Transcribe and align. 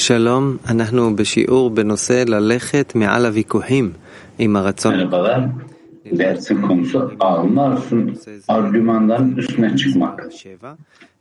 שלום, 0.00 0.56
אנחנו 0.68 1.16
בשיעור 1.16 1.70
בנושא 1.70 2.24
ללכת 2.26 2.92
מעל 2.94 3.26
הוויכוחים 3.26 3.92
עם 4.38 4.56
הרצון. 4.56 4.94
Merhabalar. 4.94 5.40
Dersin 6.18 6.62
konusu 6.62 7.10
alma 7.20 7.62
arzusun 7.62 8.16
argümanların 8.48 9.36
üstüne 9.36 9.76
çıkmak. 9.76 10.20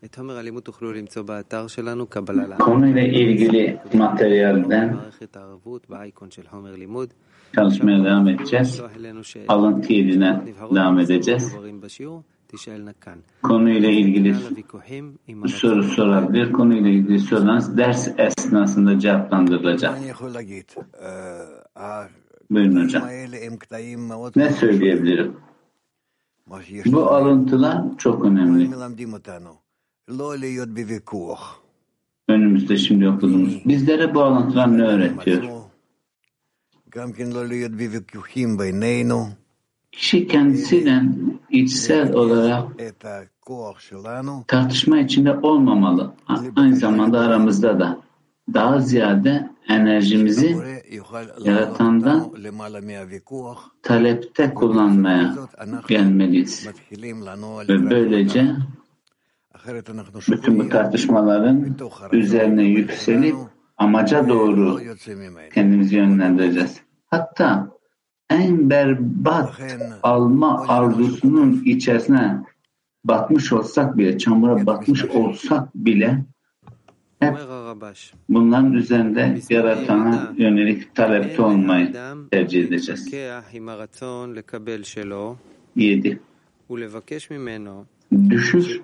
את 0.06 0.16
חומר 0.16 0.38
הלימוד 0.38 0.64
תוכלו 0.64 0.94
למצוא 0.94 1.22
באתר 1.22 1.68
שלנו, 1.68 2.06
קבלה 2.06 2.48
לעם. 2.48 2.60
Konuyla 2.60 3.02
ilgili 3.02 3.78
materyalden 3.94 4.94
מערכת 4.96 5.38
הערבות 5.38 5.90
באייקון 5.90 6.32
של 6.32 6.42
חומר 6.52 6.76
לימוד. 6.76 7.14
çalışmaya 7.56 8.00
devam 8.06 8.28
edeceğiz. 8.28 8.68
לשלוח 8.68 8.92
אלינו 8.98 9.24
שאלות 9.24 9.50
Alıntı 9.50 9.94
yerine 9.94 10.42
נבחרות 10.46 10.72
devam 10.72 10.96
בנושאים 10.96 11.16
edeceğiz. 11.18 11.56
konuyla 13.43 13.91
ilgili 13.91 14.37
soru 15.49 15.83
sorabilir. 15.83 16.53
Konuyla 16.53 16.91
ilgili 16.91 17.19
sorularınız 17.19 17.77
ders 17.77 18.09
esnasında 18.19 18.99
cevaplandırılacak. 18.99 19.99
Buyurun 22.51 22.85
hocam. 22.85 23.03
Ne 24.37 24.53
söyleyebilirim? 24.53 25.37
Bu 26.87 27.11
alıntılar 27.11 27.83
çok 27.99 28.25
önemli. 28.25 28.71
Önümüzde 32.29 32.77
şimdi 32.77 33.09
okuduğumuz. 33.09 33.65
Bizlere 33.65 34.15
bu 34.15 34.23
alıntılar 34.23 34.79
ne 34.79 34.83
öğretiyor? 34.83 35.43
Kişi 39.93 40.27
kendisiyle 40.27 41.03
içsel 41.51 42.13
olarak 42.13 42.69
tartışma 44.47 44.99
içinde 44.99 45.33
olmamalı. 45.33 46.15
Aynı 46.57 46.77
zamanda 46.77 47.21
aramızda 47.21 47.81
da 47.81 47.99
daha 48.55 48.81
ziyade 48.81 49.51
enerjimizi 49.69 50.57
yaratandan 51.39 52.33
talepte 53.83 54.55
kullanmaya 54.55 55.35
gelmeliyiz. 55.89 56.69
Ve 57.69 57.91
böylece 57.91 58.47
bütün 60.29 60.59
bu 60.59 60.69
tartışmaların 60.69 61.77
üzerine 62.13 62.63
yükselip 62.63 63.37
amaca 63.77 64.29
doğru 64.29 64.81
kendimizi 65.55 65.97
yönlendireceğiz. 65.97 66.81
Hatta 67.07 67.80
en 68.31 68.71
berbat 68.71 69.61
alma 70.03 70.65
arzusunun 70.69 71.63
içerisine 71.65 72.45
batmış 73.05 73.53
olsak 73.53 73.97
bile, 73.97 74.19
çamura 74.19 74.67
batmış 74.67 75.05
olsak 75.05 75.75
bile 75.75 76.25
hep 77.21 77.39
bunların 78.29 78.73
üzerinde 78.73 79.41
yaratana 79.51 80.33
yönelik 80.37 80.95
talepte 80.95 81.43
olmayı 81.43 81.93
tercih 82.31 82.65
edeceğiz. 82.65 83.11
Yedi. 85.77 86.21
Düşüş 88.31 88.81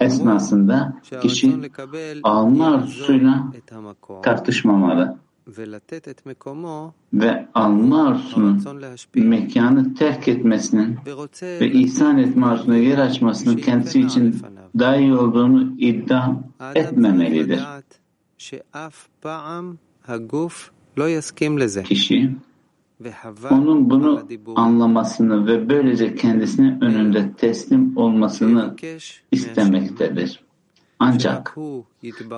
esnasında 0.00 1.00
kişi 1.22 1.54
alma 2.22 2.74
arzusuyla 2.74 3.52
tartışmamalı 4.22 5.18
ve 7.12 7.48
alma 7.54 8.08
arzusunu 8.08 8.58
mekanı 9.14 9.94
terk 9.94 10.28
etmesinin 10.28 10.98
ve 11.42 11.72
ihsan 11.72 12.18
etme 12.18 12.46
arzusuna 12.46 12.76
yer 12.76 12.98
açmasının 12.98 13.56
kendisi 13.56 14.00
için 14.00 14.36
daha 14.78 14.96
iyi 14.96 15.14
olduğunu 15.14 15.74
iddia 15.78 16.34
etmemelidir. 16.74 17.60
Kişi 21.84 22.30
onun 23.50 23.90
bunu 23.90 24.28
anlamasını 24.56 25.46
ve 25.46 25.68
böylece 25.68 26.14
kendisinin 26.14 26.80
önünde 26.80 27.32
teslim 27.32 27.96
olmasını 27.96 28.76
istemektedir. 29.32 30.44
Ancak 31.02 31.56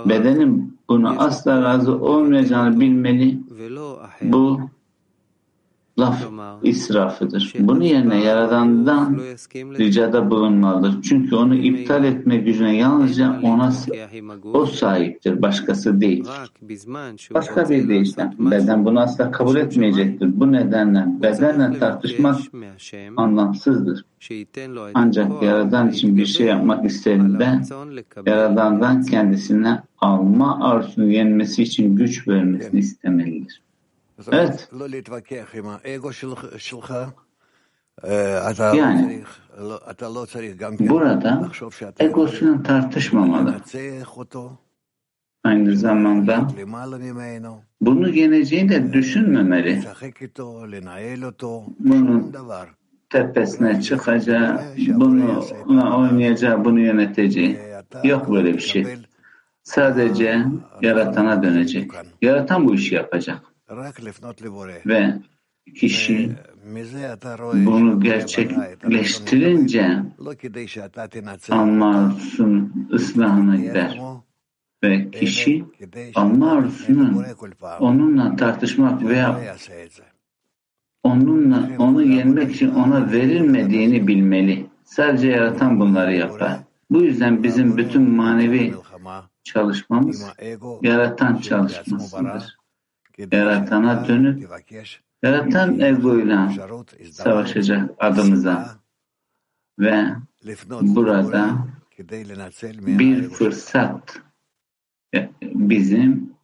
bedenin 0.09 0.79
buna 0.89 1.11
asla 1.11 1.63
razı 1.63 1.93
olmayacağını 2.01 2.81
bilmeli. 2.81 3.39
Bu 4.23 4.61
laf 5.99 6.25
israfıdır. 6.63 7.53
Bunun 7.59 7.81
yerine 7.81 8.25
Yaradan'dan 8.25 9.21
ricada 9.55 10.31
bulunmalıdır. 10.31 11.03
Çünkü 11.03 11.37
onu 11.37 11.55
iptal 11.55 12.05
etme 12.05 12.37
gücüne 12.37 12.77
yalnızca 12.77 13.41
ona 13.43 13.73
o 14.53 14.67
sahiptir, 14.67 15.43
başkası 15.43 16.01
değil. 16.01 16.25
Başka 17.35 17.69
bir 17.69 17.89
deyişle 17.89 18.33
beden 18.39 18.85
bunu 18.85 19.01
asla 19.01 19.31
kabul 19.31 19.57
etmeyecektir. 19.57 20.41
Bu 20.41 20.53
nedenle 20.53 21.07
bedenle 21.23 21.79
tartışmak 21.79 22.41
anlamsızdır. 23.17 24.05
Ancak 24.95 25.43
Yaradan 25.43 25.91
için 25.91 26.17
bir 26.17 26.27
şey 26.27 26.47
yapmak 26.47 26.85
istediğinde 26.85 27.61
Yaradan'dan 28.27 29.03
kendisine 29.03 29.83
alma 29.99 30.65
arzusunu 30.65 31.13
yenmesi 31.13 31.63
için 31.63 31.97
güç 31.97 32.29
vermesini 32.29 32.81
istemelidir. 32.81 33.61
Evet. 34.33 34.69
Yani 38.77 39.23
burada 40.89 41.49
egosunu 41.99 42.63
tartışmamalı. 42.63 43.55
Aynı 45.45 45.77
zamanda 45.77 46.49
bunu 47.81 48.13
geleceği 48.13 48.69
de 48.69 48.93
düşünmemeli. 48.93 49.83
Bunu 51.79 52.33
tepesine 53.11 53.81
çıkacağı, 53.81 54.61
bunu 54.89 55.45
oynayacağı, 55.97 56.65
bunu 56.65 56.81
yöneteceği. 56.81 57.59
Yok 58.05 58.31
böyle 58.33 58.55
bir 58.55 58.61
şey. 58.61 58.87
Sadece 59.63 60.45
yaratana 60.83 61.43
dönecek. 61.43 61.91
Yaratan 62.23 62.69
bu 62.69 62.75
işi 62.75 62.95
yapacak. 62.95 63.54
Ve 64.87 65.15
kişi 65.75 66.33
bunu 67.55 68.01
gerçekleştirince 68.01 70.03
alma 71.51 71.97
arzusunun 71.97 72.89
ıslahına 72.93 73.57
gider. 73.57 74.01
Ve 74.85 75.11
kişi 75.11 75.65
alma 76.15 76.53
arzusunun 76.53 77.25
onunla 77.81 78.37
tartışmak 78.37 79.03
veya 79.03 79.57
onunla 81.03 81.71
onu 81.79 82.03
yenmek 82.03 82.55
için 82.55 82.71
ona 82.71 83.13
verilmediğini 83.13 84.07
bilmeli. 84.07 84.67
Sadece 84.85 85.29
yaratan 85.29 85.81
bunları 85.81 86.17
yapar. 86.17 86.59
Bu 86.91 87.03
yüzden 87.03 87.43
bizim 87.43 87.77
bütün 87.77 88.11
manevi 88.11 88.75
çalışmamız 89.45 90.27
yaratan 90.83 91.37
çalışmasıdır 91.37 92.57
yaratana 93.19 94.09
dönüp 94.09 94.51
yaratan 95.23 95.81
egoyla 95.81 96.53
savaşacak 97.11 97.91
adımıza 97.99 98.79
ve 99.79 100.05
burada 100.71 101.59
bir 102.87 103.29
fırsat 103.29 104.23
e, 105.15 105.31
bizim 105.43 106.35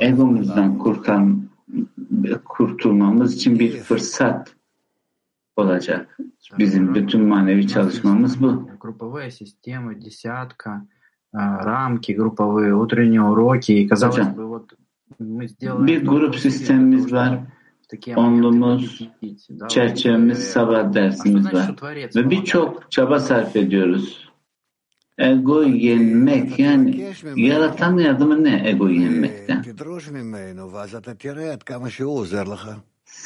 egomuzdan 0.00 0.78
kurtan, 0.78 1.48
kurtulmamız 2.44 3.34
için 3.34 3.58
bir 3.58 3.80
fırsat 3.80 4.56
olacak. 5.56 6.18
Bizim 6.58 6.94
bütün 6.94 7.22
manevi 7.22 7.68
çalışmamız 7.68 8.42
bu. 8.42 8.68
Групповая 8.80 9.30
система, 9.30 9.94
десятка, 9.94 10.86
рамки 11.32 12.12
групповые, 12.12 12.74
утренние 12.74 13.22
уроки. 13.22 13.88
Казалось 13.88 14.28
бы, 14.36 14.46
вот 14.46 14.74
bir 15.20 16.06
grup 16.06 16.36
sistemimiz 16.36 17.12
var. 17.12 17.40
Onlumuz, 18.16 19.08
çerçevemiz, 19.68 20.38
sabah 20.38 20.92
dersimiz 20.92 21.54
var. 21.54 21.74
Ve 22.16 22.30
birçok 22.30 22.90
çaba 22.90 23.20
sarf 23.20 23.56
ediyoruz. 23.56 24.28
Ego 25.18 25.62
yenmek 25.62 26.58
yani 26.58 27.12
yaratan 27.36 27.98
yardımı 27.98 28.44
ne 28.44 28.68
ego 28.68 28.88
yenmekten? 28.88 29.62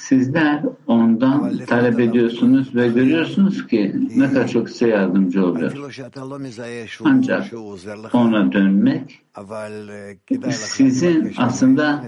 sizler 0.08 0.62
ondan 0.86 1.58
talep 1.66 2.00
ediyorsunuz 2.00 2.74
ve 2.74 2.88
görüyorsunuz 2.88 3.66
ki 3.66 3.94
ne 4.16 4.28
kadar 4.28 4.48
çok 4.48 4.70
size 4.70 4.88
yardımcı 4.88 5.46
oluyor. 5.46 5.72
Ancak 7.04 7.52
ona 8.12 8.52
dönmek 8.52 9.22
sizin 10.50 11.32
aslında 11.36 12.04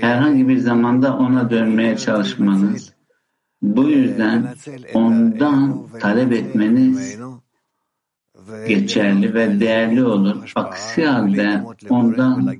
herhangi 0.00 0.48
bir 0.48 0.58
zamanda 0.58 1.16
ona 1.16 1.50
dönmeye 1.50 1.96
çalışmanız. 1.96 2.92
Bu 3.62 3.84
yüzden 3.84 4.54
ondan 4.94 5.86
talep 6.00 6.32
etmeniz 6.32 7.18
geçerli 8.68 9.34
ve 9.34 9.60
değerli 9.60 10.04
olur. 10.04 10.52
Aksi 10.54 11.06
halde 11.06 11.62
ondan 11.90 12.56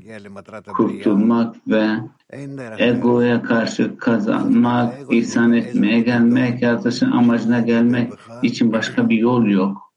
kurtulmak 0.76 1.56
ve 1.68 1.88
egoya 2.78 3.42
karşı 3.42 3.96
kazanmak, 3.96 4.94
ihsan 5.10 5.52
etmeye 5.52 6.00
gelmek, 6.00 6.62
yaratılışın 6.62 7.10
amacına 7.10 7.60
gelmek 7.60 8.12
için 8.42 8.72
başka 8.72 9.08
bir 9.08 9.18
yol 9.18 9.46
yok. 9.46 9.92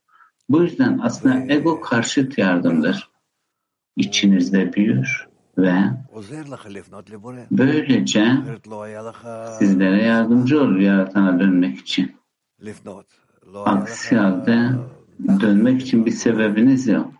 Bu 0.48 0.62
yüzden 0.62 1.00
aslında 1.02 1.52
ego 1.52 1.80
karşıt 1.80 2.38
yardımdır. 2.38 3.10
İçinizde 3.96 4.72
büyür 4.72 5.28
ve 5.58 5.74
böylece 7.50 8.32
sizlere 9.58 10.02
yardımcı 10.02 10.60
olur 10.60 10.76
yaratana 10.76 11.40
dönmek 11.40 11.78
için. 11.78 12.16
Aksi 13.64 14.16
halde 14.16 14.70
dönmek 15.40 15.82
için 15.82 16.06
bir 16.06 16.10
sebebiniz 16.10 16.86
yok. 16.86 17.12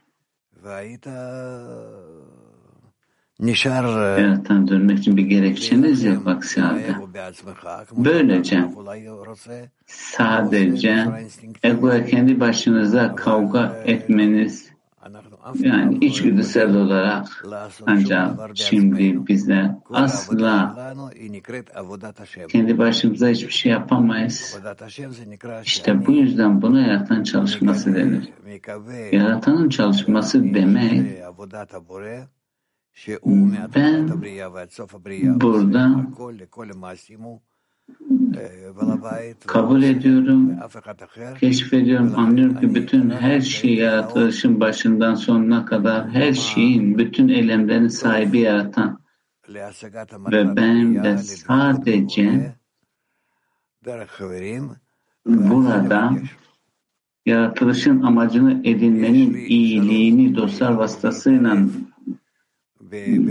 Yaratana 4.20 4.68
dönmek 4.68 4.98
için 4.98 5.16
bir 5.16 5.22
gerekçeniz 5.22 6.04
yok 6.04 6.26
aksi 6.26 6.60
halde. 6.60 6.94
Böylece 7.92 8.64
sadece 9.86 11.06
egoya 11.62 12.06
kendi 12.06 12.40
başınıza 12.40 13.14
kavga 13.14 13.82
etmeniz 13.84 14.70
yani 15.54 15.98
içgüdüsel 16.00 16.74
olarak 16.74 17.44
ancak 17.86 18.56
şimdi 18.56 19.26
bizler 19.26 19.74
asla 19.90 20.94
kendi 22.48 22.78
başımıza 22.78 23.28
hiçbir 23.28 23.52
şey 23.52 23.72
yapamayız. 23.72 24.58
İşte 25.64 26.06
bu 26.06 26.12
yüzden 26.12 26.62
buna 26.62 26.80
yaratan 26.80 27.22
çalışması 27.22 27.94
denir. 27.94 28.28
Yaratanın 29.12 29.68
çalışması 29.68 30.54
demek 30.54 31.18
ben 33.74 34.08
burada 35.40 36.06
kabul 39.46 39.82
ediyorum, 39.82 40.56
keşfediyorum, 41.40 42.12
anlıyorum 42.16 42.60
ki 42.60 42.74
bütün 42.74 43.10
her 43.10 43.40
şey. 43.40 43.74
yaratılışın 43.74 44.60
başından 44.60 45.14
sonuna 45.14 45.64
kadar 45.64 46.10
her 46.10 46.32
şeyin, 46.32 46.98
bütün 46.98 47.28
eylemlerin 47.28 47.88
sahibi 47.88 48.38
yaratan 48.38 49.00
ve 50.32 50.56
benim 50.56 51.04
de 51.04 51.18
sadece 51.18 52.54
burada 55.26 56.12
yaratılışın 57.26 58.02
amacını 58.02 58.60
edinmenin 58.64 59.34
iyiliğini 59.34 60.36
dostlar 60.36 60.72
vasıtasıyla 60.72 61.56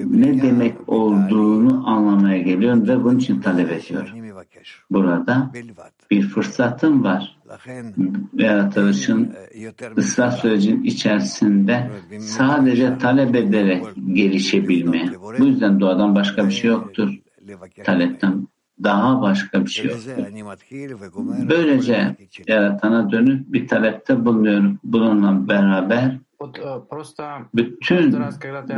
ne 0.06 0.42
demek 0.42 0.90
olduğunu 0.90 1.90
anlamaya 1.90 2.38
geliyorum 2.38 2.88
ve 2.88 3.04
bunun 3.04 3.20
için 3.20 3.42
talep 3.42 3.72
ediyorum. 3.72 4.27
Burada 4.92 5.52
bir 6.12 6.22
fırsatım 6.22 7.04
var. 7.04 7.38
Yaratılışın 8.34 9.34
ıslah 9.98 10.32
sürecinin 10.32 10.84
içerisinde 10.84 11.92
sadece 12.20 12.98
talep 12.98 13.36
ederek 13.36 13.86
gelişebilmeye. 14.14 15.10
Bu 15.40 15.46
yüzden 15.46 15.80
doğadan 15.80 16.16
başka 16.16 16.46
bir 16.46 16.54
şey 16.54 16.70
yoktur. 16.70 17.14
Talepten 17.84 18.48
daha 18.84 19.22
başka 19.22 19.66
bir 19.66 19.70
şey 19.70 19.86
yoktur. 19.86 20.12
Böylece 21.50 22.16
yaratana 22.48 23.12
dönüp 23.12 23.54
bir 23.54 23.68
talepte 23.68 24.26
bulunuyorum. 24.26 24.80
Bununla 24.84 25.48
beraber 25.48 26.18
bütün 27.54 28.12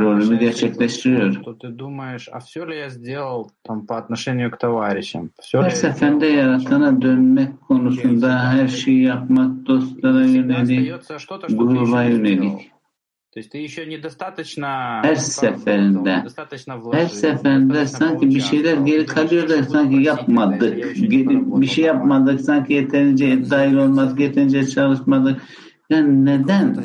rolümü 0.00 0.38
gerçekleştiriyorum. 0.38 1.42
Her 5.52 5.70
seferinde 5.70 6.26
yaratana 6.26 7.02
dönmek 7.02 7.60
konusunda 7.60 8.52
her 8.52 8.68
şeyi 8.68 9.02
yapmak, 9.02 9.66
dostlara 9.66 10.24
yönelik, 10.26 10.92
gruba 11.48 12.02
yönelik. 12.02 12.70
Her 15.02 15.14
seferinde, 15.14 16.24
her 16.92 17.06
seferinde 17.06 17.86
sanki 17.86 18.28
bir 18.28 18.40
şeyler 18.40 18.76
geri 18.76 19.06
kalıyor 19.06 19.48
da 19.48 19.62
sanki 19.62 19.96
yapmadık. 20.02 20.96
Bir 21.60 21.66
şey 21.66 21.84
yapmadık, 21.84 22.40
sanki 22.40 22.72
yeterince 22.72 23.50
dahil 23.50 23.76
olmadık, 23.76 24.20
yeterince 24.20 24.66
çalışmadık. 24.66 25.42
Yani 25.90 26.24
neden 26.24 26.76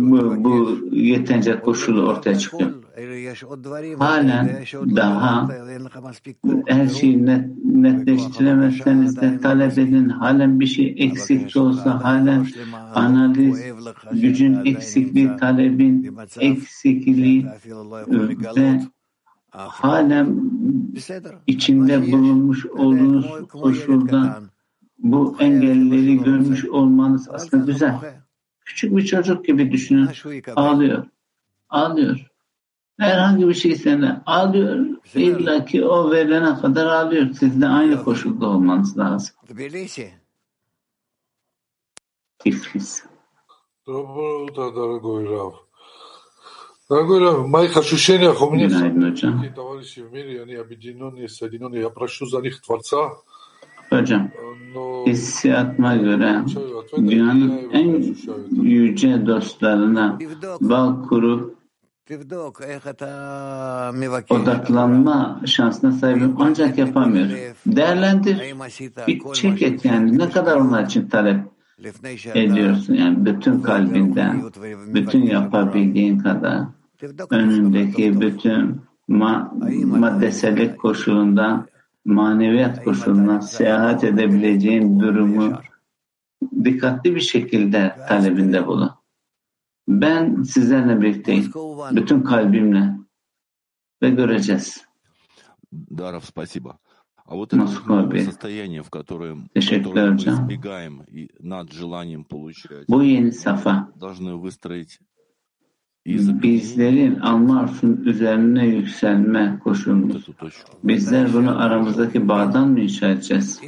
bu, 0.00 0.44
bu 0.44 0.78
yeterince 0.92 1.60
koşulu 1.60 2.08
ortaya 2.08 2.38
çıkıyor? 2.38 2.70
Halen 3.98 4.64
daha 4.96 5.48
her 6.66 6.88
şeyi 6.88 7.26
net, 7.26 7.64
netleştiremezseniz 7.64 9.20
de 9.20 9.40
talep 9.40 9.78
edin. 9.78 10.08
Halen 10.08 10.60
bir 10.60 10.66
şey 10.66 10.94
eksik 10.98 11.54
de 11.54 11.60
olsa 11.60 12.04
halen 12.04 12.46
analiz, 12.94 13.62
gücün 14.12 14.64
eksikliği, 14.64 15.36
talebin 15.40 16.16
eksikliği 16.40 17.46
ve 18.56 18.80
halen 19.50 20.50
içinde 21.46 22.12
bulunmuş 22.12 22.66
olduğunuz 22.66 23.48
koşulda 23.48 24.40
bu 24.98 25.36
engelleri 25.40 26.22
görmüş 26.22 26.64
olmanız 26.64 27.28
aslında 27.30 27.64
güzel. 27.64 28.23
Küçük 28.65 28.97
bir 28.97 29.05
çocuk 29.05 29.45
gibi 29.45 29.71
düşünün. 29.71 30.09
Ağlıyor. 30.55 31.05
Ağlıyor. 31.69 32.25
Herhangi 32.99 33.47
bir 33.47 33.53
şey 33.53 33.75
seni 33.75 34.11
ağlıyor. 34.25 34.85
İlla 35.15 35.65
ki 35.65 35.85
o 35.85 36.11
verilene 36.11 36.61
kadar 36.61 36.85
ağlıyor. 36.85 37.33
Siz 37.33 37.61
de 37.61 37.67
aynı 37.67 38.03
koşulda 38.03 38.47
olmanız 38.47 38.97
lazım. 38.97 39.35
Tiflis. 42.39 43.03
Доброе 43.85 44.43
утро, 44.45 44.71
дорогой 44.71 45.25
Рав. 45.25 45.53
Дорогой 46.89 47.19
Рав, 47.19 47.47
моих 47.47 47.75
ощущениях 47.75 48.41
у 48.41 48.49
меня 48.49 48.69
такие 48.69 49.51
товарищи 49.51 49.99
в 49.99 50.11
мире, 50.13 50.43
они 50.43 50.55
объединенные, 50.55 51.27
соединенные. 51.27 51.81
Я 51.81 51.89
прошу 51.89 52.25
за 52.27 52.39
них 52.39 52.61
Творца. 52.61 53.11
Hocam, 53.90 54.28
hissiyatıma 55.06 55.96
göre 55.96 56.42
dünyanın 56.96 57.70
en 57.72 58.14
yüce 58.62 59.26
dostlarına 59.26 60.18
bağ 60.60 61.02
kurup 61.08 61.54
odaklanma 64.30 65.40
şansına 65.46 65.92
sahibim. 65.92 66.36
Ancak 66.38 66.78
yapamıyorum. 66.78 67.36
Değerlendir, 67.66 68.54
bir 69.06 69.32
çek 69.32 69.62
et 69.62 69.84
yani 69.84 70.18
ne 70.18 70.30
kadar 70.30 70.56
onlar 70.56 70.84
için 70.84 71.08
talep 71.08 71.40
ediyorsun? 72.34 72.94
Yani 72.94 73.26
bütün 73.26 73.60
kalbinden, 73.60 74.42
bütün 74.94 75.22
yapabildiğin 75.22 76.18
kadar 76.18 76.62
önündeki 77.30 78.20
bütün 78.20 78.80
ma 79.08 79.54
maddeselik 79.84 80.78
koşulundan 80.78 81.66
maneviyat 82.05 82.83
koşuluna 82.83 83.41
seyahat 83.41 84.03
edebileceğin 84.03 84.99
durumu 84.99 85.61
dikkatli 86.63 87.15
bir 87.15 87.21
şekilde 87.21 87.95
talebinde 88.07 88.67
bulun. 88.67 88.91
Ben 89.87 90.41
sizlerle 90.43 91.01
birlikteyim. 91.01 91.51
Bütün 91.91 92.21
kalbimle. 92.21 92.99
Ve 94.01 94.09
göreceğiz. 94.09 94.85
Даров, 95.71 96.25
спасибо. 96.25 96.79
А 97.27 97.35
вот 97.35 97.53
Москва, 97.53 98.01
это 98.01 98.09
Бey. 98.11 98.25
состояние, 98.25 98.81
в 98.81 98.89
котором, 98.89 99.45
в 99.45 99.53
Teşekkürler 99.53 99.93
котором 99.93 100.15
мы 100.15 100.17
hocam. 100.17 100.33
избегаем 100.33 101.03
и 101.07 101.29
над 101.39 101.71
желанием 101.71 102.23
получать, 102.23 102.87
Bu 102.89 103.03
yeni 103.03 103.31
safa 103.31 103.91
должны 103.95 104.35
выстроить 104.35 104.97
и 104.97 104.99
закрепить 104.99 105.12
bizlerin 106.06 107.20
Almarf'ın 107.20 108.04
üzerine 108.04 108.66
yükselme 108.66 109.58
koşulumuz. 109.64 110.26
Bizler 110.84 111.32
bunu 111.32 111.62
aramızdaki 111.62 112.28
bağdan 112.28 112.68
mı 112.68 112.80
inşa 112.80 113.08
edeceğiz? 113.08 113.60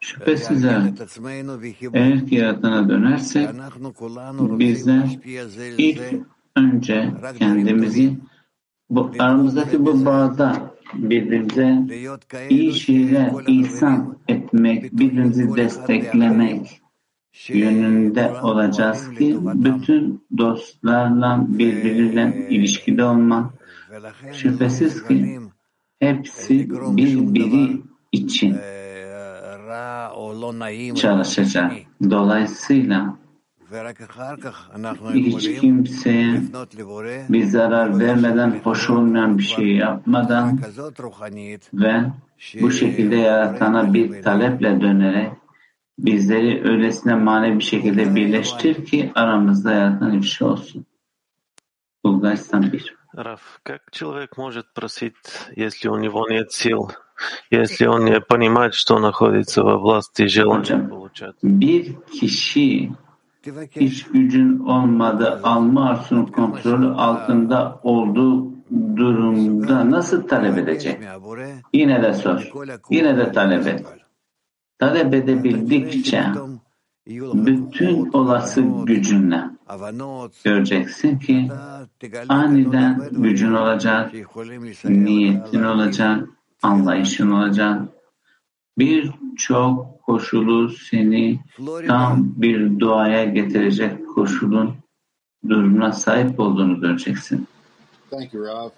Şüphesiz 0.00 0.64
eğer 1.94 2.26
ki 2.26 2.34
yaratana 2.34 2.88
dönersek 2.88 3.48
bizler 4.58 5.18
ilk 5.78 6.02
önce 6.56 7.10
kendimizi 7.38 8.18
bu 8.90 9.10
aramızdaki 9.18 9.86
bu 9.86 10.04
bağda 10.04 10.72
birbirimize 10.94 11.82
iyi 12.50 12.72
şeyler 12.72 13.32
ihsan 13.46 14.16
etmek, 14.28 14.92
birbirimizi 14.92 15.56
desteklemek 15.56 16.81
yönünde 17.48 18.32
olacağız 18.42 19.10
ki 19.10 19.38
bütün 19.42 20.24
dostlarla 20.38 21.44
birbiriyle 21.48 22.46
ilişkide 22.50 23.04
olmak 23.04 23.50
şüphesiz 24.32 25.06
ki 25.08 25.40
hepsi 25.98 26.70
birbiri 26.70 27.80
için 28.12 28.56
çalışacak. 30.94 31.72
Dolayısıyla 32.10 33.16
hiç 35.14 35.60
kimseye 35.60 36.40
bir 37.28 37.44
zarar 37.44 37.98
vermeden, 37.98 38.60
hoş 38.64 38.90
olmayan 38.90 39.38
bir 39.38 39.42
şey 39.42 39.76
yapmadan 39.76 40.60
ve 41.74 41.94
bu 42.60 42.70
şekilde 42.70 43.16
yaratana 43.16 43.94
bir 43.94 44.22
taleple 44.22 44.80
dönerek 44.80 45.41
bizleri 46.01 46.69
öylesine 46.69 47.15
manevi 47.15 47.59
bir 47.59 47.63
şekilde 47.63 48.15
birleştir 48.15 48.85
ki 48.85 49.11
aramızda 49.15 49.71
yaratan 49.71 50.21
bir 50.21 50.27
şey 50.27 50.47
olsun. 50.47 50.85
Bulgaristan 52.03 52.71
1. 52.73 52.97
Раф, 53.17 53.59
как 53.63 53.91
человек 53.91 54.37
может 54.37 54.73
просить, 54.73 55.15
если 55.55 55.89
у 55.89 55.97
него 55.97 56.27
нет 56.29 56.51
сил, 56.51 56.91
если 57.49 57.87
он 57.87 58.05
не 58.05 58.19
понимает, 58.19 58.73
что 58.75 58.99
находится 58.99 59.63
во 59.63 59.77
власти 59.77 60.27
желания 60.27 60.87
получать? 60.89 61.35
Bir 61.43 61.95
kişi 62.11 62.91
hiç 63.71 64.03
gücün 64.03 64.59
olmadığı 64.59 65.39
alma 65.43 65.89
arzusunun 65.89 66.25
kontrolü 66.25 66.87
altında 66.87 67.79
olduğu 67.83 68.51
durumda 68.95 69.91
nasıl 69.91 70.27
talep 70.27 70.57
edecek? 70.57 70.99
Yine 71.73 72.03
de 72.03 72.13
sor. 72.13 72.51
Yine 72.89 73.17
de 73.17 73.31
talep 73.31 73.67
et. 73.67 73.85
Talep 74.82 75.14
edebildikçe 75.14 76.24
bütün 77.06 78.12
olası 78.12 78.62
gücünle 78.84 79.44
göreceksin 80.44 81.18
ki 81.18 81.50
aniden 82.28 83.08
gücün 83.10 83.52
olacak, 83.52 84.12
niyetin 84.84 85.62
olacak, 85.62 86.28
anlayışın 86.62 87.30
olacak. 87.30 87.82
Birçok 88.78 90.02
koşulu 90.02 90.68
seni 90.68 91.40
tam 91.86 92.32
bir 92.36 92.78
duaya 92.80 93.24
getirecek 93.24 94.08
koşulun 94.14 94.74
durumuna 95.48 95.92
sahip 95.92 96.40
olduğunu 96.40 96.80
göreceksin. 96.80 97.48
Thank 98.10 98.34
you, 98.34 98.46
Rav. 98.46 98.68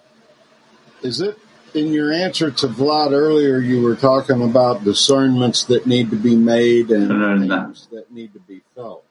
Is 1.03 1.21
it 1.21 1.35
in 1.75 1.91
your 1.91 2.11
answer 2.11 2.49
to 2.51 2.67
Vlad 2.67 3.11
earlier, 3.11 3.59
you 3.59 3.81
were 3.81 3.95
talking 3.95 4.41
about 4.41 4.83
discernments 4.83 5.65
that 5.65 5.85
need 5.85 6.09
to 6.09 6.15
be 6.15 6.35
made 6.35 6.89
and 6.89 7.09
pains 7.49 7.87
that 7.91 8.11
need 8.11 8.33
to 8.33 8.39
be 8.39 8.61
felt. 8.75 9.03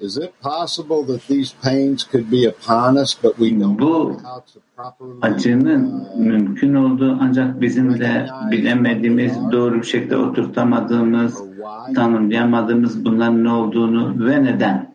Is 0.00 0.16
it 0.16 0.32
possible 0.40 1.04
that 1.04 1.28
these 1.28 1.52
pains 1.62 2.02
could 2.02 2.28
be 2.28 2.44
upon 2.44 2.98
us, 2.98 3.14
but 3.14 3.38
we 3.38 3.50
don't 3.50 3.76
know 3.76 4.18
how 4.18 4.42
to 4.52 4.60
properly 4.74 5.18
acının 5.22 6.00
uh, 6.00 6.16
mümkün 6.16 6.74
olduğu 6.74 7.18
ancak 7.20 7.60
bizim 7.60 8.00
de 8.00 8.28
bilemediğimiz, 8.50 9.32
doğru 9.52 9.74
bir 9.74 9.86
şekilde 9.86 10.16
oturtamadığımız, 10.16 11.40
or 11.40 11.46
why? 11.46 11.94
tanımlayamadığımız 11.94 13.04
bunların 13.04 13.44
ne 13.44 13.50
olduğunu 13.50 14.26
ve 14.26 14.44
neden? 14.44 14.94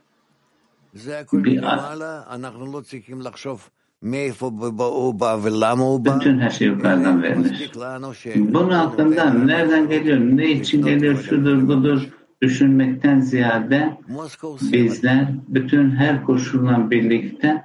Bir- 1.34 1.64
Bütün 4.04 4.30
her 6.39 6.50
şey 6.50 6.68
yukarıdan 6.68 7.24
verilir. 7.24 7.72
Bunun 8.36 8.70
hakkında 8.70 9.34
nereden 9.34 9.89
geliyor, 9.89 10.18
ne 10.18 10.51
için 10.51 10.86
geliyor, 10.86 11.24
şudur 11.30 11.68
budur 11.68 12.01
düşünmekten 12.42 13.20
ziyade 13.20 13.98
bizler 14.62 15.27
bütün 15.48 15.92
her 15.92 16.24
koşulla 16.24 16.92
birlikte 16.92 17.63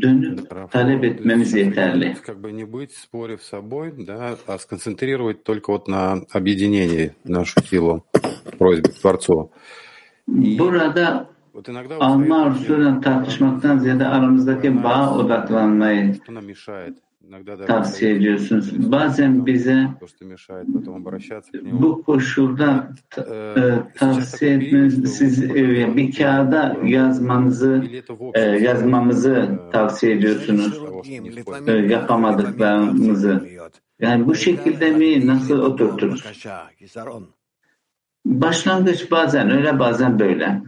dönüp 0.00 0.50
talep 0.70 1.04
etmemiz 1.04 1.54
yeterli. 1.54 2.16
Как 2.26 2.40
бы 2.40 2.52
не 2.52 2.64
быть 2.64 2.92
в 2.92 2.98
споре 2.98 3.36
в 3.36 3.42
собой, 3.42 3.92
да, 4.06 4.36
а 4.46 4.58
сконцентрировать 4.58 5.44
только 5.44 5.70
вот 5.70 5.88
на 5.88 6.22
объединении 6.32 7.12
нашу 7.24 7.60
силу 7.62 8.04
просьбы 8.58 8.90
к 8.90 9.00
Творцу. 9.00 9.50
Burada 10.26 11.28
Alma 12.00 12.42
arzusuyla 12.42 13.00
tartışmaktan 13.00 13.78
ziyade 13.78 14.06
aramızdaki 14.06 14.84
bağa 14.84 15.14
odaklanmayı 15.18 16.14
tavsiye 17.66 18.14
ediyorsunuz. 18.14 18.92
Bazen 18.92 19.46
bize 19.46 19.88
bu 21.72 22.02
koşulda 22.02 22.88
tavsiye 23.94 24.54
etmeniz, 24.54 25.16
siz 25.16 25.54
bir 25.96 26.16
kağıda 26.16 26.76
yazmanızı, 26.84 27.84
yazmamızı 28.60 29.58
tavsiye 29.72 30.12
ediyorsunuz. 30.12 30.80
Yapamadıklarımızı. 31.90 33.48
Yani 34.00 34.26
bu 34.26 34.34
şekilde 34.34 34.90
mi, 34.90 35.26
nasıl 35.26 35.58
oturtur? 35.58 36.24
Başlangıç 38.26 39.10
bazen 39.10 39.50
öyle, 39.50 39.78
bazen 39.78 40.18
böyle. 40.18 40.62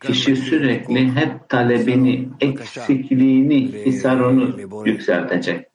Kişi 0.00 0.36
sürekli 0.36 1.12
hep 1.12 1.48
talebini, 1.48 2.28
eksikliğini, 2.40 3.72
hisarını 3.72 4.54
yükseltecek. 4.86 5.66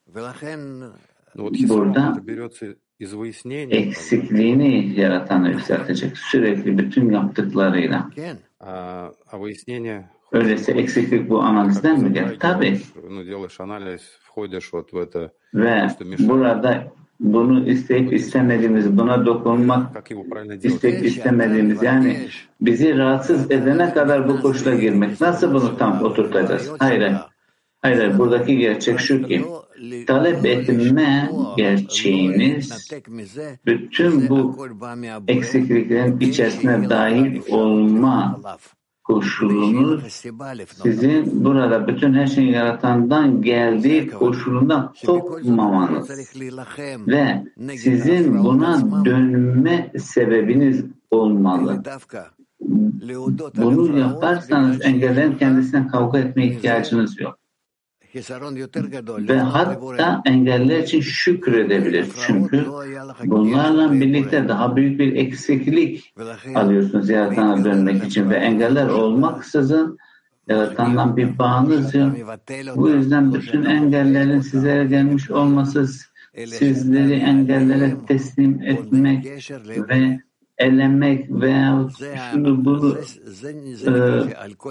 Burada 1.70 2.16
eksikliğini 3.70 5.00
yaratan 5.00 5.46
yükseltecek. 5.46 6.18
Sürekli 6.18 6.78
bütün 6.78 7.12
yaptıklarıyla. 7.12 8.10
Öyleyse 10.32 10.72
eksiklik 10.72 11.30
bu 11.30 11.42
analizden 11.42 12.02
mi 12.02 12.14
geldi? 12.14 12.38
Tabii. 12.40 12.80
Ve 15.54 15.88
burada 16.20 16.94
bunu 17.24 17.70
isteyip 17.70 18.14
istemediğimiz, 18.14 18.98
buna 18.98 19.26
dokunmak 19.26 20.10
isteyip 20.64 21.06
istemediğimiz 21.06 21.84
yani 21.84 22.18
bizi 22.62 22.98
rahatsız 22.98 23.52
edene 23.52 23.94
kadar 23.94 24.30
bu 24.30 24.42
koşula 24.42 24.76
girmek. 24.76 25.22
Nasıl 25.22 25.54
bunu 25.54 25.78
tam 25.78 26.04
oturtacağız? 26.04 26.72
Hayır. 26.80 27.14
Hayır, 27.82 28.18
buradaki 28.18 28.58
gerçek 28.58 29.00
şu 29.00 29.24
ki 29.24 29.46
talep 30.08 30.46
etme 30.46 31.32
gerçeğiniz 31.58 32.92
bütün 33.66 34.30
bu 34.30 34.68
eksikliklerin 35.28 36.20
içerisine 36.20 36.90
dahil 36.90 37.42
olma 37.50 38.42
koşulunuz 39.04 40.24
sizin 40.84 41.46
burada 41.46 41.88
bütün 41.88 42.14
her 42.14 42.28
şeyi 42.28 42.52
yaratandan 42.52 43.42
geldiği 43.42 44.10
koşulundan 44.10 44.94
kopmamanız 45.06 46.10
ve 47.08 47.44
sizin 47.78 48.44
buna 48.44 49.06
dönme 49.06 49.92
sebebiniz 49.98 50.86
olmalı. 51.12 51.84
Bunu 53.58 54.00
yaparsanız 54.00 54.82
engellerin 54.82 55.38
kendisinden 55.38 55.88
kavga 55.88 56.20
etmeye 56.20 56.48
ihtiyacınız 56.48 57.20
yok. 57.20 57.43
Ve 59.30 59.40
hatta 59.40 60.22
engeller 60.26 60.80
için 60.80 61.02
şükredebilir. 61.02 62.08
Çünkü 62.28 62.66
bunlarla 63.26 63.94
birlikte 63.94 64.48
daha 64.48 64.76
büyük 64.76 65.00
bir 65.00 65.16
eksiklik 65.16 66.14
alıyorsunuz 66.56 67.10
yaratana 67.10 67.66
dönmek 67.66 68.04
için. 68.04 68.30
Ve 68.30 68.36
engeller 68.36 68.88
olmaksızın 68.88 69.98
yaratandan 70.48 71.18
bir 71.18 71.38
bağınız 71.38 71.96
yok. 71.96 72.12
Bu 72.76 72.90
yüzden 72.90 73.34
bütün 73.34 73.66
engellerin 73.66 74.42
sizlere 74.42 74.86
gelmiş 74.86 75.32
olması 75.32 75.88
sizleri 76.46 77.14
engellere 77.14 77.96
teslim 78.08 78.62
etmek 78.62 79.26
ve 79.90 80.20
elemek 80.64 81.32
veya 81.32 81.88
şunu 82.32 82.66
bu 82.66 82.98
e, 83.88 83.94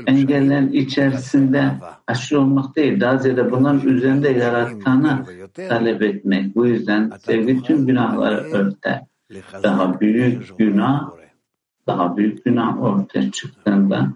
engellerin 0.06 0.72
içerisinde 0.72 1.72
aşırı 2.06 2.40
olmak 2.40 2.76
değil. 2.76 3.00
Daha 3.00 3.18
ziyade 3.18 3.50
bunların 3.50 3.88
üzerinde 3.88 4.28
yaratana 4.28 5.26
talep 5.68 6.02
etmek. 6.02 6.56
Bu 6.56 6.66
yüzden 6.66 7.12
sevgi 7.20 7.62
tüm 7.62 7.87
günahları 7.87 8.37
örter. 8.37 9.00
Daha 9.62 10.00
büyük 10.00 10.58
günah, 10.58 11.11
daha 11.87 12.16
büyük 12.16 12.44
günah 12.44 12.82
ortaya 12.82 13.30
çıktığında 13.30 14.12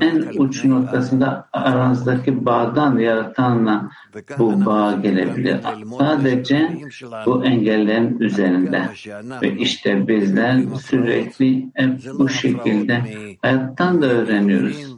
en 0.00 0.38
uç 0.38 0.64
noktasında 0.64 1.48
aranızdaki 1.52 2.46
bağdan 2.46 2.98
yaratanla 2.98 3.90
bu 4.38 4.66
bağ 4.66 4.92
gelebilir. 4.92 5.56
Sadece 5.98 6.78
bu 7.26 7.44
engellerin 7.44 8.18
üzerinde. 8.18 8.82
Ve 9.42 9.56
işte 9.56 10.08
bizler 10.08 10.62
sürekli 10.86 11.70
hep 11.74 12.00
bu 12.18 12.28
şekilde 12.28 13.02
hayattan 13.42 14.02
da 14.02 14.06
öğreniyoruz. 14.06 14.97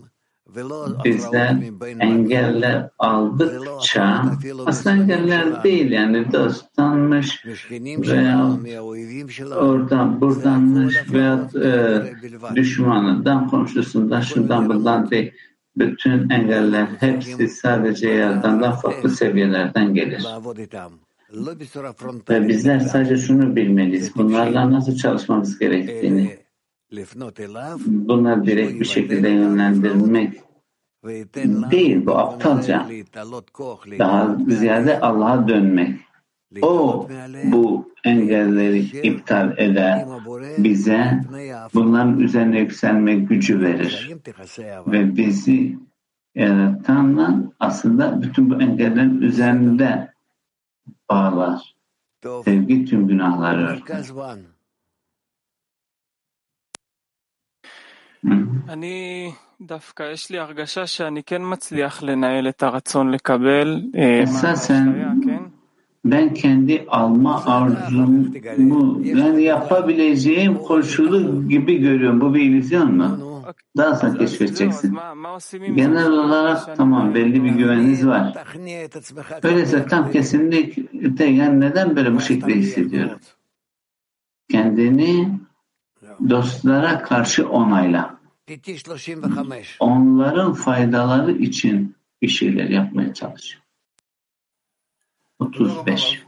Bizler 1.04 1.56
engeller 2.00 2.90
aldıkça 2.98 4.24
aslında 4.66 4.96
engeller 4.96 5.64
değil 5.64 5.90
yani 5.90 6.32
dostlanmış 6.32 7.44
veya 7.98 8.56
oradan 9.56 10.20
buradanmış 10.20 11.12
veya 11.12 11.48
e, 11.64 12.56
düşmanından 12.56 13.48
komşusundan 13.48 14.20
şundan 14.20 14.68
bundan 14.68 15.10
değil. 15.10 15.32
Bütün 15.76 16.30
engeller 16.30 16.86
hepsi 17.00 17.48
sadece 17.48 18.08
yaratandan 18.08 18.72
farklı 18.72 19.10
seviyelerden 19.10 19.94
gelir. 19.94 20.26
Ve 22.30 22.48
bizler 22.48 22.78
sadece 22.78 23.16
şunu 23.16 23.56
bilmeliyiz. 23.56 24.16
Bunlarla 24.16 24.72
nasıl 24.72 24.96
çalışmamız 24.96 25.58
gerektiğini. 25.58 26.38
Bunları 27.86 28.46
direkt 28.46 28.80
bir 28.80 28.84
şekilde 28.84 29.28
yönlendirmek 29.28 30.40
değil. 31.70 32.06
Bu 32.06 32.18
aptalca. 32.18 32.86
Daha 33.98 34.36
ziyade 34.48 35.00
Allah'a 35.00 35.48
dönmek. 35.48 36.00
O 36.62 37.08
bu 37.44 37.92
engelleri 38.04 38.78
iptal 39.06 39.58
eder, 39.58 40.06
bize 40.58 41.20
bunların 41.74 42.18
üzerine 42.18 42.60
yükselme 42.60 43.14
gücü 43.14 43.60
verir. 43.60 44.10
Ve 44.86 45.16
bizi 45.16 45.78
yaratanla 46.34 47.52
aslında 47.60 48.22
bütün 48.22 48.50
bu 48.50 48.62
engellerin 48.62 49.20
üzerinde 49.22 50.12
bağlar. 51.10 51.74
Sevgi 52.44 52.84
tüm 52.84 53.08
günahları 53.08 53.66
örter. 53.66 54.04
אני 58.69 59.31
דווקא, 59.61 60.03
יש 60.13 60.29
לי 60.29 60.39
הרגשה 60.39 60.87
שאני 60.87 61.23
כן 61.23 61.41
מצליח 61.45 62.03
לנהל 62.03 62.49
את 62.49 62.63
הרצון 62.63 63.11
לקבל 63.11 63.81
Esasen 64.23 64.85
ben 66.05 66.33
kendi 66.33 66.85
alma 66.87 67.45
arzumu 67.45 69.01
yani 69.03 69.43
yapabileceğim 69.43 70.57
koşulu 70.57 71.49
gibi 71.49 71.77
görüyorum. 71.77 72.21
Bu 72.21 72.33
bir 72.33 72.41
illüzyon 72.41 72.95
mu? 72.95 73.19
Daha 73.77 73.95
sonra 73.95 74.17
keşfedeceksin. 74.17 74.97
Genel 75.75 76.11
olarak 76.11 76.77
tamam 76.77 77.15
belli 77.15 77.43
bir 77.43 77.49
güveniniz 77.49 78.07
var. 78.07 78.33
Öyleyse 79.43 79.85
tam 79.85 80.11
kesinlikle 80.11 81.25
yani 81.25 81.59
neden 81.59 81.95
böyle 81.95 82.15
bu 82.15 82.21
şekilde 82.21 82.53
hissediyorum? 82.53 83.19
Kendini 84.51 85.39
dostlara 86.28 87.02
karşı 87.02 87.48
onayla. 87.48 88.20
Onların 89.80 90.52
faydaları 90.52 91.32
için 91.32 91.96
bir 92.22 92.28
şeyler 92.28 92.68
yapmaya 92.68 93.14
çalış. 93.14 93.58
35. 95.38 96.22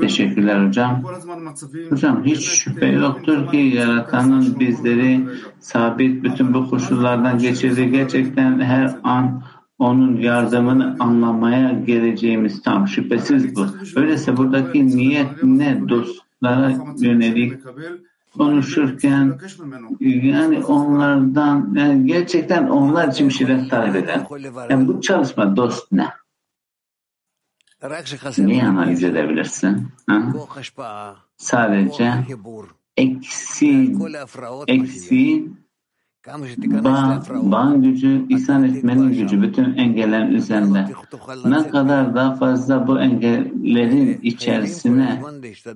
Teşekkürler 0.00 0.66
hocam. 0.66 1.02
Hocam 1.90 2.24
hiç 2.24 2.40
şüphe 2.48 2.86
yoktur 2.86 3.50
ki 3.50 3.56
yaratanın 3.56 4.60
bizleri 4.60 5.28
sabit 5.60 6.22
bütün 6.24 6.54
bu 6.54 6.70
koşullardan 6.70 7.38
geçirdiği 7.38 7.90
gerçekten 7.90 8.60
her 8.60 8.96
an 9.04 9.42
onun 9.78 10.16
yardımını 10.16 10.96
anlamaya 11.00 11.72
geleceğimiz 11.86 12.62
tam 12.62 12.88
şüphesiz 12.88 13.56
bu. 13.56 13.66
Öyleyse 13.96 14.36
buradaki 14.36 14.86
niyet 14.86 15.42
ne 15.42 15.88
dostlara 16.42 16.94
yönelik 17.00 17.60
konuşurken 18.36 19.40
yani 20.00 20.64
onlardan 20.64 21.74
yani 21.74 22.06
gerçekten 22.06 22.68
onlar 22.68 23.08
için 23.08 23.28
bir 23.28 23.34
şeyler 23.34 23.68
talep 23.68 23.96
eden. 23.96 24.26
Yani 24.70 24.88
bu 24.88 25.00
çalışma 25.00 25.56
dost 25.56 25.92
ne? 25.92 26.08
Neyi 28.38 28.62
analiz 28.62 29.04
edebilirsin? 29.04 29.88
Ha? 30.06 30.32
Sadece 31.36 32.12
eksi 32.96 33.96
eksi 34.66 35.48
bağ, 36.84 37.22
bağ 37.30 37.74
gücü, 37.76 38.26
ihsan 38.28 38.64
etmenin 38.64 39.08
gücü, 39.08 39.42
bütün 39.42 39.74
engellerin 39.74 40.32
üzerinde. 40.32 40.86
Ne 41.44 41.68
kadar 41.68 42.14
daha 42.14 42.34
fazla 42.34 42.86
bu 42.86 43.00
engellerin 43.00 44.18
içerisine 44.22 45.22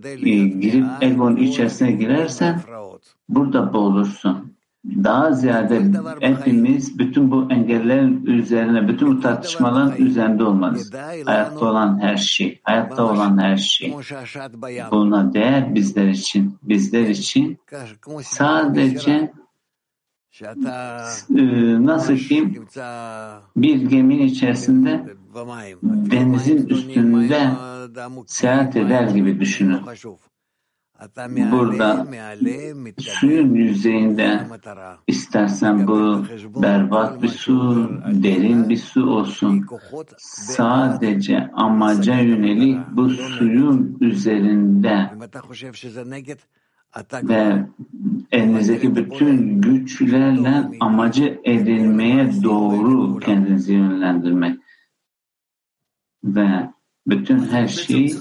e, 0.04 0.30
girip 0.48 0.86
egonun 1.00 1.36
içerisine 1.36 1.92
girersen 1.92 2.60
burada 3.28 3.72
boğulursun. 3.72 4.54
Daha 4.84 5.32
ziyade 5.32 5.82
hepimiz 6.20 6.98
bütün 6.98 7.30
bu 7.30 7.48
engellerin 7.50 8.26
üzerine, 8.26 8.88
bütün 8.88 9.16
bu 9.16 9.20
tartışmaların 9.20 9.96
üzerinde 9.96 10.44
olmalıyız. 10.44 10.92
Hayatta 11.24 11.66
olan 11.66 12.00
her 12.00 12.16
şey, 12.16 12.60
hayatta 12.62 13.04
olan 13.04 13.38
her 13.38 13.56
şey. 13.56 13.94
Buna 14.90 15.34
değer 15.34 15.74
bizler 15.74 16.08
için, 16.08 16.58
bizler 16.62 17.08
için 17.08 17.58
sadece 18.22 19.32
nasıl 21.86 22.16
ki 22.16 22.60
bir 23.56 23.82
geminin 23.82 24.26
içerisinde 24.26 25.04
denizin 25.84 26.66
üstünde 26.66 27.50
seyahat 28.26 28.76
eder 28.76 29.08
gibi 29.08 29.40
düşünün. 29.40 29.80
Burada 31.52 32.06
suyun 32.98 33.54
yüzeyinde 33.54 34.46
istersen 35.06 35.86
bu 35.86 36.24
berbat 36.62 37.22
bir 37.22 37.28
su, 37.28 37.90
derin 38.06 38.68
bir 38.68 38.76
su 38.76 39.10
olsun. 39.10 39.66
Sadece 40.18 41.50
amaca 41.52 42.18
yönelik 42.18 42.78
bu 42.92 43.08
suyun 43.10 43.98
üzerinde 44.00 45.10
ve 47.22 47.66
elinizdeki 48.32 48.96
bütün 48.96 49.60
güçlerle 49.60 50.70
amacı 50.80 51.40
edilmeye 51.44 52.42
doğru 52.42 53.20
kendinizi 53.20 53.72
yönlendirmek 53.72 54.58
ve 56.24 56.70
bütün 57.06 57.38
her 57.38 57.68
şey, 57.68 58.14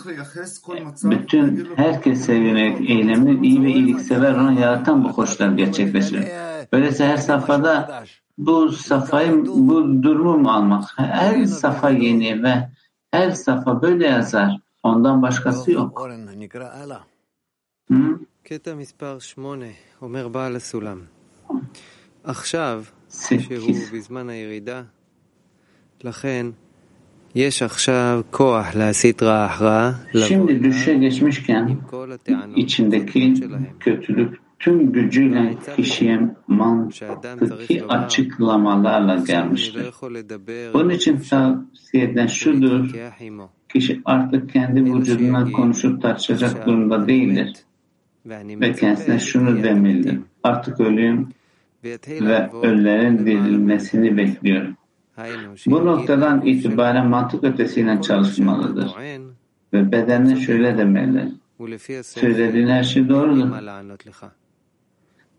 bütün 1.04 1.68
herkese 1.76 2.34
yönelik 2.34 2.90
eyleminin 2.90 3.44
iyi 3.44 3.64
ve 3.64 3.72
iyiliksever 3.72 4.34
olan 4.34 4.52
yaratan 4.52 5.04
bu 5.04 5.12
koşullar 5.12 5.52
gerçekleşir. 5.52 6.24
Öyleyse 6.72 7.06
her 7.06 7.18
safhada 7.18 8.04
bu 8.38 8.72
safhayı, 8.72 9.46
bu 9.46 10.04
durumu 10.04 10.38
mu 10.38 10.52
almak? 10.52 10.84
Her 10.96 11.46
safa 11.46 11.90
yeni 11.90 12.44
ve 12.44 12.70
her 13.12 13.32
safa 13.32 13.82
böyle 13.82 14.08
yazar. 14.08 14.58
Ondan 14.84 15.22
başkası 15.22 15.72
yok. 15.72 16.10
Hı? 17.92 18.20
קטע 18.43 18.75
מספר 18.75 19.19
שמונה, 19.19 19.67
אומר 20.03 20.29
בעל 20.29 20.57
הסולם. 20.57 20.99
עכשיו, 22.25 22.85
שהוא 23.09 23.75
בזמן 23.93 24.29
הירידה, 24.29 24.83
לכן 26.05 26.47
יש 27.35 27.63
עכשיו 27.63 28.21
כוח 28.31 28.75
להסית 28.75 29.23
רע 29.23 29.47
רע, 29.61 29.93
Şimdi 30.29 30.65
düşe 30.65 30.95
geçmişken 30.95 31.79
içindeki 32.57 33.35
kötülük 33.81 34.41
tüm 34.59 34.93
gücüyle 34.93 35.55
kişiye 35.77 36.21
mantıki 36.47 37.85
açıklamalarla 37.85 39.17
gelmiştir. 39.17 39.87
Bunun 40.73 40.91
için 40.91 41.19
tavsiye 41.19 42.05
edilen 42.05 42.27
şudur, 42.27 42.91
kişi 43.69 44.01
artık 44.05 44.53
kendi 44.53 44.85
vücudundan 44.85 45.53
konuşup 45.53 46.03
tartışacak 46.03 46.67
durumda 46.67 47.09
değildir 47.09 47.55
ve 48.26 48.74
kendisine 48.74 49.20
şunu 49.20 49.64
demelidir. 49.64 50.20
Artık 50.44 50.80
ölüyüm 50.80 51.30
ve 51.84 52.50
ölülerin 52.64 53.26
dirilmesini 53.26 54.18
bekliyorum. 54.18 54.78
Bu 55.68 55.86
noktadan 55.86 56.46
itibaren 56.46 57.08
mantık 57.08 57.44
ötesiyle 57.44 58.02
çalışmalıdır. 58.02 58.92
Ve 59.74 59.92
bedenine 59.92 60.36
şöyle 60.36 60.78
demelidir. 60.78 61.34
Söylediğin 62.04 62.68
her 62.68 62.84
şey 62.84 63.10
doğrudur. 63.10 63.50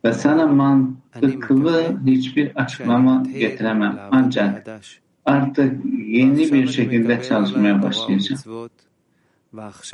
Ve 0.05 0.13
sana 0.13 0.47
mantıklı 0.47 1.97
hiçbir 2.07 2.57
açıklama 2.57 3.23
getiremem. 3.39 3.99
Ancak 4.11 4.69
artık 5.25 5.85
yeni 6.07 6.53
bir 6.53 6.67
şekilde 6.67 7.23
çalışmaya 7.23 7.83
başlayacağım. 7.83 8.71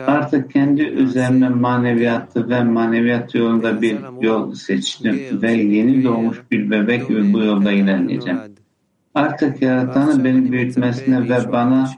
Artık 0.07 0.51
kendi 0.51 0.83
üzerime 0.83 1.49
maneviyatı 1.49 2.49
ve 2.49 2.65
maneviyat 2.65 3.35
yolunda 3.35 3.83
bir 3.83 3.99
yol 4.21 4.55
seçtim 4.55 5.43
ve 5.43 5.53
yeni 5.53 6.05
doğmuş 6.05 6.43
bir 6.51 6.71
bebek 6.71 7.09
gibi 7.09 7.33
bu 7.33 7.39
yolda 7.39 7.73
ilerleyeceğim. 7.73 8.41
Artık 9.15 9.63
Yaratan'ın 9.63 10.25
beni 10.25 10.53
büyütmesine 10.53 11.29
ve 11.29 11.53
bana 11.53 11.91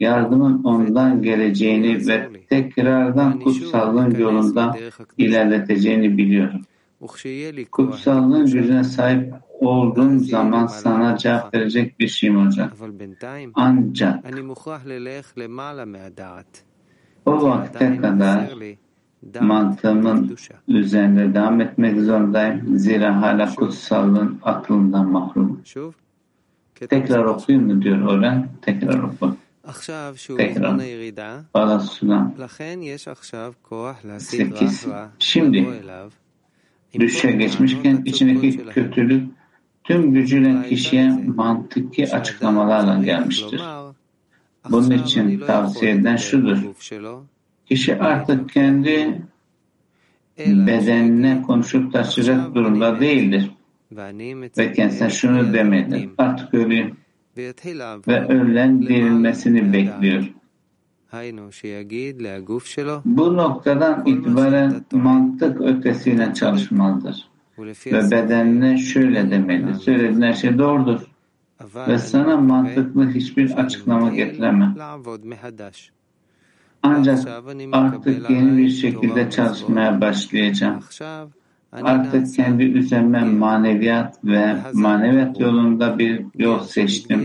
yardımın 0.00 0.64
ondan 0.64 1.22
geleceğini 1.22 2.08
ve 2.08 2.28
tekrardan 2.48 3.40
kutsallığın 3.40 4.14
yolunda 4.14 4.76
ilerleteceğini 5.18 6.18
biliyorum. 6.18 6.60
Kutsallığın 7.72 8.46
gücüne 8.46 8.84
sahip 8.84 9.34
olduğum 9.60 10.18
zaman 10.18 10.66
sana 10.66 11.16
cevap 11.16 11.54
verecek 11.54 12.00
bir 12.00 12.08
şeyim 12.08 12.36
olacak. 12.36 12.72
Ancak 13.54 14.24
o 17.26 17.42
vakte 17.42 17.96
kadar 17.96 18.50
mantığımın 19.40 20.36
üzerinde 20.68 21.34
devam 21.34 21.60
etmek 21.60 22.00
zorundayım. 22.00 22.78
Zira 22.78 23.22
hala 23.22 23.54
kutsallığın 23.54 24.38
aklından 24.42 25.08
mahrum. 25.10 25.60
Tekrar 26.90 27.24
okuyayım 27.24 27.66
mı 27.66 27.82
diyor 27.82 28.00
Oren. 28.02 28.48
Tekrar 28.62 28.98
oku. 28.98 29.36
Tekrar. 30.36 30.78
Balasına. 31.54 32.32
8. 34.18 34.86
Şimdi 35.18 35.68
düşe 36.98 37.32
geçmişken 37.32 38.02
içindeki 38.04 38.66
kötülük 38.66 39.30
tüm 39.84 40.12
gücüyle 40.14 40.68
kişiye 40.68 41.10
mantıki 41.26 42.14
açıklamalarla 42.14 43.02
gelmiştir. 43.04 43.62
Bunun 44.70 44.90
için 44.90 45.40
tavsiye 45.40 45.92
eden 45.92 46.16
şudur. 46.16 46.58
Kişi 47.66 47.96
artık 47.96 48.50
kendi 48.50 49.22
bedenine 50.38 51.42
konuşup 51.42 51.92
taşıyacak 51.92 52.54
durumda 52.54 53.00
değildir. 53.00 53.50
Ve 54.58 54.72
kendisine 54.72 55.10
şunu 55.10 55.52
demelidir. 55.52 56.10
Artık 56.18 56.54
ölüyüm 56.54 56.96
ve 58.08 58.26
ölen 58.28 58.82
dirilmesini 58.82 59.72
bekliyor. 59.72 60.24
Bu 63.04 63.36
noktadan 63.36 64.06
itibaren 64.06 64.84
mantık 64.92 65.60
ötesiyle 65.60 66.34
çalışmalıdır. 66.34 67.28
Ve 67.58 68.10
bedenine 68.10 68.78
şöyle 68.78 69.30
demeli. 69.30 69.74
Söylediğin 69.74 70.22
her 70.22 70.32
şey 70.32 70.58
doğrudur. 70.58 71.00
Ve 71.88 71.98
sana 71.98 72.36
mantıklı 72.36 73.10
hiçbir 73.10 73.50
açıklama 73.50 74.10
getiremem. 74.10 74.76
Ancak 76.82 77.28
artık 77.72 78.30
yeni 78.30 78.58
bir 78.58 78.70
şekilde 78.70 79.30
çalışmaya 79.30 80.00
başlayacağım. 80.00 80.80
Artık 81.72 82.34
kendi 82.34 82.62
üzerime 82.62 83.24
maneviyat 83.24 84.24
ve 84.24 84.56
maneviyat 84.72 85.40
yolunda 85.40 85.98
bir 85.98 86.24
yol 86.38 86.60
seçtim. 86.60 87.20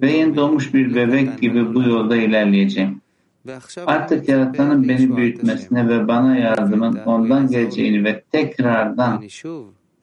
Ve 0.00 0.12
yeni 0.12 0.36
doğmuş 0.36 0.74
bir 0.74 0.94
bebek 0.94 1.40
gibi 1.40 1.74
bu 1.74 1.82
yolda 1.82 2.16
ilerleyeceğim. 2.16 3.00
Artık 3.86 4.28
Yaratan'ın 4.28 4.88
beni 4.88 5.16
büyütmesine 5.16 5.88
ve 5.88 6.08
bana 6.08 6.36
yardımın 6.36 6.96
ondan 7.06 7.48
geleceğini 7.48 8.04
ve 8.04 8.22
tekrardan 8.32 9.22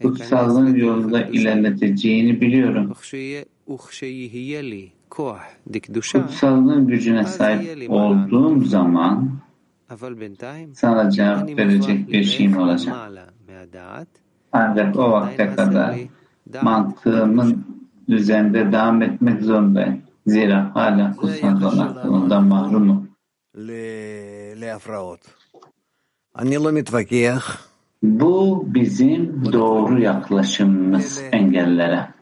kutsallığın 0.03 0.75
yolunda 0.75 1.23
ilerleteceğini 1.25 2.41
biliyorum. 2.41 2.93
Kutsallığın 6.27 6.87
gücüne 6.87 7.25
sahip 7.25 7.89
olduğum 7.89 8.65
zaman 8.65 9.31
sana 10.73 11.11
cevap 11.11 11.49
verecek 11.57 12.11
bir 12.11 12.23
şeyim 12.23 12.57
olacak. 12.57 12.95
Ancak 14.51 14.99
o 14.99 15.11
vakte 15.11 15.55
kadar 15.55 15.95
mantığımın 16.61 17.65
üzerinde 18.07 18.71
devam 18.71 19.01
etmek 19.01 19.41
zorundayım. 19.41 20.01
Zira 20.27 20.75
hala 20.75 21.15
kutsal 21.15 21.61
donatımından 21.61 22.43
mahrumum. 22.47 23.09
Bu 28.03 28.63
bizim 28.67 29.53
doğru 29.53 30.01
yaklaşımımız 30.01 31.23
engellere. 31.31 32.13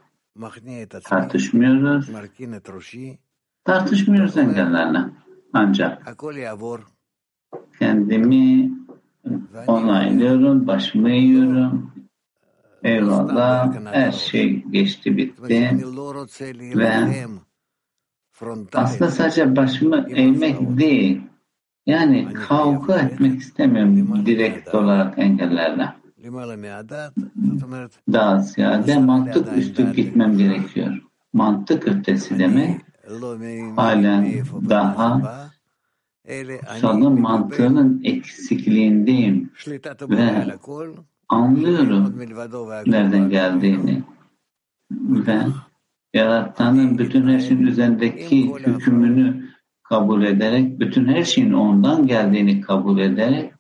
Tartışmıyoruz. 1.04 2.10
Tartışmıyoruz 3.64 4.38
engellerle. 4.38 5.00
Ancak 5.54 6.18
kendimi 7.80 8.72
onaylıyorum, 9.68 10.68
başımı 10.68 11.10
eğiyorum. 11.10 11.92
Eyvallah, 12.84 13.76
her 13.86 14.12
şey 14.12 14.64
geçti 14.64 15.18
bitti. 15.18 15.78
Ve 16.78 17.28
aslında 18.74 19.12
sadece 19.12 19.56
başımı 19.56 20.08
eğmek 20.10 20.78
değil, 20.78 21.22
yani 21.86 22.28
kavga 22.34 23.00
etmek 23.00 23.42
istemiyorum 23.42 24.26
direkt 24.26 24.76
olarak 24.76 25.20
engellerle. 25.20 25.94
Daha 28.14 28.40
ziyade 28.40 28.98
mantık 28.98 29.58
üstü 29.58 29.94
gitmem 29.94 30.38
gerekiyor. 30.38 30.98
Mantık 31.34 31.88
ötesi 31.88 32.40
demek 32.40 32.82
halen 33.76 34.34
daha 34.70 35.22
sanın 36.82 37.22
mantığının 37.22 38.02
eksikliğindeyim. 38.04 39.52
Ve 40.02 40.58
anlıyorum 41.30 42.16
nereden 42.86 43.30
geldiğini. 43.30 44.04
Ve 44.92 45.42
Yaratanın 46.14 46.98
bütün 46.98 47.28
her 47.28 47.40
şeyin 47.40 47.68
üzerindeki 47.68 48.54
hükmünü 48.56 49.51
kabul 49.92 50.24
ederek, 50.24 50.80
bütün 50.80 51.06
her 51.06 51.24
şeyin 51.24 51.54
ondan 51.54 52.08
geldiğini 52.08 52.62
kabul 52.62 53.00
ederek, 53.00 53.54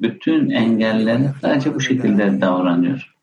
bütün 0.00 0.50
engellere 0.50 1.32
sadece 1.40 1.74
bu 1.74 1.80
şekilde 1.80 2.40
davranıyor. 2.40 3.14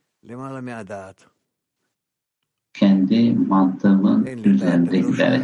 Kendi 2.73 3.31
mantığımın 3.31 4.25
üzerinde 4.25 4.99
giderek. 4.99 5.41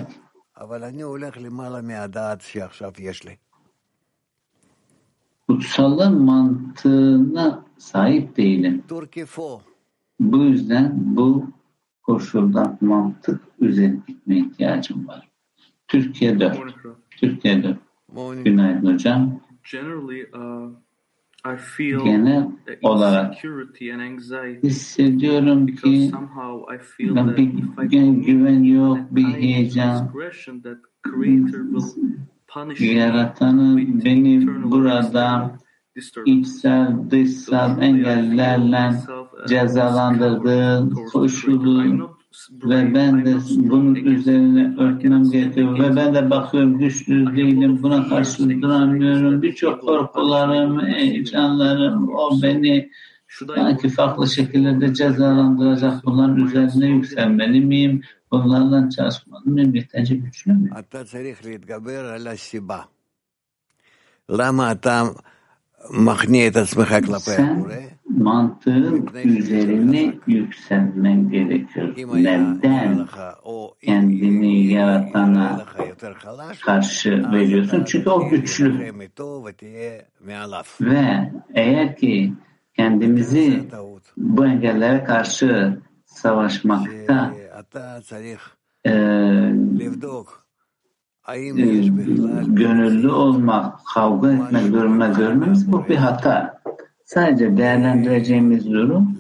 Kutsallığın 5.47 6.21
mantığına 6.21 7.65
sahip 7.78 8.38
değilim. 8.38 8.84
Bu 10.19 10.38
yüzden 10.38 10.93
bu 10.95 11.52
koşulda 12.04 12.78
mantık 12.82 13.41
üzerine 13.60 13.99
gitmeye 14.08 14.39
ihtiyacım 14.39 15.08
var. 15.08 15.30
Türkiye'de, 15.88 16.54
Türkiye'de. 17.24 17.78
Günaydın 18.46 18.94
hocam. 18.94 19.40
Genel 21.78 22.48
olarak 22.82 23.36
hissediyorum 24.64 25.68
ki 25.68 26.12
ben 27.00 27.38
bir 27.38 28.08
güven 28.26 28.64
yok, 28.64 28.98
bir 29.12 29.26
heyecan. 29.26 30.12
Yaratanın 32.80 34.04
beni 34.06 34.48
burada 34.72 35.52
içsel, 36.26 36.96
dışsal 37.12 37.82
engellerle 37.82 38.92
cezalandırdığı 39.48 40.90
koşulu 41.12 42.10
ve 42.52 42.93
ben 42.93 43.26
de 43.26 43.36
bunun 43.56 43.96
üzerine 43.96 44.76
örtmem 44.78 45.32
gerekiyor. 45.32 45.80
ve 45.80 45.96
ben 45.96 46.15
de 46.15 46.30
bakıyorum 46.30 46.78
güçlü 46.78 47.36
değilim 47.36 47.84
buna 47.84 48.10
karşı 48.10 48.62
duramıyorum. 48.62 49.41
birçok 49.41 49.82
korkularım 49.82 50.86
heyecanlarım 50.86 52.10
o 52.10 52.41
beni 52.41 52.89
sanki 53.56 53.89
farklı 53.89 54.28
şekillerde 54.28 54.93
cezalandıracak 54.93 56.06
bunların 56.06 56.46
üzerine 56.46 56.88
yükselmeli 56.88 57.62
miyim? 57.62 58.02
Bunlarla 58.32 58.89
çalışmalı 58.89 59.46
mıyım 59.46 59.76
yeterince 59.76 60.15
güçlü 60.15 60.54
mü? 60.54 60.69
Sen 67.36 67.65
mantığın 68.17 69.10
üzerine 69.23 70.13
yükselmen 70.28 71.30
gerekiyor. 71.30 71.93
Neden 72.13 73.08
kendini 73.82 74.65
yaratana 74.65 75.65
karşı 76.62 77.32
veriyorsun? 77.32 77.84
Çünkü 77.84 78.10
o 78.10 78.30
güçlü. 78.30 78.93
Ve 80.82 81.32
eğer 81.54 81.95
ki 81.95 82.34
kendimizi 82.76 83.63
bu 84.17 84.45
engellere 84.45 85.04
karşı 85.04 85.78
savaşmakta 86.06 87.34
e, 88.86 88.91
gönüllü 92.47 93.12
olmak, 93.12 93.80
kavga 93.93 94.32
etmek 94.32 94.73
durumuna 94.73 95.08
görmemiz 95.08 95.71
bu 95.71 95.88
bir 95.88 95.95
hata. 95.95 96.53
Sadece 97.06 97.58
değerlendireceğimiz 97.58 98.72
durum 98.72 99.18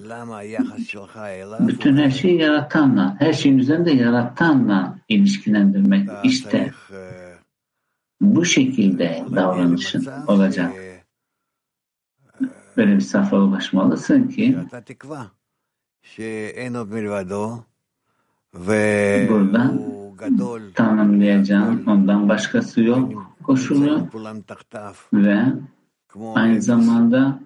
bütün 1.59 1.97
her 1.97 2.09
şeyi 2.11 2.41
yaratanla, 2.41 3.15
her 3.19 3.33
şeyin 3.33 3.57
üzerinde 3.57 3.91
yaratanla 3.91 4.97
ilişkilendirmek. 5.09 6.09
İşte 6.23 6.71
bu 8.21 8.45
şekilde 8.45 9.25
davranışın 9.35 10.07
olacak. 10.27 10.73
Böyle 12.77 12.95
bir 12.95 13.01
safhaya 13.01 13.41
ulaşmalısın 13.41 14.27
ki 14.27 14.57
burada 19.29 19.73
tanımlayacağım 20.75 21.87
ondan 21.87 22.29
başkası 22.29 22.81
yok 22.81 23.33
koşulu 23.43 24.07
ve 25.13 25.43
aynı 26.35 26.61
zamanda 26.61 27.39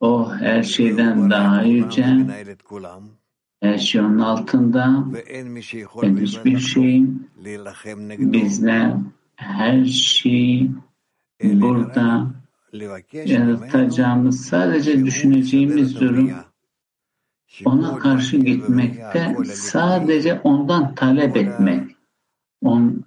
o 0.00 0.32
her 0.34 0.62
şeyden 0.62 1.30
daha 1.30 1.62
yüce 1.62 2.06
Her 3.60 3.78
şey 3.78 4.00
onun 4.00 4.18
altında 4.18 5.04
ve 6.02 6.22
hiçbir 6.22 6.58
şeyin 6.58 7.30
bizler 8.18 8.94
her 9.36 9.84
şeyi 9.84 10.70
burada 11.42 12.26
yaratacağımız 13.12 14.46
sadece 14.46 15.04
düşüneceğimiz 15.04 16.00
durum 16.00 16.30
ona 17.64 17.98
karşı 17.98 18.36
gitmekte 18.36 19.36
sadece 19.44 20.40
ondan 20.44 20.94
talep 20.94 21.36
etmek. 21.36 21.96
On, 22.64 23.04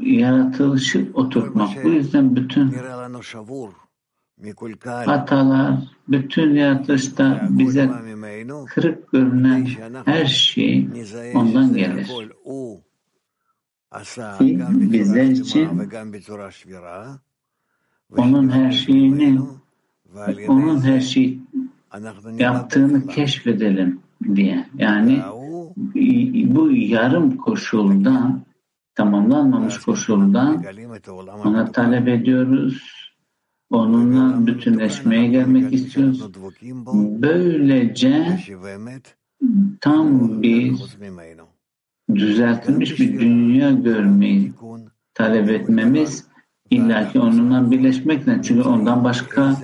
yaratılışı 0.00 1.10
oturtmak. 1.14 1.84
Bu 1.84 1.88
yüzden 1.88 2.36
bütün 2.36 2.76
hatalar, 4.84 5.74
bütün 6.08 6.54
yaratılışta 6.54 7.48
bize 7.50 7.90
kırık 8.66 9.12
görünen 9.12 9.66
her 10.04 10.26
şey 10.26 10.88
ondan 11.34 11.74
gelir. 11.74 12.06
Ki 14.38 14.60
bizler 14.70 15.24
için 15.24 15.90
onun 18.16 18.48
her 18.48 18.72
şeyini 18.72 19.40
onun 20.48 20.80
her 20.80 21.00
şeyi 21.00 21.40
yaptığını 22.38 23.06
keşfedelim 23.06 24.00
diye. 24.34 24.66
Yani 24.74 25.22
bu 26.54 26.70
yarım 26.72 27.36
koşuldan 27.36 28.42
tamamlanmamış 28.94 29.78
koşuldan 29.78 30.64
ona 31.44 31.72
talep 31.72 32.08
ediyoruz. 32.08 33.01
Onunla 33.72 34.46
bütünleşmeye 34.46 35.26
gelmek 35.26 35.72
istiyoruz. 35.72 36.34
Böylece 36.94 38.38
tam 39.80 40.42
bir 40.42 40.74
düzeltilmiş 42.14 43.00
bir 43.00 43.20
dünya 43.20 43.70
görmeyi 43.70 44.52
talep 45.14 45.50
etmemiz 45.50 46.26
illaki 46.70 47.20
onunla 47.20 47.70
birleşmekle. 47.70 48.42
Çünkü 48.42 48.68
ondan 48.68 49.04
başka 49.04 49.56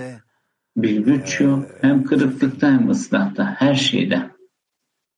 bir 0.76 0.98
güç 0.98 1.40
yok. 1.40 1.66
Hem 1.80 2.04
kırıklıkta 2.04 2.72
hem 2.72 2.90
ıslahta. 2.90 3.54
Her 3.58 3.74
şeyde. 3.74 4.30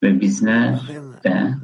Ve 0.03 0.20
bizler 0.20 0.81
de 1.24 1.55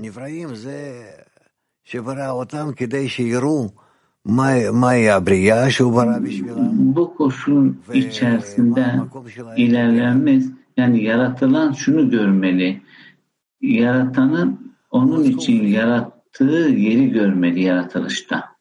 bu 6.96 7.16
koşulun 7.16 7.82
içerisinde 7.94 9.00
ilerlememiz 9.58 10.52
yani 10.78 11.04
yaratılan 11.04 11.72
şunu 11.72 12.10
görmeli. 12.10 12.82
Yaratanın 13.62 14.76
onun 14.92 15.24
için 15.24 15.68
yarattığı 15.68 16.70
yeri 16.78 17.10
görmeli 17.10 17.64
yaratılışta. 17.64 18.52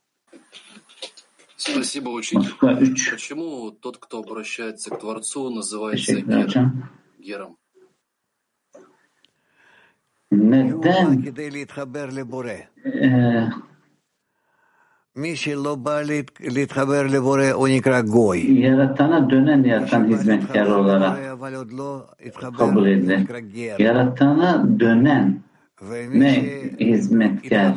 Спасибо, 1.56 2.08
учитель. 2.08 2.54
Почему 2.58 3.70
тот, 3.70 3.98
кто 3.98 4.20
обращается 4.20 4.90
к 4.90 4.98
Творцу, 4.98 5.50
называется 5.50 6.20
Гером? 6.22 6.88
Гером? 7.18 7.56
Neden 10.30 11.22
e, 12.84 13.50
Yaratana 18.61 19.29
dönen 19.29 19.63
yaratan 19.63 20.07
hizmetkar 20.07 20.65
olarak 20.67 21.17
kabul 22.57 22.85
edilir. 22.87 23.27
Yaratana 23.79 24.79
dönen 24.79 25.39
ne 26.13 26.31
hizmetkar 26.79 27.73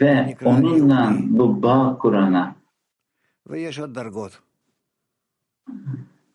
ve 0.00 0.26
onunla 0.44 1.12
bu 1.20 1.62
bağ 1.62 1.98
kurana 1.98 2.54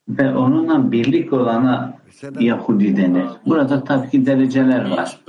ve 0.09 0.35
onunla 0.35 0.91
birlik 0.91 1.33
olana 1.33 1.99
Yahudi 2.39 2.97
denir. 2.97 3.25
Burada 3.45 3.83
tabii 3.83 4.09
ki 4.09 4.25
dereceler 4.25 4.89
var. 4.91 5.19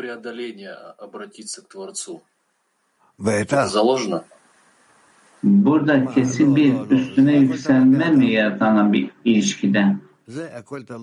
Burada 5.43 6.07
kesin 6.07 6.57
bir 6.57 6.91
üstüne 6.91 7.37
yükselme 7.37 8.11
mi 8.11 8.33
yaratan 8.33 8.93
bir 8.93 9.11
ilişkiden? 9.25 10.01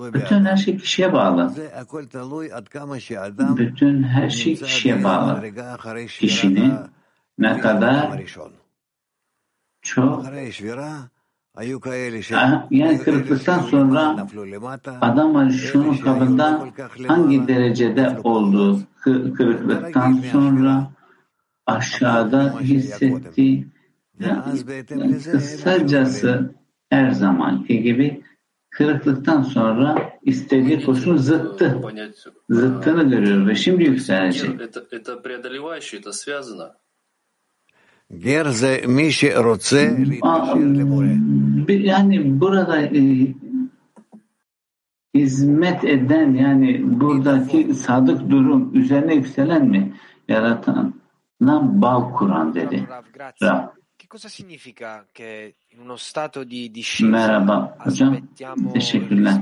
Bütün 0.06 0.43
her 0.43 0.58
şey 0.58 0.78
kişiye 0.78 1.13
bağlı. 1.13 1.54
Bütün 3.58 4.04
her 4.04 4.30
şey 4.30 4.56
kişiye 4.56 5.04
bağlı. 5.04 5.41
Kişinin 6.19 6.73
ne 7.38 7.60
kadar 7.60 8.10
çok 9.82 10.26
yani 12.71 12.99
kırıklıktan 12.99 13.60
sonra 13.60 14.28
adam 15.02 15.36
Alişon'un 15.36 15.97
kabında 15.97 16.65
hangi 17.08 17.47
derecede 17.47 18.17
olduğu 18.23 18.80
kırıklıktan 19.04 20.13
sonra 20.32 20.91
aşağıda 21.65 22.60
hissettiği 22.60 23.67
yani 24.19 25.19
kısacası 25.32 26.56
her 26.89 27.12
zamanki 27.12 27.84
gibi 27.84 28.23
kırıklıktan 28.69 29.41
sonra 29.41 30.12
istediği 30.21 30.86
koşun 30.86 31.17
zıttı. 31.17 31.82
Zıttını 32.49 33.10
görüyor 33.10 33.47
ve 33.47 33.56
şimdi 33.56 33.84
yükselecek. 33.84 34.49
Yani 41.67 42.41
burada 42.41 42.82
e, 42.82 43.34
hizmet 45.15 45.84
eden 45.84 46.34
yani 46.34 46.82
buradaki 46.99 47.73
sadık 47.73 48.30
durum 48.30 48.76
üzerine 48.76 49.15
yükselen 49.15 49.65
mi? 49.65 49.93
Yaratan 50.28 51.03
bağ 51.82 52.12
kuran 52.12 52.56
dedi. 52.56 52.88
Rab. 53.41 53.84
cosa 54.13 54.29
significa 54.29 55.08
che 55.12 55.56
in 55.69 55.79
uno 55.79 55.95
stato 55.95 56.43
di 56.43 56.71
Merhaba 56.99 57.75
hocam. 57.79 58.17
Teşekkürler. 58.73 59.34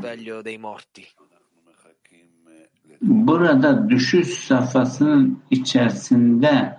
Burada 3.02 3.90
düşüş 3.90 4.28
safhasının 4.28 5.44
içerisinde 5.50 6.78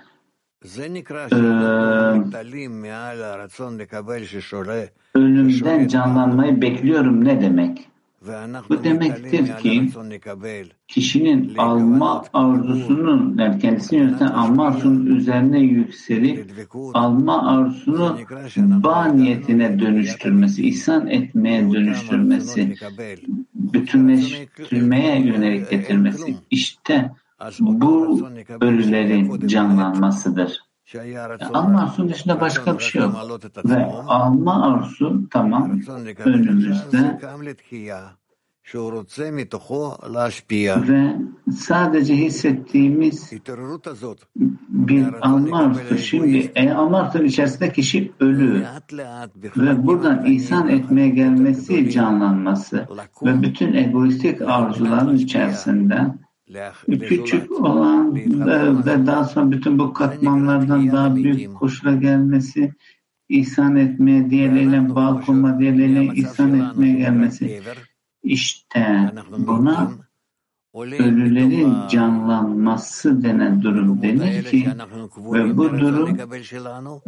e, 1.32 1.38
ölümden 5.14 5.88
canlanmayı 5.88 6.62
bekliyorum 6.62 7.24
ne 7.24 7.40
demek? 7.40 7.91
Bu 8.68 8.84
demektir 8.84 9.56
ki 9.58 9.90
kişinin 10.88 11.54
alma 11.58 12.24
arzusunun 12.32 13.38
yani 13.38 13.58
kendisini 13.58 13.98
yöneten 13.98 14.26
alma 14.26 14.66
arzusunun 14.66 15.06
üzerine 15.06 15.60
yükselip 15.60 16.66
alma 16.94 17.46
arzusunu 17.46 18.18
bağ 18.58 19.04
niyetine 19.04 19.78
dönüştürmesi, 19.78 20.68
ihsan 20.68 21.06
etmeye 21.06 21.72
dönüştürmesi, 21.72 22.74
bütünleştirmeye 23.54 25.20
yönelik 25.20 25.70
getirmesi. 25.70 26.36
İşte 26.50 27.10
bu 27.60 28.20
ölülerin 28.60 29.48
canlanmasıdır. 29.48 30.71
Alma 31.54 31.82
arzusunun 31.82 32.08
dışında 32.08 32.40
başka 32.40 32.78
bir 32.78 32.82
şey 32.82 33.02
yok. 33.02 33.14
Ve 33.64 33.84
alma 34.06 34.72
arzusu 34.72 35.28
tamam 35.30 35.80
önümüzde 36.24 37.18
ve 40.88 41.16
sadece 41.52 42.16
hissettiğimiz 42.16 43.32
bir 44.68 45.06
alma 45.20 45.58
arzusu. 45.58 45.98
Şimdi 45.98 46.52
e, 46.54 46.72
alma 46.72 46.98
arzusunun 46.98 47.24
içerisinde 47.24 47.72
kişi 47.72 48.12
ölü 48.20 48.64
ve 49.56 49.86
buradan 49.86 50.24
ihsan 50.26 50.68
etmeye 50.68 51.08
gelmesi, 51.08 51.90
canlanması 51.90 52.88
ve 53.22 53.42
bütün 53.42 53.74
egoistik 53.74 54.42
arzuların 54.42 55.16
içerisinde 55.16 56.14
küçük 56.88 57.60
olan 57.60 58.14
ve 58.86 59.06
daha 59.06 59.24
sonra 59.24 59.50
bütün 59.50 59.78
bu 59.78 59.92
katmanlardan 59.92 60.92
daha 60.92 61.16
büyük 61.16 61.54
koşula 61.54 61.94
gelmesi, 61.94 62.72
ihsan 63.28 63.76
etmeye, 63.76 64.30
diğerleriyle 64.30 64.94
bağ 64.94 65.20
kurma, 65.26 65.58
diğerleriyle 65.58 66.14
ihsan 66.14 66.60
etmeye 66.60 66.94
gelmesi. 66.94 67.62
İşte 68.22 69.12
buna 69.38 69.92
ölülerin 70.74 71.74
canlanması 71.88 73.22
denen 73.22 73.62
durum 73.62 74.02
denir 74.02 74.44
ki 74.44 74.68
ve 75.16 75.56
bu 75.56 75.78
durum 75.78 76.18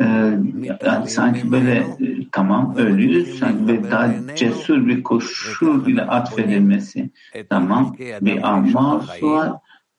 e, 0.01 0.05
yani 0.85 1.09
sanki 1.09 1.53
böyle 1.53 1.75
e, 1.79 2.31
tamam 2.33 2.77
ölüyüz 2.77 3.39
sanki 3.39 3.69
böyle 3.69 3.91
daha 3.91 4.37
cesur 4.37 4.87
bir 4.87 5.03
koşul 5.03 5.87
ile 5.87 6.03
atfedilmesi 6.03 7.11
tamam 7.51 7.97
bir 7.99 8.49
amma 8.53 9.05
var 9.23 9.53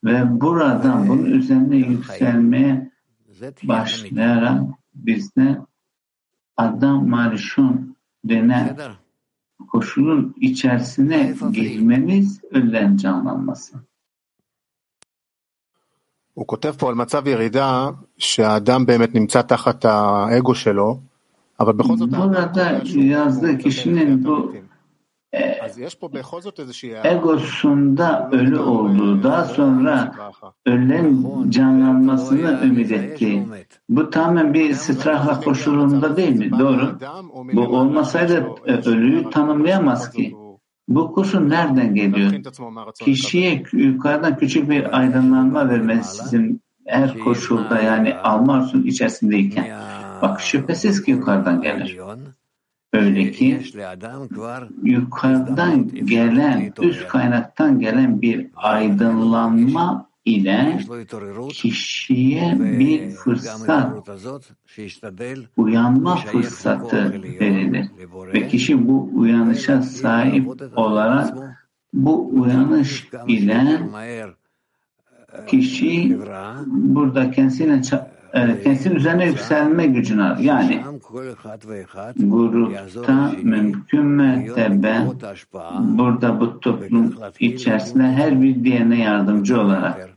ve 0.03 0.41
buradan 0.41 1.07
bunun 1.07 1.25
üzerine 1.25 1.77
yükselmeye 1.77 2.91
başlayarak 3.63 4.61
bizde 4.95 5.57
adam 6.57 7.09
marişon 7.09 7.95
denen 8.23 8.77
koşulun 9.66 10.34
içerisine 10.40 11.34
girmemiz 11.52 12.40
ölülerin 12.50 12.96
canlanması. 12.96 13.76
הוא 16.34 16.46
כותב 16.46 16.74
פה 16.78 16.88
על 16.88 16.94
מצב 16.94 17.26
ירידה 17.26 17.90
שהאדם 18.18 18.86
באמת 18.86 19.14
נמצא 19.14 19.42
תחת 19.42 19.84
האגו 19.84 20.54
שלו, 20.54 21.00
אבל 21.60 21.72
בכל 21.72 21.96
זאת... 21.96 22.08
egosunda 27.03 28.29
ölü 28.31 28.59
olduğu, 28.59 29.23
daha 29.23 29.45
sonra 29.45 30.15
ölülerin 30.65 31.49
canlanmasını 31.49 32.59
ümit 32.63 32.91
etti. 32.91 33.43
Bu 33.89 34.09
tamamen 34.09 34.53
bir 34.53 34.73
strahla 34.73 35.41
koşulunda 35.41 36.17
değil 36.17 36.35
mi? 36.35 36.51
Doğru. 36.59 36.99
Bu 37.53 37.61
olmasaydı 37.61 38.47
e, 38.65 38.73
ölüyü 38.73 39.29
tanımlayamaz 39.29 40.11
ki. 40.11 40.35
Bu 40.87 41.13
koşul 41.13 41.39
nereden 41.39 41.95
geliyor? 41.95 42.31
Kişiye 42.99 43.63
yukarıdan 43.73 44.37
küçük 44.37 44.69
bir 44.69 44.99
aydınlanma 44.99 45.69
vermesi 45.69 46.17
sizin 46.17 46.61
her 46.85 47.19
koşulda 47.19 47.81
yani 47.81 48.15
alma 48.15 48.53
arzusunun 48.53 48.83
içerisindeyken. 48.85 49.67
Bak 50.21 50.41
şüphesiz 50.41 51.03
ki 51.03 51.11
yukarıdan 51.11 51.61
gelir. 51.61 51.99
Öyle 52.95 53.31
ki 53.31 53.59
yukarıdan 54.83 55.87
gelen, 56.05 56.73
üst 56.81 57.07
kaynaktan 57.07 57.79
gelen 57.79 58.21
bir 58.21 58.47
aydınlanma 58.55 60.09
ile 60.25 60.79
kişiye 61.49 62.59
bir 62.59 63.09
fırsat, 63.09 64.09
uyanma 65.57 66.15
fırsatı 66.15 67.13
verilir. 67.39 67.87
Ve 68.33 68.47
kişi 68.47 68.87
bu 68.87 69.09
uyanışa 69.15 69.81
sahip 69.81 70.49
olarak 70.75 71.37
bu 71.93 72.29
uyanış 72.33 73.07
ile 73.27 73.79
kişi 75.47 76.19
burada 76.67 77.31
kendisine 77.31 77.81
kendisinin 78.35 78.95
üzerine 78.95 79.27
yükselme 79.27 79.87
gücünü 79.87 80.23
alır. 80.23 80.39
Yani 80.39 80.83
grupta 82.17 83.31
mümkün 83.43 84.05
mertebe 84.05 85.07
burada 85.79 86.39
bu 86.39 86.59
toplum 86.59 87.15
içerisinde 87.39 88.03
her 88.03 88.41
bir 88.41 88.63
diğerine 88.63 89.01
yardımcı 89.01 89.61
olarak 89.61 90.09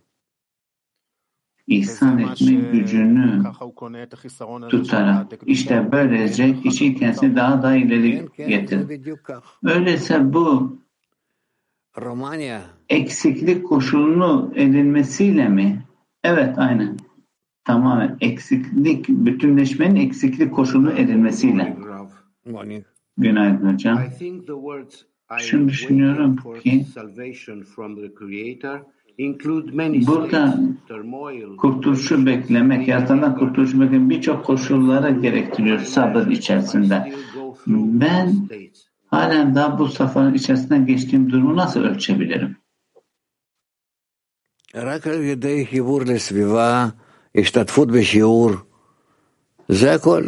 ihsan 1.67 2.19
etme 2.19 2.53
gücünü 2.53 3.43
tutarak 4.69 5.27
işte 5.47 5.89
böylece 5.93 6.61
kişi 6.61 6.95
kendisini 6.95 7.37
daha 7.37 7.63
da 7.63 7.77
ileri 7.77 8.29
getirir. 8.37 9.01
Öyleyse 9.65 10.33
bu 10.33 10.79
eksiklik 12.89 13.67
koşulunu 13.69 14.53
edilmesiyle 14.55 15.49
mi? 15.49 15.85
Evet 16.25 16.59
aynen 16.59 16.97
tamamen 17.69 18.17
eksiklik, 18.21 19.09
bütünleşmenin 19.09 19.97
eksiklik 19.97 20.55
koşulu 20.55 20.91
edilmesiyle. 20.91 21.77
Günaydın 23.17 23.73
hocam. 23.73 23.99
Şunu 25.39 25.69
düşünüyorum 25.69 26.37
ki 26.63 26.87
burada 30.07 30.61
kurtuluşu 31.59 32.27
beklemek, 32.27 32.89
yaratandan 32.89 33.39
kurtuluşu 33.39 33.81
beklemek 33.81 34.11
birçok 34.11 34.45
koşullara 34.45 35.11
gerektiriyor 35.11 35.79
sabır 35.79 36.27
içerisinde. 36.27 37.13
Ben 37.67 38.49
halen 39.07 39.55
daha 39.55 39.79
bu 39.79 39.89
safhanın 39.89 40.35
içerisinden 40.35 40.87
geçtiğim 40.87 41.31
durumu 41.31 41.57
nasıl 41.57 41.81
ölçebilirim? 41.81 42.57
השתתפות 47.38 47.92
בשיעור, 47.92 48.52
זה 49.70 49.94
הכל. 49.94 50.24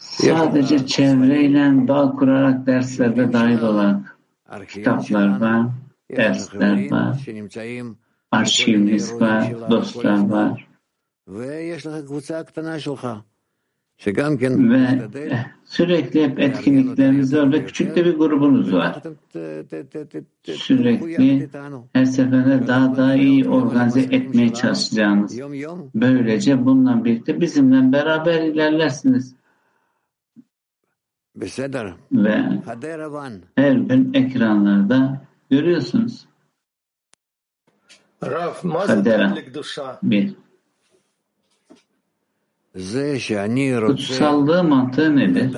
Sadece 0.00 0.86
çevreyle 0.86 1.88
bağ 1.88 2.12
kurarak 2.18 2.66
derslerde 2.66 3.32
dahil 3.32 3.62
olarak 3.62 4.18
kitaplar 4.68 5.40
var, 5.40 5.66
dersler 6.16 6.90
var, 6.90 7.26
arşivimiz 8.30 9.20
var, 9.20 9.70
dostlar 9.70 10.28
var. 10.28 10.68
Ve 11.28 11.64
sürekli 15.65 16.23
hep 16.23 16.39
etkinliklerimiz 16.39 17.35
var 17.35 17.51
ve 17.51 17.65
küçük 17.65 17.95
de 17.95 18.05
bir 18.05 18.17
grubunuz 18.17 18.73
var. 18.73 19.03
Sürekli 20.43 21.49
her 21.93 22.05
seferinde 22.05 22.67
daha 22.67 22.97
daha 22.97 23.15
iyi 23.15 23.49
organize 23.49 24.01
etmeye 24.01 24.53
çalışacağınız. 24.53 25.39
Böylece 25.95 26.65
bununla 26.65 27.05
birlikte 27.05 27.41
bizimle 27.41 27.91
beraber 27.91 28.41
ilerlersiniz. 28.41 29.35
Ve 32.11 32.61
her 33.55 33.71
gün 33.71 34.13
ekranlarda 34.13 35.21
görüyorsunuz. 35.49 36.25
Kadera 38.87 39.37
bir. 40.03 40.35
Kutsallığı 43.87 44.63
mantığı 44.63 45.15
nedir? 45.15 45.53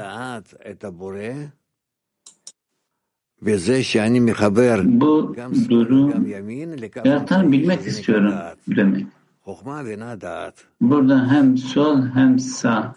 Bu 5.02 5.36
durum 5.70 6.28
yaratan 7.06 7.52
bilmek 7.52 7.88
istiyorum 7.88 8.34
demek. 8.68 9.06
Burada 10.82 11.32
hem 11.32 11.58
sol 11.58 12.02
hem 12.14 12.40
sağ 12.40 12.96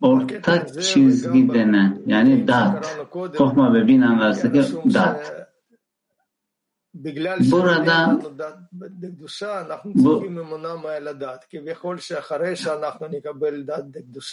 orta 0.00 0.66
çizgi 0.66 1.54
denen 1.54 1.98
yani 2.06 2.48
dat, 2.48 2.98
Tohma 3.36 3.74
ve 3.74 3.86
binan 3.88 4.18
arasındaki 4.18 4.94
dat. 4.94 5.47
Burada 7.50 8.20
bu 9.94 10.18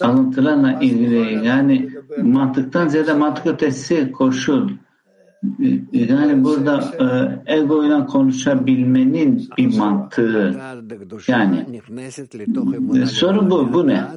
alıntılarla 0.02 0.80
ilgili 0.82 1.46
yani 1.48 1.90
mantıktan 2.18 2.88
ziyade 2.88 3.14
mantık 3.14 3.46
ötesi 3.46 4.12
koşul 4.12 4.70
yani 5.92 6.44
burada 6.44 6.84
e, 7.48 7.56
ego 7.56 7.86
ile 7.86 8.06
konuşabilmenin 8.06 9.50
bir 9.58 9.78
mantığı 9.78 10.62
yani 11.28 11.82
e, 13.02 13.06
soru 13.06 13.50
bu 13.50 13.74
bu 13.74 13.88
ne 13.88 14.08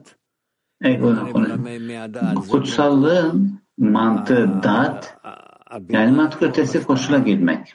ego 0.83 1.13
ile 1.13 1.33
konuşabilmenin 1.33 2.35
kutsallığın 2.35 3.61
mantığı 3.79 4.51
dat 4.63 5.19
yani 5.89 6.17
mantık 6.17 6.43
ötesi 6.43 6.85
koşula 6.85 7.19
girmek. 7.19 7.75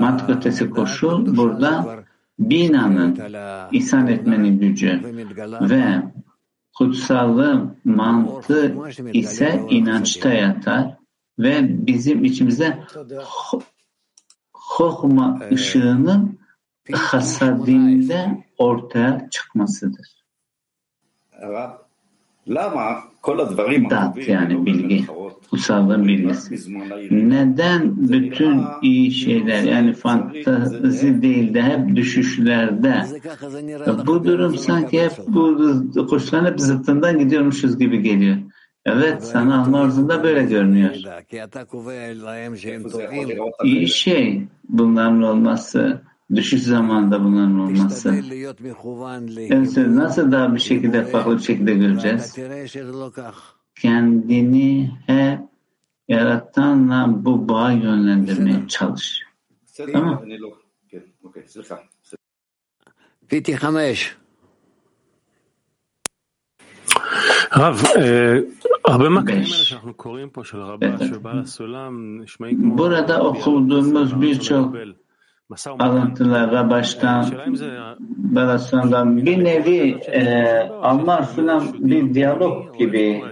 Mantık 0.00 0.30
ötesi 0.30 0.70
koşul 0.70 1.36
burada 1.36 2.04
binanın 2.38 3.18
ihsan 3.72 4.06
etmenin 4.06 4.58
gücü 4.60 5.00
ve 5.60 6.02
kutsallığı 6.78 7.74
mantığı 7.84 8.76
ise 9.12 9.66
inançta 9.70 10.28
yatar 10.28 10.96
ve 11.38 11.86
bizim 11.86 12.24
içimizde 12.24 12.78
hokma 14.52 15.40
ışığının 15.52 16.38
hasadinde 16.92 18.44
ortaya 18.58 19.28
çıkmasıdır. 19.30 20.24
Dat 23.90 24.28
yani 24.28 24.66
bilgi, 24.66 25.04
kutsallığın 25.50 26.08
bilgisi. 26.08 26.78
Neden 27.10 28.08
bütün 28.08 28.62
iyi 28.82 29.10
şeyler 29.10 29.62
yani 29.62 29.92
fantazi 29.92 31.22
değil 31.22 31.54
de 31.54 31.62
hep 31.62 31.96
düşüşlerde 31.96 33.04
bu 34.06 34.24
durum 34.24 34.56
sanki 34.56 35.02
hep 35.02 35.12
bu 35.28 36.06
koşulan 36.06 36.44
hep 36.44 36.60
zıttından 36.60 37.18
gidiyormuşuz 37.18 37.78
gibi 37.78 38.02
geliyor. 38.02 38.36
Evet, 38.84 39.24
sana 39.24 39.80
arzunda 39.82 40.22
böyle 40.22 40.42
görünüyor. 40.44 40.94
İyi 43.64 43.88
şey 43.88 44.42
bunların 44.68 45.22
olması 45.22 46.02
düşüş 46.35 46.61
zamanında 46.63 47.23
bunların 47.23 47.59
olması. 47.59 48.15
Yani 49.37 49.95
nasıl 49.95 50.31
daha 50.31 50.55
bir 50.55 50.59
şekilde 50.59 51.05
farklı 51.05 51.37
bir 51.37 51.43
şekilde 51.43 51.73
göreceğiz? 51.73 52.35
Kendini 53.75 54.91
hep 55.05 55.39
yaratanla 56.07 57.25
bu 57.25 57.49
bağı 57.49 57.73
yönlendirmeye 57.73 58.67
çalış. 58.67 59.21
Tamam. 59.93 60.25
פיטי 63.27 63.57
חמש. 63.57 64.15
רב, 67.55 67.77
הרבה 68.85 69.09
מהקטעים 69.09 69.37
האלה 69.37 69.65
שאנחנו 69.65 69.93
קוראים 69.93 70.29
פה 70.29 70.43
של 70.43 70.57
רבה 70.57 70.87
של 70.97 71.17
בעל 71.17 71.39
הסולם 71.39 72.21
nişmeyi 72.21 72.55
כמו... 72.55 72.75
Burada 72.77 73.21
okuduğumuz 73.23 74.21
birçok 74.21 74.75
alıntılara 75.78 76.70
baştan 76.70 77.26
Balasun'dan 78.08 79.16
bir 79.16 79.44
nevi 79.44 79.98
e, 80.00 80.58
Alman 80.82 81.22
Sulam 81.22 81.74
bir 81.78 82.14
diyalog 82.14 82.78
gibi. 82.78 83.22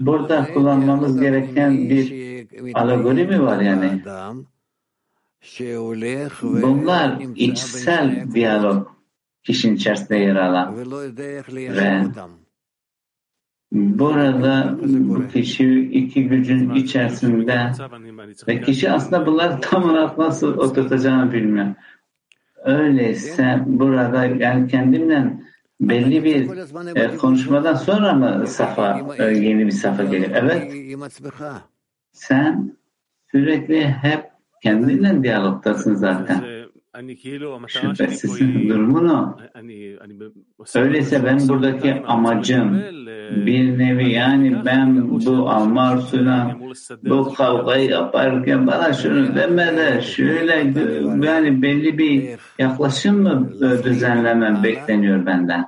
Burada 0.00 0.52
kullanmamız 0.54 1.20
gereken 1.20 1.90
bir 1.90 2.24
alegori 2.74 3.26
mi 3.26 3.42
var 3.42 3.60
yani? 3.60 4.02
Bunlar 6.42 7.20
içsel 7.36 8.26
diyalog 8.34 8.88
kişinin 9.42 9.76
içerisinde 9.76 10.16
yer 10.16 10.36
alan 10.36 10.76
ve 11.56 12.04
burada 13.74 14.76
bu 14.82 15.28
kişi 15.28 15.80
iki 15.80 16.28
gücün 16.28 16.74
içerisinde 16.74 17.72
ve 18.48 18.60
kişi 18.60 18.90
aslında 18.90 19.26
bunları 19.26 19.60
tam 19.60 19.90
olarak 19.90 20.18
nasıl 20.18 20.58
oturtacağını 20.58 21.32
bilmiyor. 21.32 21.66
Öyleyse 22.64 23.62
burada 23.66 24.24
yani 24.24 24.68
kendimle 24.68 25.38
belli 25.80 26.24
bir 26.24 26.50
e, 26.96 27.16
konuşmadan 27.16 27.74
sonra 27.74 28.12
mı 28.12 28.46
safa 28.46 29.00
e, 29.18 29.24
yeni 29.24 29.66
bir 29.66 29.70
safa 29.70 30.04
geliyor? 30.04 30.30
Evet. 30.34 30.72
Sen 32.12 32.76
sürekli 33.30 33.88
hep 33.88 34.24
kendinle 34.62 35.22
diyalogtasın 35.22 35.94
zaten. 35.94 36.53
Şüphesizsin 37.68 38.68
durumun 38.68 39.08
o. 39.08 39.36
Öyleyse 40.74 41.24
ben 41.24 41.48
buradaki 41.48 41.94
amacım 42.06 42.80
bir 43.46 43.78
nevi 43.78 44.12
yani 44.12 44.64
ben 44.64 45.10
bu 45.10 45.50
Almar 45.50 45.98
Sunan 45.98 46.60
bu 47.04 47.34
kavgayı 47.34 47.90
yaparken 47.90 48.66
bana 48.66 48.92
şunu 48.92 49.34
deme 49.34 49.76
de 49.76 50.00
şöyle 50.00 50.54
yani 51.26 51.62
belli 51.62 51.98
bir 51.98 52.38
yaklaşım 52.58 53.22
mı 53.22 53.52
düzenlemem 53.84 54.62
bekleniyor 54.64 55.26
benden. 55.26 55.66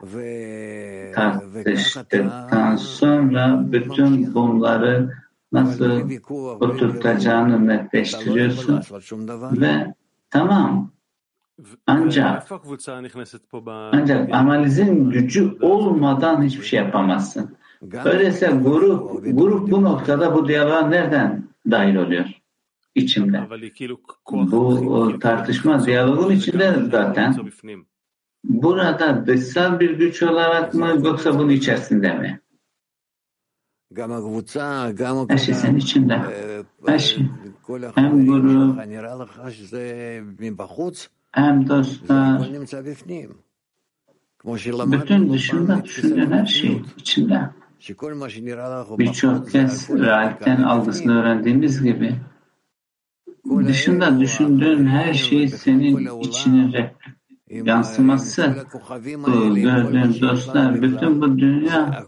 Tartıştıktan 1.14 2.76
sonra 2.76 3.64
bütün 3.72 4.34
bunları 4.34 5.10
nasıl 5.52 6.10
oturtacağını 6.60 7.66
netleştiriyorsun 7.66 8.80
ve 9.52 9.94
tamam 10.30 10.95
ancak 11.86 12.48
ancak 13.92 14.34
analizin 14.34 15.10
gücü 15.10 15.58
olmadan 15.60 16.42
hiçbir 16.42 16.64
şey 16.64 16.78
yapamazsın. 16.78 17.56
Öyleyse 18.04 18.46
grup 18.46 19.24
grup 19.38 19.70
bu 19.70 19.82
noktada 19.82 20.34
bu 20.34 20.48
diyaloğa 20.48 20.82
nereden 20.88 21.48
dahil 21.70 21.96
oluyor? 21.96 22.26
İçimde. 22.94 23.46
Bu 24.32 25.18
tartışma 25.18 25.86
diyalogun 25.86 26.32
içinde 26.32 26.76
zaten. 26.90 27.34
Burada 28.44 29.26
dışsal 29.26 29.80
bir 29.80 29.90
güç 29.98 30.22
olarak 30.22 30.74
mı 30.74 31.00
yoksa 31.04 31.38
bunun 31.38 31.50
içerisinde 31.50 32.14
mi? 32.14 32.40
Her 35.30 35.38
şey 35.38 35.54
senin 35.54 35.76
içinde. 35.76 36.22
Her 36.86 36.98
şey. 36.98 37.26
Hem 37.94 38.26
grup, 38.26 38.78
hem 41.36 41.68
dostlar, 41.68 42.48
bütün 44.92 45.32
dışında 45.32 45.84
düşündüğün 45.84 46.30
her 46.30 46.46
şey 46.46 46.82
içinde. 46.96 47.50
Birçok 48.98 49.50
kez 49.50 49.90
realiten 49.90 50.62
algısını 50.62 51.20
öğrendiğimiz 51.20 51.82
gibi 51.82 52.14
dışında 53.66 54.20
düşündüğün 54.20 54.86
her 54.86 55.14
şey 55.14 55.48
senin 55.48 56.20
içine 56.20 56.94
yansıması. 57.50 58.54
Gördüğün 59.54 60.20
dostlar, 60.20 60.82
bütün 60.82 61.22
bu 61.22 61.38
dünya, 61.38 62.04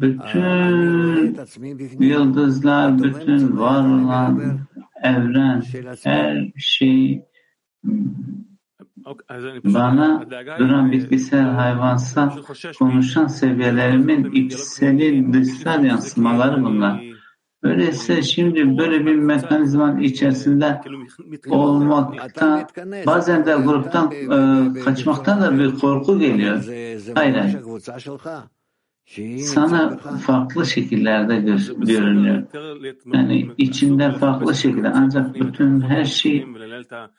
bütün 0.00 1.36
yıldızlar, 2.00 3.02
bütün 3.02 3.58
var 3.58 3.88
olan 3.88 4.58
evren, 5.02 5.62
her 6.04 6.52
şey 6.56 7.24
bana 9.64 10.24
duran 10.58 10.92
bitkisel, 10.92 11.40
hayvansal, 11.40 12.30
konuşan 12.78 13.26
seviyelerimin 13.26 14.32
içsel, 14.32 15.32
dışsal 15.32 15.84
yansımaları 15.84 16.62
bunlar. 16.62 17.04
Öyleyse 17.62 18.22
şimdi 18.22 18.78
böyle 18.78 19.06
bir 19.06 19.14
mekanizmanın 19.14 20.00
içerisinde 20.00 20.80
olmaktan, 21.50 22.68
bazen 23.06 23.46
de 23.46 23.54
gruptan 23.54 24.12
e, 24.12 24.80
kaçmaktan 24.80 25.42
da 25.42 25.58
bir 25.58 25.78
korku 25.78 26.18
geliyor. 26.18 26.64
Hayır. 27.14 27.56
Sana 29.38 29.96
farklı 30.18 30.66
şekillerde 30.66 31.34
gö- 31.34 31.86
görünüyor. 31.86 32.42
Yani 33.14 33.50
içinde 33.58 34.12
farklı 34.12 34.54
şekilde 34.54 34.88
ancak 34.88 35.34
bütün 35.34 35.80
her 35.80 36.04
şey 36.04 36.46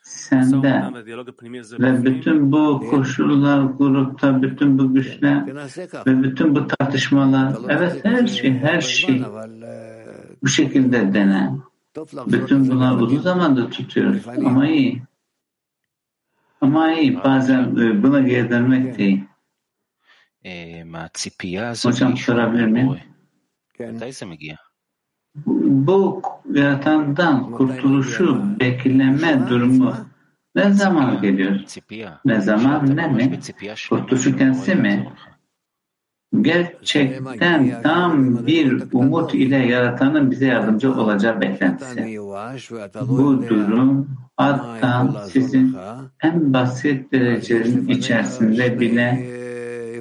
sende 0.02 0.82
ve 1.80 2.04
bütün 2.04 2.52
bu 2.52 2.82
koşullar 2.90 3.60
grupta, 3.62 4.42
bütün 4.42 4.78
bu 4.78 4.94
güçler 4.94 5.46
ve 6.06 6.22
bütün 6.22 6.54
bu 6.54 6.66
tartışmalar 6.66 7.52
evet 7.68 8.04
her 8.04 8.26
şey, 8.26 8.50
her 8.58 8.80
şey 8.80 9.22
bu 10.42 10.48
şekilde 10.48 11.14
dene. 11.14 11.50
Bütün 12.32 12.70
bunlar 12.70 13.00
uzun 13.00 13.20
zamandır 13.20 13.70
tutuyoruz 13.70 14.22
ama 14.46 14.68
iyi. 14.68 15.02
Ama 16.60 16.92
iyi 16.92 17.16
bazen 17.24 17.76
buna 18.02 18.20
geri 18.20 18.50
dönmek 18.50 18.98
değil. 18.98 19.24
Hocam 21.88 22.16
sorabilir 22.16 22.66
miyim? 22.66 22.98
Bu 25.86 26.22
yaratandan 26.52 27.50
kurtuluşu 27.52 28.60
bekleme 28.60 29.48
durumu 29.48 29.94
ne 30.54 30.72
zaman 30.72 31.20
geliyor? 31.22 31.60
Ne 32.24 32.40
zaman 32.40 32.96
ne 32.96 33.06
mi? 33.06 33.40
Kurtuluşu 33.90 34.36
kendisi 34.36 34.74
mi? 34.74 35.12
Gerçekten 36.40 37.82
tam 37.82 38.46
bir 38.46 38.82
umut 38.92 39.34
ile 39.34 39.56
yaratanın 39.56 40.30
bize 40.30 40.46
yardımcı 40.46 40.92
olacağı 40.92 41.40
beklentisi. 41.40 42.18
Bu 43.08 43.48
durum 43.48 44.08
hatta 44.36 45.24
sizin 45.32 45.76
en 46.22 46.52
basit 46.52 47.12
derecenin 47.12 47.88
içerisinde 47.88 48.80
bile 48.80 49.35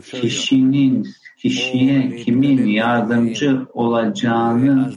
kişinin 0.01 1.07
kişiye 1.37 2.15
kimin 2.15 2.65
yardımcı 2.65 3.65
olacağını 3.73 4.91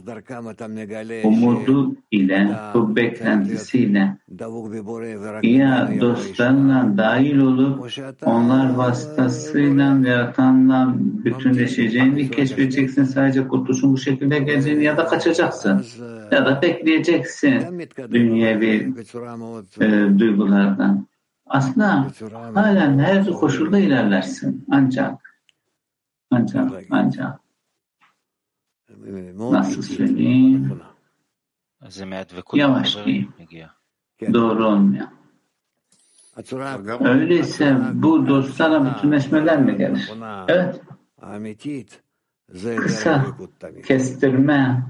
umudu 1.23 1.95
ile, 2.11 2.49
bu 2.73 2.95
beklentisiyle 2.95 4.17
ya 5.43 5.89
dostlarla 6.01 6.97
dahil 6.97 7.37
olup 7.37 7.91
onlar 8.25 8.73
vasıtasıyla 8.73 9.99
yaratanla 10.07 10.95
bütünleşeceğini 10.97 12.31
keşfedeceksin. 12.31 13.03
Sadece 13.03 13.47
kurtuluşun 13.47 13.93
bu 13.93 13.97
şekilde 13.97 14.39
geleceğini 14.39 14.83
ya 14.83 14.97
da 14.97 15.05
kaçacaksın 15.05 15.85
ya 16.31 16.45
da 16.45 16.61
bekleyeceksin 16.61 17.61
dünyevi 18.11 18.93
e, 19.81 20.19
duygulardan. 20.19 21.07
Aslında 21.49 22.07
halen 22.55 22.99
her 22.99 23.25
koşulda 23.25 23.79
ilerlersin. 23.79 24.65
Ancak 24.71 25.39
ancak 26.31 26.71
ancak 26.89 27.39
nasıl 29.51 29.81
söyleyeyim 29.81 30.81
yavaş 32.53 32.95
değil. 33.05 33.27
Doğru 34.33 34.65
olmuyor. 34.67 35.07
Öyleyse 37.09 37.77
bu 37.93 38.27
dostlarla 38.27 38.95
bütünleşmeler 38.95 39.61
mi 39.61 39.77
gelir? 39.77 40.11
Evet. 40.47 40.81
Kısa, 42.77 43.25
kestirme, 43.83 44.83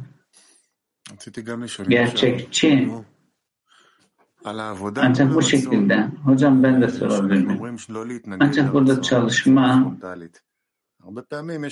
gerçekçi 1.89 2.89
Ancak 4.95 5.35
bu 5.35 5.41
şekilde, 5.41 6.07
hocam 6.23 6.63
ben 6.63 6.81
de 6.81 6.87
sorabilir 6.87 7.45
miyim? 7.45 7.77
Ancak 8.39 8.73
burada 8.73 9.01
çalışma 9.01 9.95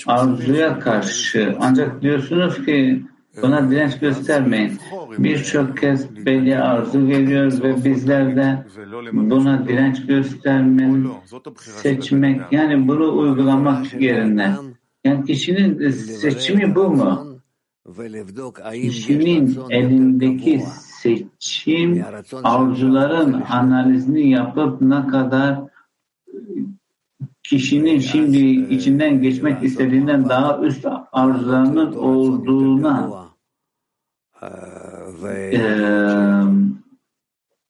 arzuya 0.07 0.80
karşı, 0.80 1.57
ancak 1.59 2.01
diyorsunuz 2.01 2.65
ki 2.65 3.05
buna 3.41 3.72
direnç 3.72 3.99
göstermeyin. 3.99 4.80
Birçok 5.18 5.78
kez 5.78 6.26
belli 6.26 6.59
arzu 6.59 7.07
geliyor 7.07 7.63
ve 7.63 7.86
bizler 7.86 8.36
de 8.36 8.65
buna 9.13 9.68
direnç 9.68 10.05
göstermenin 10.05 11.09
seçmek, 11.59 12.41
yani 12.51 12.88
bunu 12.88 13.18
uygulamak 13.18 14.01
yerine. 14.01 14.55
Yani 15.03 15.26
kişinin 15.26 15.89
seçimi 15.91 16.76
bu 16.76 16.89
mu? 16.89 17.39
Kişinin 18.74 19.59
elindeki 19.70 20.63
seçim 21.02 22.06
arzuların 22.43 23.41
analizini 23.50 24.30
yapıp 24.30 24.82
ne 24.82 25.08
kadar 25.08 25.60
kişinin 27.43 28.00
şimdi 28.00 28.38
içinden 28.74 29.22
geçmek 29.22 29.64
istediğinden 29.64 30.30
daha 30.30 30.60
üst 30.60 30.86
arzularının 31.12 31.93
olduğuna 31.95 33.28
e, 35.54 35.62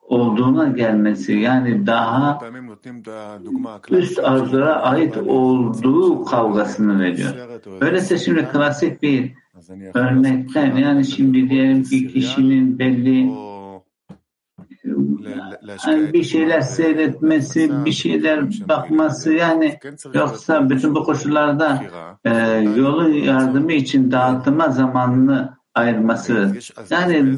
olduğuna 0.01 0.67
gelmesi 0.67 1.33
yani 1.33 1.87
daha 1.87 2.39
üst 3.89 4.19
arzulara 4.19 4.81
ait 4.81 5.17
olduğu 5.17 6.25
kavgasını 6.25 6.99
veriyor. 6.99 7.33
Öyleyse 7.81 8.17
şimdi 8.17 8.47
klasik 8.51 9.01
bir 9.01 9.33
örnekten 9.93 10.75
yani 10.75 11.05
şimdi 11.05 11.49
diyelim 11.49 11.83
ki 11.83 12.07
kişinin 12.07 12.79
belli 12.79 13.31
yani 15.87 16.13
bir 16.13 16.23
şeyler 16.23 16.61
seyretmesi, 16.61 17.85
bir 17.85 17.91
şeyler 17.91 18.49
bakması 18.69 19.33
yani 19.33 19.79
yoksa 20.13 20.69
bütün 20.69 20.95
bu 20.95 21.03
koşullarda 21.03 21.83
e, 22.25 22.31
yolun 22.77 23.13
yardımı 23.13 23.73
için 23.73 24.11
dağıtıma 24.11 24.69
zamanını 24.69 25.57
ayırması. 25.75 26.57
Yani 26.89 27.37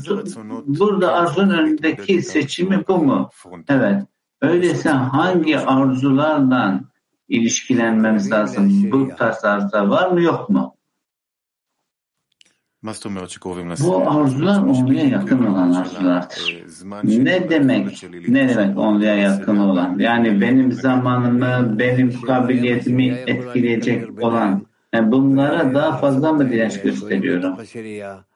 burada 0.67 1.13
arzun 1.13 1.49
önündeki 1.49 2.21
seçimi 2.21 2.83
bu 2.87 2.97
mu? 2.97 3.29
Evet. 3.69 4.03
Öyleyse 4.41 4.89
hangi 4.89 5.59
arzulardan 5.59 6.89
ilişkilenmemiz 7.27 8.31
lazım? 8.31 8.91
Bu 8.91 9.09
tarz 9.17 9.45
arzular 9.45 9.87
var 9.87 10.11
mı 10.11 10.21
yok 10.21 10.49
mu? 10.49 10.75
Bu 13.87 14.09
arzular 14.09 14.63
onluya 14.63 15.03
yakın 15.05 15.45
olan 15.45 15.71
arzulardır. 15.73 16.63
Ne 17.03 17.49
demek, 17.49 18.03
ne 18.27 18.49
demek 18.49 18.77
onluya 18.77 19.15
yakın 19.15 19.57
olan? 19.57 19.99
Yani 19.99 20.41
benim 20.41 20.71
zamanımı, 20.71 21.79
benim 21.79 22.21
kabiliyetimi 22.21 23.07
etkileyecek 23.07 24.23
olan 24.23 24.65
yani 24.93 25.11
bunlara 25.11 25.73
daha 25.73 25.97
fazla 25.97 26.33
mı 26.33 26.49
direnç 26.49 26.81
gösteriyorum? 26.81 27.57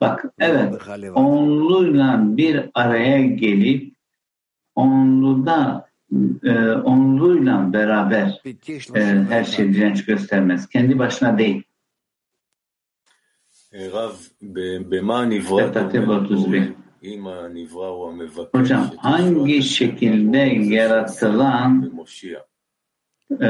Bak 0.01 0.25
evet, 0.39 0.73
onluyla 1.15 2.19
bir 2.37 2.69
araya 2.73 3.21
gelip 3.25 3.93
onluda 4.75 5.87
e, 6.43 6.71
onluyla 6.71 7.73
beraber 7.73 8.41
e, 8.95 9.25
her 9.29 9.43
şey 9.43 9.73
direnç 9.73 10.05
göstermez. 10.05 10.67
Kendi 10.69 10.99
başına 10.99 11.37
değil. 11.37 11.63
31 16.09 16.73
Hocam 18.53 18.91
hangi 18.97 19.63
şekilde 19.63 20.37
yaratılan 20.75 21.93
e, 23.39 23.45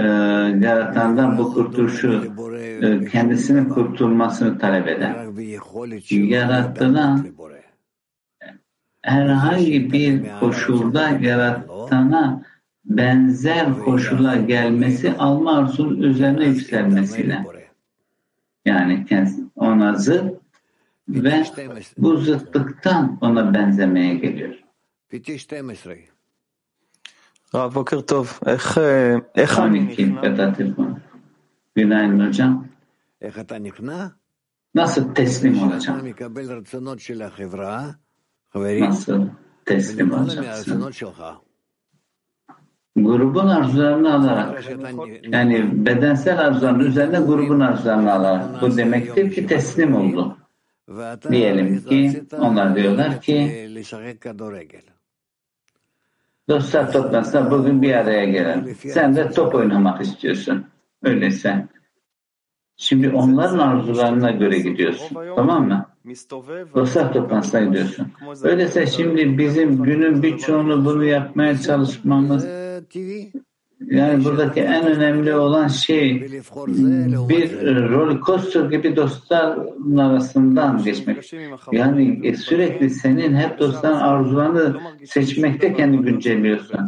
yaratandan 0.66 1.38
bu 1.38 1.54
kurtuluşu 1.54 2.24
e, 2.82 3.06
kendisinin 3.06 3.70
kurtulmasını 3.70 4.58
talep 4.60 4.88
eder. 4.88 5.16
Yaratılan 6.10 7.28
herhangi 9.02 9.92
bir 9.92 10.24
koşulda 10.40 11.10
yaratana 11.10 12.46
benzer 12.86 13.80
koşula 13.80 14.36
gelmesi 14.36 15.14
alma 15.18 15.58
arzusunun 15.58 16.02
üzerine 16.02 16.46
yükselmesiyle. 16.46 17.63
Yani 18.65 19.07
ona 19.57 19.95
zıt 19.95 20.35
ve 21.09 21.45
bu 21.99 22.17
zıtlıktan 22.17 23.19
ona 23.21 23.55
benzemeye 23.55 24.15
geliyor. 24.15 24.55
רב, 27.55 27.73
בוקר 27.73 28.01
טוב. 28.01 28.39
איך, 28.47 28.79
איך 29.37 29.59
אני 29.59 29.81
נכנע? 29.81 30.21
Günaydın 31.75 32.27
hocam. 32.27 32.67
Nasıl 34.75 35.15
teslim 35.15 35.63
olacağım? 35.63 36.15
Nasıl 38.81 39.29
teslim 39.65 40.13
olacaksın? 40.13 40.93
Grubun 42.96 43.48
arzularını 43.48 44.14
alarak, 44.14 44.64
yani 45.28 45.86
bedensel 45.86 46.40
arzuların 46.40 46.80
üzerine 46.80 47.20
grubun 47.20 47.60
arzularını 47.60 48.14
alarak. 48.14 48.62
Bu 48.62 48.78
demektir 48.78 49.32
ki 49.32 49.48
teslim 49.48 49.96
oldu. 49.96 50.38
Diyelim 51.32 51.84
ki 51.84 52.24
onlar 52.40 52.76
diyorlar 52.76 53.22
ki 53.22 53.70
dostlar 56.50 56.92
toplansa 56.92 57.52
bugün 57.52 57.82
bir 57.82 57.94
araya 57.94 58.26
gelelim. 58.26 58.76
Sen 58.76 59.16
de 59.16 59.30
top 59.30 59.56
oynamak 59.56 60.02
istiyorsun. 60.02 60.66
Öyleyse. 61.04 61.68
Şimdi 62.78 63.10
onların 63.10 63.60
arzularına 63.60 64.32
göre 64.32 64.60
gidiyorsun. 64.60 65.18
Tamam 65.36 65.68
mı? 65.68 65.86
Dostlar 66.76 67.14
toplantısına 67.14 67.62
gidiyorsun. 67.62 68.08
Öyleyse 68.44 68.88
şimdi 68.88 69.38
bizim 69.38 69.84
günün 69.84 70.24
birçoğunu 70.24 70.86
bunu 70.86 71.04
yapmaya 71.04 71.58
çalışmamız 71.58 72.63
yani 73.92 74.26
buradaki 74.26 74.60
en 74.60 74.86
önemli 74.86 75.36
olan 75.36 75.68
şey 75.68 76.22
bir 77.30 77.62
roller 77.92 78.20
coaster 78.22 78.66
gibi 78.66 78.96
dostların 78.96 79.98
arasından 79.98 80.84
geçmek. 80.84 81.34
Yani 81.72 82.36
sürekli 82.38 82.90
senin 82.90 83.36
hep 83.36 83.60
dostların 83.60 83.98
arzularını 83.98 84.78
seçmekte 85.06 85.74
kendi 85.74 85.98
güncelliyorsun. 85.98 86.80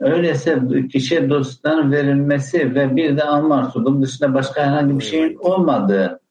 Öyleyse 0.00 0.62
kişiye 0.92 1.30
dostların 1.30 1.92
verilmesi 1.92 2.74
ve 2.74 2.96
bir 2.96 3.16
de 3.16 3.24
alma 3.24 3.56
arzusu. 3.56 3.84
Bunun 3.84 4.02
dışında 4.02 4.34
başka 4.34 4.62
herhangi 4.66 4.98
bir 4.98 5.04
şeyin 5.04 5.36
olmadığı 5.40 6.21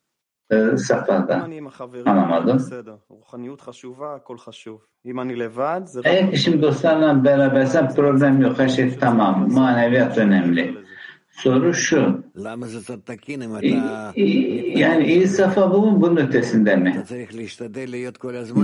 safhada. 0.78 1.48
Anlamadım. 2.06 2.60
Eğer 6.04 6.32
kişi 6.32 6.62
dostlarla 6.62 7.24
berabersen 7.24 7.94
problem 7.96 8.42
yok. 8.42 8.60
Her 8.60 8.68
şey 8.70 8.98
tamam. 8.98 9.54
Maneviyat 9.54 10.18
önemli. 10.18 10.78
Soru 11.32 11.74
şu. 11.74 12.24
Yani 14.76 15.06
iyi 15.06 15.28
safa 15.28 15.72
bu 15.74 15.86
mu? 15.86 16.02
Bunun 16.02 16.18
ötesinde 16.18 16.76
mi? 16.76 17.04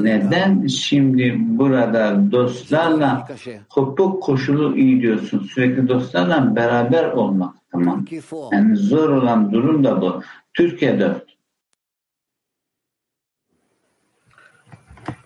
Neden 0.04 0.68
şimdi 0.68 1.36
burada 1.40 2.32
dostlarla 2.32 3.28
kopuk 3.70 4.24
koşulu 4.24 4.78
iyi 4.78 5.02
diyorsun? 5.02 5.40
Sürekli 5.40 5.88
dostlarla 5.88 6.56
beraber 6.56 7.06
olmak. 7.12 7.56
Tamam. 7.72 8.06
Yani 8.52 8.76
zor 8.76 9.10
olan 9.10 9.52
durum 9.52 9.84
da 9.84 10.02
bu. 10.02 10.22
Türkiye'de 10.54 11.12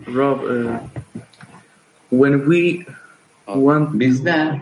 Rob, 0.08 0.44
uh, 0.44 0.80
when 2.10 2.48
we 2.48 2.86
want 3.48 3.98
Bizler 4.00 4.62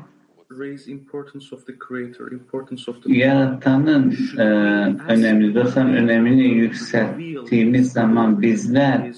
raise 0.49 0.87
importance 0.87 1.51
of 1.51 1.65
the 1.65 1.73
creator, 1.73 2.33
importance 2.33 2.87
of 2.87 3.01
the 3.03 3.13
yaratanın 3.13 4.17
e, 4.37 4.43
önemli, 5.07 5.55
dostların 5.55 5.93
önemini 5.93 6.47
yükselttiğimiz 6.47 7.91
zaman 7.91 8.41
bizler 8.41 9.11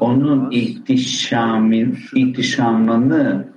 onun 0.00 0.50
ihtişamin, 0.50 1.98
ihtişamını 2.14 3.48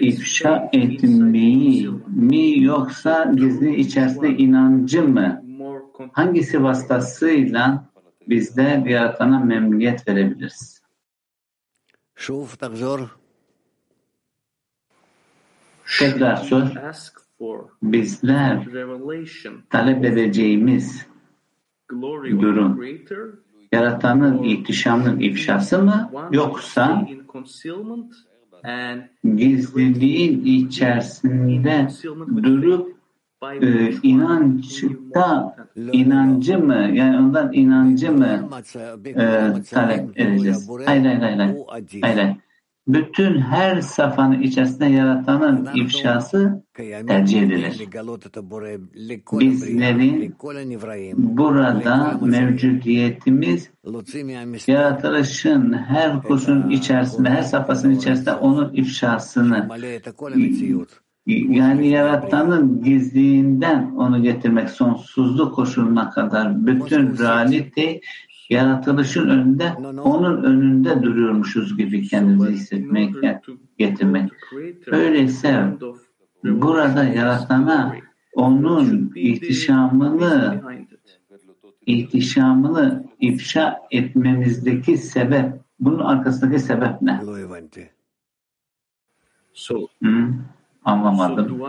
ifşa 0.00 0.70
etmeyi 0.72 1.90
mi 2.06 2.62
yoksa 2.62 3.32
gizli 3.36 3.76
içerisinde 3.76 4.28
inancı 4.28 5.08
mı? 5.08 5.42
Hangisi 6.12 6.62
vasıtasıyla 6.62 7.84
bizler 8.28 8.86
yaratana 8.86 9.40
memnuniyet 9.40 10.08
verebiliriz? 10.08 10.77
Tekrar 15.98 16.36
sor. 16.36 16.66
Bizler 17.82 18.66
talep 19.70 20.04
edeceğimiz 20.04 21.06
durum 22.40 22.82
yaratanın 23.72 24.42
ihtişamının 24.42 25.20
ifşası 25.20 25.82
mı 25.82 26.10
yoksa 26.32 27.06
gizliliğin 29.36 30.44
içerisinde 30.44 31.88
durup 32.42 32.97
e, 33.42 33.92
inançta 34.02 35.56
inancı 35.92 36.58
mı 36.58 36.90
yani 36.92 37.18
ondan 37.18 37.52
inancı 37.52 38.12
mı 38.12 38.48
e, 39.04 39.62
talep 39.70 40.20
edeceğiz? 40.20 40.70
Hayır 40.86 41.04
hayır 41.04 41.20
hayır. 41.20 41.56
Hayır. 42.02 42.36
Bütün 42.88 43.40
her 43.40 43.80
safhanın 43.80 44.42
içerisinde 44.42 44.86
yaratanın 44.86 45.68
ifşası 45.74 46.62
tercih 47.06 47.42
edilir. 47.42 47.88
Bizlerin 49.32 50.36
burada 51.16 52.18
mevcudiyetimiz 52.22 53.70
yaratılışın 54.66 55.72
her 55.72 56.22
koşulun 56.22 56.70
içerisinde, 56.70 57.30
her 57.30 57.42
safhasının 57.42 57.94
içerisinde 57.94 58.32
onun 58.32 58.72
ifşasını 58.72 59.68
yani 61.28 61.88
yaratanın 61.88 62.82
gizliğinden 62.82 63.90
onu 63.96 64.22
getirmek 64.22 64.70
sonsuzluk 64.70 65.54
koşuluna 65.54 66.10
kadar 66.10 66.66
bütün 66.66 67.18
realite 67.18 68.00
yaratılışın 68.50 69.28
önünde 69.28 69.72
onun 70.00 70.42
önünde 70.42 71.02
duruyormuşuz 71.02 71.76
gibi 71.76 72.08
kendimizi 72.08 72.52
hissetmek 72.52 73.14
getirmek. 73.78 74.30
Öyleyse 74.86 75.76
burada 76.44 77.04
yaratana 77.04 77.96
onun 78.34 79.12
ihtişamını 79.14 80.62
ihtişamını 81.86 83.04
ifşa 83.20 83.80
etmemizdeki 83.90 84.96
sebep 84.98 85.52
bunun 85.80 85.98
arkasındaki 85.98 86.58
sebep 86.60 87.02
ne? 87.02 87.20
Hı? 90.02 90.28
Anlamadım. 90.88 91.60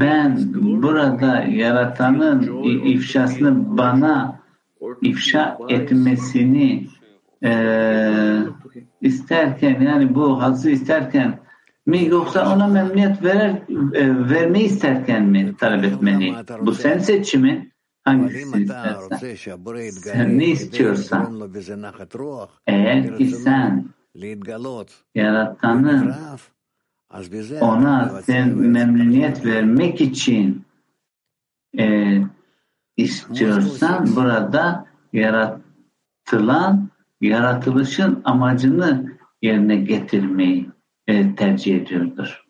Ben 0.00 0.54
burada 0.54 1.42
yaratanın 1.42 2.62
ifşasını 2.84 3.78
bana 3.78 4.40
ifşa 5.02 5.58
etmesini 5.68 6.86
e, 7.44 7.52
isterken 9.00 9.80
yani 9.80 10.14
bu 10.14 10.42
hazzı 10.42 10.70
isterken 10.70 11.38
mi 11.86 12.04
yoksa 12.04 12.54
ona 12.54 12.66
memnuniyet 12.66 13.24
verer, 13.24 13.62
e, 13.94 14.30
vermeyi 14.30 14.64
isterken 14.64 15.24
mi 15.24 15.56
talep 15.56 15.84
etmeli? 15.84 16.34
Bu 16.60 16.72
sen 16.74 16.98
seçimin 16.98 17.72
hangisini 18.04 18.62
istersen. 18.62 19.34
Sen 19.90 20.38
ne 20.38 20.46
istiyorsan 20.46 21.52
eğer 22.66 23.16
ki 23.16 23.26
sen 23.26 23.88
yaratanın 25.14 26.14
ona 27.60 28.22
sen 28.22 28.56
memnuniyet 28.58 29.44
vermek 29.46 30.00
için 30.00 30.64
e, 31.78 32.16
istiyorsan 32.96 34.16
burada 34.16 34.86
yaratılan 35.12 36.88
yaratılışın 37.20 38.20
amacını 38.24 39.12
yerine 39.42 39.76
getirmeyi 39.76 40.68
e, 41.06 41.34
tercih 41.34 41.76
ediyordur. 41.76 42.46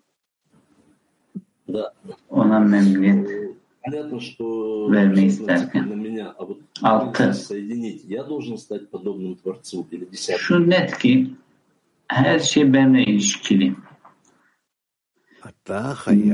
Ona 2.31 2.61
memnuniyet 2.61 3.31
vermeyi 4.93 5.27
isterken. 5.27 5.89
Altı. 6.83 7.35
Şu 10.39 10.71
net 10.71 10.99
ki 10.99 11.31
her 12.09 12.39
şey 12.39 12.73
benimle 12.73 13.05
ilişkili. 13.05 13.75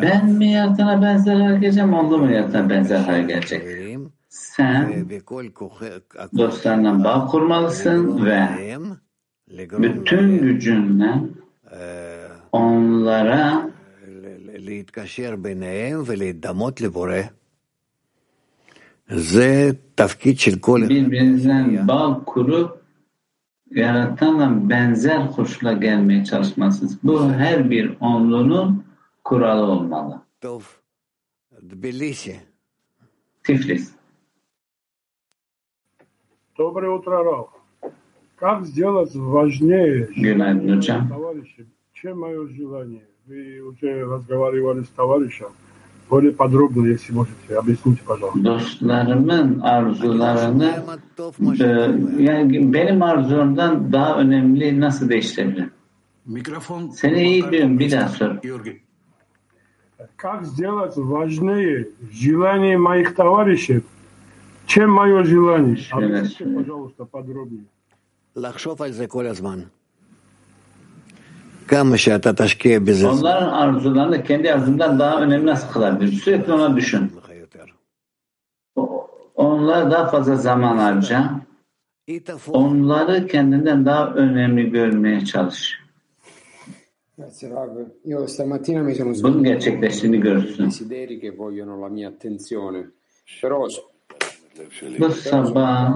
Ben 0.02 0.30
mi 0.30 0.52
yaratana 0.52 1.02
benzer 1.02 1.34
hale 1.34 1.58
geleceğim, 1.58 1.94
onda 1.94 2.16
mı 2.16 2.32
yaratana 2.32 2.70
benzer 2.70 2.98
hale 2.98 3.22
gelecek? 3.22 3.62
Sen 4.28 5.06
dostlarla 6.38 7.04
bağ 7.04 7.26
kurmalısın 7.26 8.24
ve 8.26 8.48
bütün 9.78 10.38
gücünle 10.38 11.14
onlara 12.52 13.70
birbirinizden 20.88 21.88
bağ 21.88 22.22
kurup 22.26 22.82
yaratanla 23.70 24.68
benzer 24.70 25.30
koşula 25.30 25.72
gelmeye 25.72 26.24
çalışmalısınız. 26.24 26.98
Bu 27.02 27.32
her 27.32 27.70
bir 27.70 27.92
onlunun 28.00 28.84
kuralı 29.23 29.65
olmalı. 29.71 30.21
Tiflis. 33.43 33.91
Доброе 36.57 36.89
утро, 36.89 37.23
Рав. 37.23 37.47
Как 38.35 38.65
сделать 38.65 39.15
важнее, 39.15 40.09
Günaydın 40.15 40.77
hocam. 40.77 41.07
товарищи, 41.09 41.65
чем 41.93 42.19
мое 42.19 42.47
желание? 42.47 43.05
Вы 43.27 43.61
уже 43.61 44.05
разговаривали 44.05 44.83
с 44.83 44.89
товарищем. 44.89 45.47
Более 46.09 46.31
подробно, 46.31 46.87
если 46.87 47.13
можете, 47.13 47.57
объясните, 47.57 48.01
пожалуйста. 48.05 48.43
Dostlarımın 48.43 49.59
arzularını 49.59 50.83
e, 51.59 52.23
yani 52.23 52.73
benim 52.73 53.01
arzumdan 53.01 53.93
daha 53.93 54.17
önemli 54.19 54.79
nasıl 54.79 55.09
değiştirebilirim? 55.09 55.71
Mikrofon. 56.25 56.89
Seni 56.89 57.21
iyi 57.21 57.47
biliyorum. 57.47 57.79
Bir 57.79 57.91
daha 57.91 58.09
sor. 58.09 58.35
как 60.16 60.44
сделать 60.44 60.96
важнее 60.96 61.88
желание 62.12 62.78
моих 62.78 63.14
товарищей, 63.14 63.82
чем 64.66 64.90
мое 64.90 65.22
желание. 65.24 65.76
Объясните, 65.90 66.44
пожалуйста, 66.44 67.04
подробнее. 67.04 67.64
Onların 73.10 73.48
arzularını 73.48 74.24
kendi 74.24 74.52
arzundan 74.52 74.98
daha 74.98 75.20
önemli 75.20 75.46
nasıl 75.46 75.68
kılabilir? 75.72 76.12
Sürekli 76.12 76.52
ona 76.52 76.76
düşün. 76.76 77.12
Onlar 79.34 79.90
daha 79.90 80.06
fazla 80.06 80.36
zaman 80.36 80.76
harca. 80.76 81.40
Onları 82.48 83.26
kendinden 83.26 83.86
daha 83.86 84.06
önemli 84.14 84.70
görmeye 84.70 85.24
çalış. 85.24 85.81
Bunun 87.18 87.28
svegliato 89.14 89.44
gerçekleştiğini 89.44 90.20
görürsün. 90.20 90.64
desideri 90.64 91.20
che 91.20 91.30
vogliono 91.30 91.80
la 91.80 91.88
mia 91.88 92.08
attenzione, 92.08 92.86
però 93.42 93.68
Bu 94.98 95.10
sabah 95.10 95.92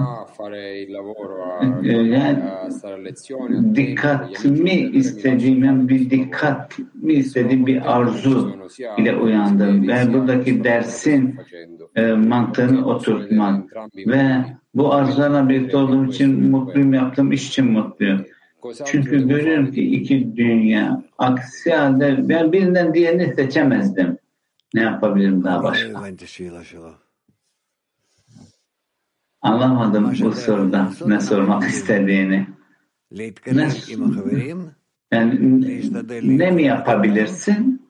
dikkatimi 3.75 4.71
istediğim, 4.71 5.89
bir 5.89 6.09
dikkat 6.09 6.79
mi 6.93 7.13
istediğim 7.13 7.65
bir 7.65 7.97
arzu 7.97 8.55
ile 8.97 9.15
uyandım. 9.15 9.83
Yani 9.83 10.13
buradaki 10.13 10.63
dersin 10.63 11.35
e, 11.95 12.13
mantığını 12.13 12.87
oturtmak 12.87 13.73
ve 13.95 14.45
bu 14.73 14.93
arzularla 14.93 15.49
birlikte 15.49 15.77
olduğum 15.77 16.05
için 16.05 16.49
mutluyum, 16.51 16.93
yaptığım 16.93 17.31
iş 17.31 17.47
için 17.47 17.71
mutluyum. 17.71 18.25
Çünkü 18.85 19.27
görüyorum 19.27 19.71
ki 19.71 19.81
iki 19.81 20.35
dünya. 20.37 21.03
Aksi 21.17 21.73
halde 21.73 22.29
ben 22.29 22.51
birinden 22.51 22.93
diğerini 22.93 23.35
seçemezdim. 23.35 24.17
Ne 24.73 24.81
yapabilirim 24.81 25.43
daha 25.43 25.63
başka? 25.63 25.99
Anlamadım 29.41 30.13
bu 30.21 30.31
soruda 30.31 30.91
ne 31.05 31.19
sormak 31.19 31.63
istediğini. 31.69 32.47
Ne, 33.57 33.69
yani 35.11 35.39
ne 36.37 36.51
mi 36.51 36.63
yapabilirsin? 36.63 37.87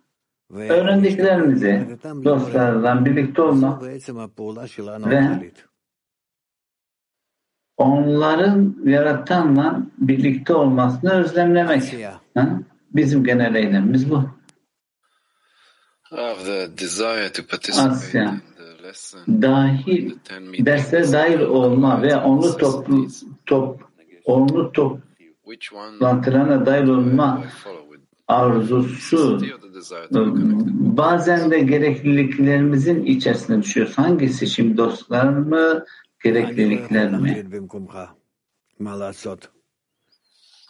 Öğrendiklerimizi 0.53 1.85
dostlardan 2.23 3.05
birlikte 3.05 3.41
olmak 3.41 3.83
ve 5.09 5.57
onların 7.77 8.75
yaratanla 8.85 9.81
birlikte 9.97 10.53
olmasını 10.53 11.11
özlemlemek. 11.11 11.95
Ha? 12.33 12.59
Bizim 12.91 13.23
genel 13.23 13.55
eylemimiz 13.55 14.09
bu. 14.09 14.23
Rav, 16.13 16.35
the 16.45 16.77
desire 16.77 17.31
to 17.33 17.43
participate 17.43 17.89
Asya 17.89 18.23
in 18.23 18.41
the 18.57 18.83
lesson, 18.83 19.41
dahil 19.41 20.11
derslere 20.59 21.11
dahil 21.11 21.39
olma 21.39 22.01
ve 22.01 22.15
onlu 22.15 22.57
toplu 22.57 23.07
top 23.45 23.81
onlu 24.25 24.71
toplantılarına 24.71 26.65
dahil 26.65 26.87
olma 26.87 27.43
arzusu 28.27 29.41
bazen 30.97 31.51
de 31.51 31.59
gerekliliklerimizin 31.59 33.05
içerisine 33.05 33.61
düşüyoruz. 33.61 33.97
Hangisi 33.97 34.47
şimdi 34.47 34.77
dostlar 34.77 35.23
mı, 35.23 35.85
gerekliliklerimi. 36.23 37.45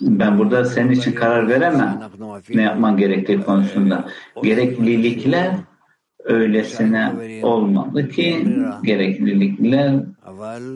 Ben 0.02 0.40
burada 0.40 0.66
senin 0.66 0.92
için 0.92 1.12
karar 1.12 1.48
veremem. 1.48 2.02
Ne 2.50 2.62
yapman 2.62 2.98
gerektiği 2.98 3.42
konusunda. 3.42 4.10
Gereklilikler 4.44 5.56
öylesine 6.24 7.14
olmalı 7.44 8.10
ki 8.10 8.48
gereklilikler 8.84 10.04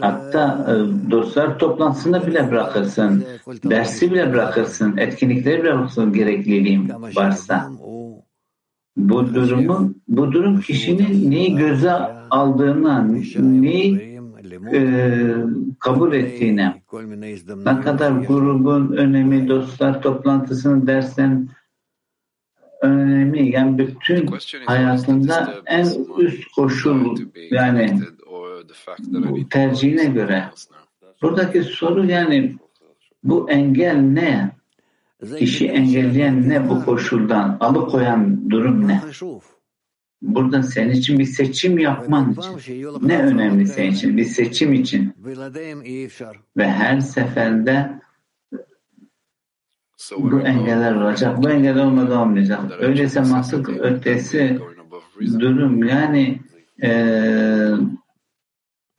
hatta 0.02 0.66
e, 0.68 0.74
dostlar 1.12 1.60
toplantısını 1.60 2.28
bile 2.28 2.52
bırakırsın, 2.52 3.26
dersi 3.64 4.12
bile 4.12 4.34
bırakırsın, 4.34 4.98
etkinlikleri 4.98 5.64
bile 5.64 5.74
bırakırsın 5.74 6.14
gerekliliğim 6.14 6.90
varsa. 7.16 7.72
Bu 8.98 9.34
durumu, 9.34 9.94
bu 10.08 10.32
durum 10.32 10.62
kişinin 10.62 11.32
neyi 11.32 11.56
göze 11.56 11.92
aldığına, 12.30 13.08
neyi 13.36 14.11
e, 14.52 14.82
kabul 15.80 16.14
ettiğine, 16.14 16.82
ne 17.66 17.82
kadar 17.82 18.12
grubun 18.12 18.94
önemi, 18.94 19.48
dostlar 19.48 20.02
toplantısının 20.02 20.88
dersen 20.88 21.50
önemi, 22.82 23.52
yani 23.52 23.78
bütün 23.78 24.30
hayatında 24.66 25.54
en 25.66 25.88
üst 26.18 26.52
koşul, 26.52 27.18
yani 27.52 28.00
tercihine 29.50 30.06
göre. 30.06 30.44
Buradaki 31.22 31.64
soru 31.64 32.06
yani 32.06 32.56
bu 33.24 33.50
engel 33.50 33.96
ne? 33.96 34.52
Kişi 35.40 35.68
engelleyen 35.68 36.50
ne 36.50 36.70
bu 36.70 36.86
koşuldan? 36.86 37.58
Alıkoyan 37.60 38.50
durum 38.50 38.88
ne? 38.88 39.02
Burada 40.22 40.64
senin 40.64 40.92
için 40.92 41.20
bir 41.20 41.26
seçim 41.26 41.80
yapman 41.80 42.32
için. 42.32 42.88
Ne 43.02 43.24
önemli 43.24 43.68
senin 43.68 43.92
için? 43.92 44.18
Bir 44.18 44.26
seçim 44.26 44.74
için. 44.74 45.14
Ve 46.58 46.72
her 46.72 47.00
seferinde 47.00 48.02
bu 50.18 50.42
engeller 50.42 50.96
olacak. 50.96 51.44
Bu 51.44 51.50
engeller 51.50 51.86
olmadan 51.86 52.18
olmayacak. 52.18 52.60
Öyleyse 52.80 53.22
mantık 53.22 53.70
ötesi 53.70 54.60
durum 55.40 55.84
yani 55.84 56.40
ee, 56.84 57.72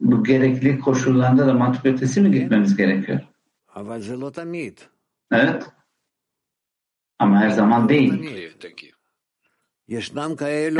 bu 0.00 0.24
gerekli 0.24 0.78
koşullarında 0.78 1.46
da 1.46 1.54
mantık 1.54 1.86
ötesi 1.86 2.20
mi 2.20 2.30
gitmemiz 2.32 2.76
gerekiyor? 2.76 3.20
Evet. 5.32 5.66
Ama 7.18 7.40
her 7.40 7.50
zaman 7.50 7.88
değil. 7.88 8.12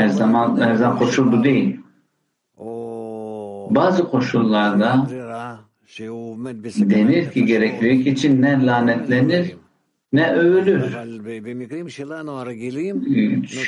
Her 0.01 0.09
zaman 0.09 0.61
her 0.61 0.75
zaman 0.75 0.97
koşul 0.99 1.31
bu 1.31 1.43
değil. 1.43 1.79
Bazı 3.75 4.03
koşullarda 4.09 5.07
denir 6.89 7.31
ki 7.31 7.45
gereklilik 7.45 8.07
için 8.07 8.41
ne 8.41 8.65
lanetlenir 8.65 9.55
ne 10.13 10.31
övülür. 10.33 10.83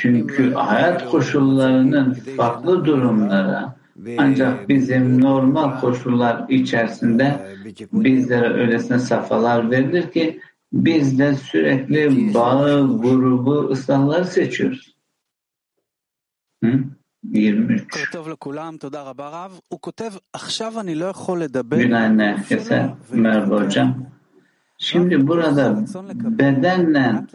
Çünkü 0.02 0.52
hayat 0.52 1.10
koşullarının 1.10 2.14
farklı 2.36 2.84
durumlara 2.84 3.76
ancak 4.18 4.68
bizim 4.68 5.20
normal 5.20 5.80
koşullar 5.80 6.48
içerisinde 6.48 7.40
bizlere 7.92 8.54
öylesine 8.54 8.98
safhalar 8.98 9.70
verilir 9.70 10.10
ki 10.10 10.40
biz 10.72 11.18
de 11.18 11.34
sürekli 11.34 12.34
bağı, 12.34 13.00
grubu, 13.00 13.68
ıslahları 13.70 14.24
seçiyoruz. 14.24 14.95
Hı? 16.64 16.84
23. 17.24 17.86
Günaydın 21.82 22.18
herkese. 22.18 22.94
Merhaba 23.12 23.64
hocam. 23.64 24.06
Şimdi 24.78 25.26
burada 25.26 25.84
bedenle 26.38 27.26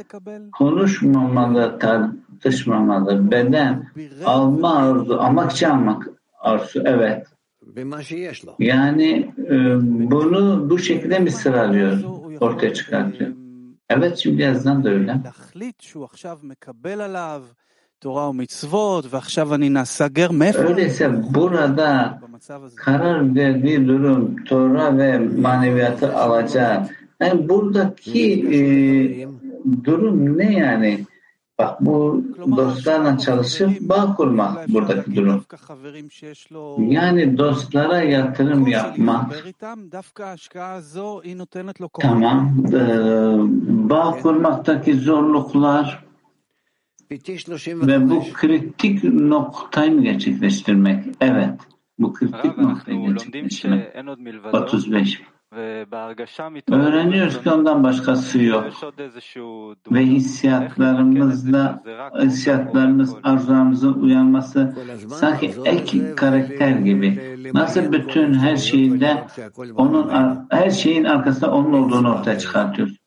konuşmamalı, 0.51 1.79
tartışmamalı. 1.79 3.31
Beden 3.31 3.91
alma 4.25 4.75
arzu, 4.75 5.15
almak 5.15 5.51
için 5.51 5.69
almak 5.69 6.07
arzu. 6.39 6.81
Evet. 6.85 7.27
Yani 8.59 9.33
bunu 10.11 10.69
bu 10.69 10.79
şekilde 10.79 11.19
mi 11.19 11.31
sıralıyor, 11.31 12.03
ortaya 12.39 12.73
çıkartıyor? 12.73 13.31
Evet 13.89 14.17
şimdi 14.17 14.41
yazdan 14.41 14.83
da 14.83 14.89
öyle. 14.89 15.21
Öyleyse 20.69 21.33
burada 21.33 22.19
karar 22.75 23.35
verdiği 23.35 23.87
durum 23.87 24.43
Tora 24.45 24.97
ve 24.97 25.19
maneviyatı 25.19 26.17
alacak. 26.17 26.89
Yani 27.19 27.49
buradaki 27.49 28.33
e, 28.33 28.59
durum 29.83 30.37
ne 30.37 30.53
yani? 30.53 31.05
Bak 31.59 31.81
bu 31.81 32.23
dostlarla 32.57 33.17
çalışıp 33.17 33.81
bağ 33.81 34.15
kurmak 34.15 34.67
buradaki 34.69 35.15
durum. 35.15 35.45
Yani 36.89 37.37
dostlara 37.37 38.01
yatırım 38.01 38.67
yapmak. 38.67 39.31
Tamam. 42.01 42.53
Ee, 42.67 43.89
bağ 43.89 44.11
kurmaktaki 44.21 44.93
zorluklar 44.95 46.03
ve 47.87 48.09
bu 48.09 48.23
kritik 48.33 49.03
noktayı 49.03 49.91
mı 49.91 50.03
gerçekleştirmek? 50.03 51.05
Evet. 51.21 51.59
Bu 51.99 52.13
kritik 52.13 52.57
noktayı 52.57 53.07
gerçekleştirmek. 53.07 53.95
35. 54.53 55.21
Öğreniyoruz 56.71 57.43
ki 57.43 57.49
ondan 57.49 57.83
başkası 57.83 58.43
yok. 58.43 58.65
Ve 59.91 60.05
hissiyatlarımızla, 60.05 61.83
hissiyatlarımız, 62.21 63.15
arzularımızın 63.23 63.93
uyanması 63.93 64.75
sanki 65.09 65.53
ek 65.65 66.15
karakter 66.15 66.71
gibi. 66.71 67.37
Nasıl 67.53 67.91
bütün 67.91 68.33
her 68.33 68.55
şeyde 68.55 69.27
onun, 69.75 70.11
her 70.49 70.69
şeyin 70.69 71.03
arkasında 71.03 71.51
onun 71.51 71.73
olduğunu 71.73 72.15
ortaya 72.15 72.39
çıkartıyoruz. 72.39 73.00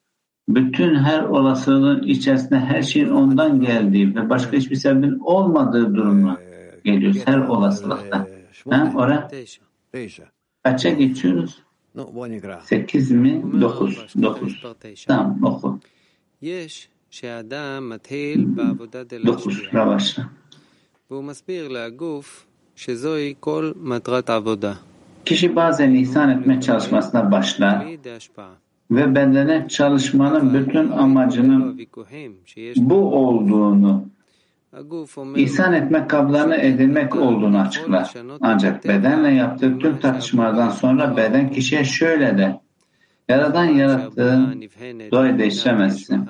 Bütün 0.48 0.94
her 0.94 1.22
olasılığın 1.22 2.02
içerisinde 2.02 2.58
her 2.58 2.82
şeyin 2.82 3.08
ondan 3.08 3.60
geldiği 3.60 4.14
ve 4.16 4.30
başka 4.30 4.56
hiçbir 4.56 4.76
sebebin 4.76 5.18
olmadığı 5.18 5.94
durumuna 5.94 6.36
geliyoruz 6.84 7.20
her 7.26 7.38
olasılıkta. 7.38 8.26
Ha, 8.70 8.92
oraya 8.96 9.28
kaça 10.64 10.90
geçiyoruz? 10.90 11.62
8 12.64 13.10
mi? 13.10 13.42
9. 13.60 13.96
9. 14.22 14.62
Tamam 15.08 15.44
oku. 15.44 15.80
9. 19.26 19.74
Ravaşla. 19.74 20.28
Kişi 25.24 25.56
bazen 25.56 25.94
ihsan 25.94 26.30
etme 26.30 26.60
çalışmasına 26.60 27.32
başlar 27.32 27.86
ve 28.90 29.14
bedene 29.14 29.68
çalışmanın 29.68 30.54
bütün 30.54 30.90
amacının 30.90 31.80
bu 32.76 33.14
olduğunu 33.14 34.04
İhsan 35.36 35.72
etmek 35.72 36.10
kablarını 36.10 36.56
edinmek 36.56 37.16
olduğunu 37.16 37.58
açıklar. 37.58 38.14
Ancak 38.40 38.84
bedenle 38.84 39.30
yaptığı 39.30 39.78
tüm 39.78 39.98
tartışmalardan 39.98 40.70
sonra 40.70 41.16
beden 41.16 41.50
kişiye 41.50 41.84
şöyle 41.84 42.38
de 42.38 42.60
Yaradan 43.28 43.64
yarattığı 43.64 44.54
doğayı 45.10 45.38
değiştiremezsin. 45.38 46.28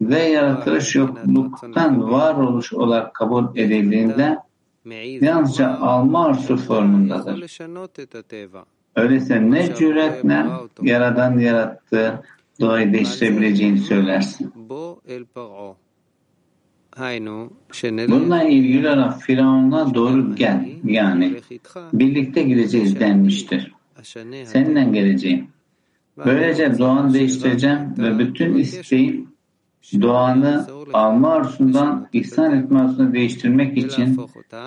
Ve 0.00 0.22
yaratılış 0.22 0.94
yokluktan 0.94 2.10
varoluş 2.10 2.72
olarak 2.72 3.14
kabul 3.14 3.56
edildiğinde 3.56 4.38
yalnızca 5.20 5.78
alma 5.78 6.26
arzu 6.26 6.56
formundadır. 6.56 7.48
Öyleyse 8.96 9.50
ne 9.50 9.74
cüretle 9.74 10.46
Yaradan 10.82 11.38
yarattığı 11.38 12.22
doğayı 12.60 12.92
değiştirebileceğini 12.92 13.78
söylersin. 13.78 14.52
Bununla 18.08 18.42
ilgili 18.42 18.88
olarak 18.88 19.22
Firavun'a 19.22 19.94
doğru 19.94 20.34
gel. 20.34 20.68
Yani 20.84 21.36
birlikte 21.92 22.42
gideceğiz 22.42 23.00
denmiştir. 23.00 23.72
Seninle 24.44 24.84
geleceğim. 24.84 25.48
Böylece 26.16 26.78
doğanı 26.78 27.14
değiştireceğim 27.14 27.94
ve 27.98 28.18
bütün 28.18 28.54
isteğim 28.54 29.31
doğanı 30.00 30.66
alma 30.92 31.32
arzusundan 31.32 32.08
ihsan 32.12 32.54
etme 32.58 32.80
arzusuna 32.80 33.12
değiştirmek 33.12 33.78
için 33.78 34.20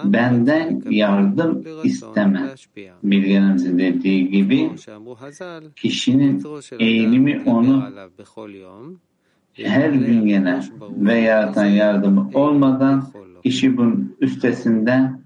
benden 0.04 0.84
yardım 0.90 1.64
isteme. 1.84 2.56
Bilgerimizin 3.04 3.80
dediği 3.80 4.30
gibi 4.30 4.72
kişinin 5.76 6.44
eğilimi 6.80 7.44
onu 7.46 7.84
her 9.54 9.90
gün 9.90 10.26
gene 10.26 10.64
ve 10.82 11.20
yaratan 11.20 11.66
yardımı 11.66 12.30
olmadan 12.34 13.08
kişi 13.44 13.78
bunun 13.78 14.16
üstesinden 14.20 15.22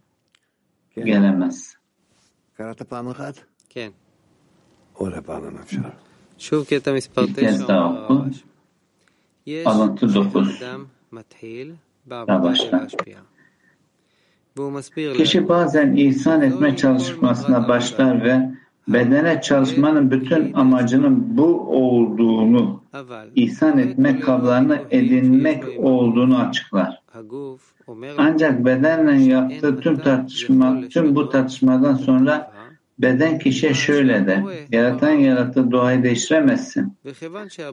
gelemez. 0.96 1.76
Bir 7.28 7.34
kez 7.34 7.68
daha 7.68 8.04
oku 8.04 8.26
alıntı 9.66 10.16
9 10.16 10.62
başlar. 12.28 12.92
Kişi 15.18 15.50
bazen 15.50 15.96
ihsan 15.96 16.42
etme 16.42 16.76
çalışmasına 16.78 17.68
başlar 17.68 18.24
ve 18.24 18.50
bedene 18.88 19.42
çalışmanın 19.42 20.12
bütün 20.12 20.54
amacının 20.54 21.38
bu 21.38 21.60
olduğunu, 21.60 22.84
ihsan 23.36 23.78
etme 23.78 24.20
kavramını 24.20 24.82
edinmek 24.92 25.64
olduğunu 25.78 26.38
açıklar. 26.38 27.02
Ancak 28.18 28.66
bedenle 28.66 29.24
yaptığı 29.24 29.80
tüm 29.80 29.98
tartışma, 29.98 30.82
tüm 30.90 31.16
bu 31.16 31.30
tartışmadan 31.30 31.96
sonra 31.96 32.52
Beden 33.00 33.40
kişiye 33.40 33.74
şöyle 33.74 34.28
de, 34.28 34.44
yaratan 34.72 35.12
yarattı 35.12 35.72
doğayı 35.72 36.04
değiştiremezsin. 36.04 36.98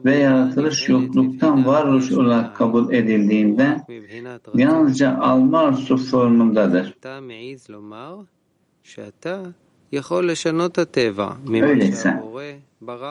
Ve 0.05 0.15
yaratılış 0.15 0.89
yokluktan 0.89 1.65
varoluş 1.65 2.11
olarak 2.11 2.55
kabul 2.55 2.93
edildiğinde 2.93 3.77
yalnızca 4.55 5.17
alma 5.17 5.59
arzusu 5.59 5.97
formundadır. 5.97 6.95
Öyleyse 11.61 12.23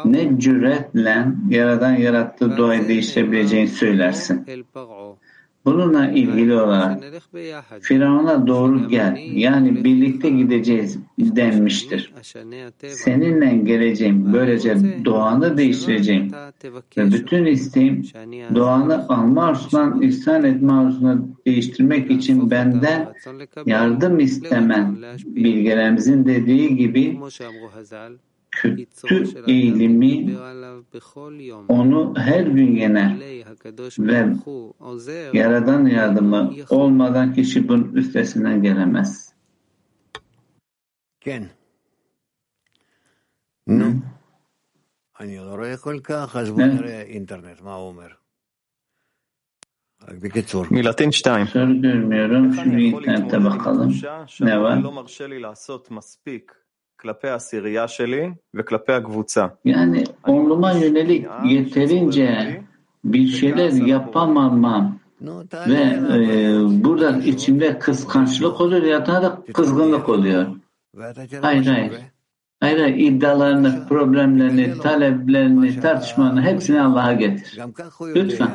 ne 0.05 0.41
cüretle 0.41 1.27
yaradan 1.51 1.93
yarattığı 1.95 2.57
doğayı 2.57 2.89
değiştirebileceğini 2.89 3.69
söylersin. 3.69 4.47
Bununla 5.67 6.11
ilgili 6.11 6.55
olarak 6.55 7.05
Firavun'a 7.81 8.47
doğru 8.47 8.89
gel. 8.89 9.19
Yani 9.33 9.85
birlikte 9.85 10.31
gideceğiz 10.31 10.99
denmiştir. 11.19 12.13
Seninle 12.89 13.57
geleceğim. 13.57 14.33
böylece 14.33 14.77
doğanı 15.05 15.57
değiştireceğim. 15.57 16.33
ve 16.97 17.13
bütün 17.13 17.45
isteğim 17.45 18.03
doğanı 18.55 19.09
alma 19.09 19.45
arzusundan 19.45 20.03
ihsan 20.03 20.45
etme 20.45 20.73
arzusuna 20.73 21.19
değiştirmek 21.47 22.11
için 22.11 22.51
benden 22.51 23.09
yardım 23.67 24.21
istemen. 24.21 24.97
Bilgelerimizin 25.27 26.27
dediği 26.27 26.77
gibi 26.77 27.19
kötü 28.56 29.24
eğilimi 29.48 30.28
דיבר 30.28 30.44
עליו 30.44 30.82
בכל 30.94 31.34
יום. 31.40 31.66
onu 31.68 32.14
her 32.18 32.46
gün 32.48 32.76
yener 32.76 33.12
עלי 33.16 33.44
הקדוש 33.46 34.00
ve 34.00 34.04
ברוך 34.04 34.44
הוא 34.44 34.74
עוזר 34.80 35.32
Yaradan 35.34 35.86
yardımı 35.86 36.52
olmadan 36.70 37.34
kişi 37.34 37.68
bunun 37.68 37.94
üstesinden 37.94 38.62
gelemez. 38.62 39.32
כן. 41.22 41.44
נו, 43.68 43.86
אני 45.20 45.38
לא 45.38 45.56
רואה 45.56 45.78
כל 45.78 46.00
כך, 46.04 46.36
אז 46.36 46.50
בוא 46.50 46.58
כן. 46.58 46.76
נראה 46.76 47.02
אינטרנט, 47.02 47.62
מה 47.62 47.74
הוא 47.74 47.88
אומר. 47.88 48.08
רק 50.02 50.16
בקיצור. 50.18 50.66
מלטין 50.72 51.12
2. 51.12 51.46
Soru 51.46 51.82
görmüyorum. 51.82 52.54
Şimdi 52.54 52.84
internete 52.84 53.44
bakalım. 53.44 53.90
Ne 53.90 54.28
שהבורא 54.28 54.60
var? 54.62 54.84
לא 54.84 54.92
מרשה 54.92 55.28
לי 55.28 55.40
לעשות 55.40 55.92
מספיק 55.92 56.52
כלפי 57.02 57.28
העשירייה 57.28 57.88
שלי 57.88 58.30
וכלפי 58.54 58.94
הקבוצה. 58.94 59.46
Yani 59.66 60.04
onluma 60.28 60.72
yönelik 60.72 61.28
yeterince 61.44 62.62
bir 63.04 63.28
şeyler 63.28 63.72
yapamamam 63.72 65.00
ve 65.68 65.82
e, 66.16 66.84
burada 66.84 67.18
içimde 67.18 67.80
kıskançlık 67.80 68.62
oluyor 68.62 68.84
ya 68.84 69.06
da 69.06 69.42
kızgınlık 69.54 70.10
oluyor. 70.10 70.46
ואתה 70.94 71.28
תראה 71.28 71.42
Hayır 71.42 71.68
מה 71.68 71.74
hayır. 71.74 71.94
Hayır, 72.61 72.95
iddialarını, 72.97 73.89
problemlerini, 73.89 74.79
taleplerini, 74.79 75.81
tartışmalarını 75.81 76.43
hepsini 76.43 76.83
Allah'a 76.83 77.13
getir. 77.13 77.61
Lütfen. 78.15 78.51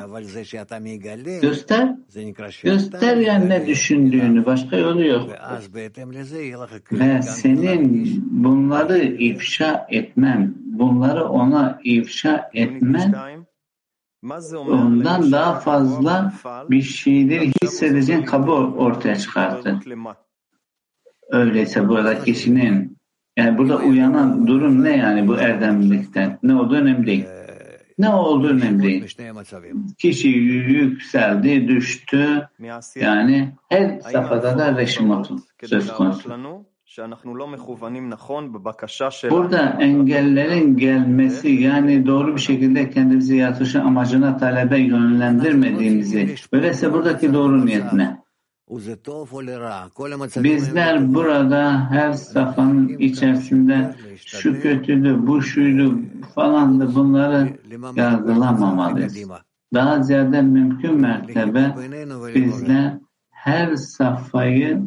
Göster. 1.41 1.95
Göster 2.63 3.17
yani 3.17 3.49
ne 3.49 3.67
düşündüğünü. 3.67 4.45
Başka 4.45 4.77
yolu 4.77 5.05
yok. 5.07 5.29
Ve 6.91 7.21
senin 7.21 8.23
bunları 8.31 9.03
ifşa 9.03 9.87
etmem, 9.89 10.53
bunları 10.57 11.25
ona 11.25 11.79
ifşa 11.83 12.49
etmen 12.53 13.15
ondan 14.53 15.31
daha 15.31 15.59
fazla 15.59 16.33
bir 16.69 16.81
şeyleri 16.81 17.51
hissedeceğin 17.63 18.23
kabı 18.23 18.51
ortaya 18.51 19.15
çıkarttı. 19.15 19.79
Öyleyse 21.29 21.87
burada 21.87 22.23
kişinin 22.23 23.00
yani 23.37 23.57
burada 23.57 23.77
uyanan 23.77 24.47
durum 24.47 24.83
ne 24.83 24.97
yani 24.97 25.27
bu 25.27 25.37
erdemlikten? 25.37 26.39
Ne 26.43 26.55
olduğu 26.55 26.75
önemli 26.75 27.07
değil. 27.07 27.25
Ne 27.97 28.09
oldu 28.09 28.47
önemli 28.47 28.83
değil. 28.83 29.01
Kişi 29.97 30.27
yükseldi, 30.27 31.67
düştü. 31.67 32.49
Yani 33.01 33.53
her 33.69 33.99
safhada 33.99 34.57
da 34.57 34.77
reşimatun 34.77 35.43
söz 35.63 35.93
konusu. 35.93 36.29
Burada 39.31 39.77
engellerin 39.79 40.77
gelmesi 40.77 41.49
yani 41.49 42.05
doğru 42.07 42.35
bir 42.35 42.41
şekilde 42.41 42.89
kendimizi 42.89 43.35
yaratılış 43.35 43.75
amacına 43.75 44.37
talebe 44.37 44.79
yönlendirmediğimizi. 44.79 46.35
Öyleyse 46.51 46.93
buradaki 46.93 47.33
doğru 47.33 47.65
niyet 47.65 47.93
ne? 47.93 48.20
Bizler 50.43 51.13
burada 51.13 51.89
her 51.89 52.13
safhanın 52.13 52.87
içerisinde 52.87 53.95
şu 54.15 54.61
kötüydü, 54.61 55.27
bu 55.27 55.41
şuydu 55.41 55.99
falandı 56.35 56.95
bunları 56.95 57.49
yargılamamalıyız. 57.95 59.17
Daha 59.73 60.03
ziyade 60.03 60.41
mümkün 60.41 61.01
mertebe 61.01 61.75
bizler 62.35 62.97
her 63.31 63.75
safhayı 63.75 64.81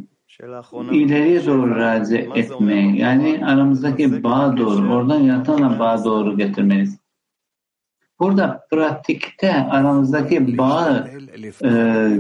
ileriye 0.93 1.47
doğru 1.47 1.77
raci 1.77 2.31
etmeyi, 2.35 2.99
yani 2.99 3.47
aramızdaki 3.47 4.23
bağ 4.23 4.57
doğru, 4.57 4.93
oradan 4.93 5.21
yatana 5.21 5.79
bağ 5.79 6.05
doğru 6.05 6.37
getirmeliyiz. 6.37 7.04
Burada 8.21 8.67
pratikte 8.71 9.55
aranızdaki 9.55 10.59
bağı 10.59 11.11
e, 11.65 11.71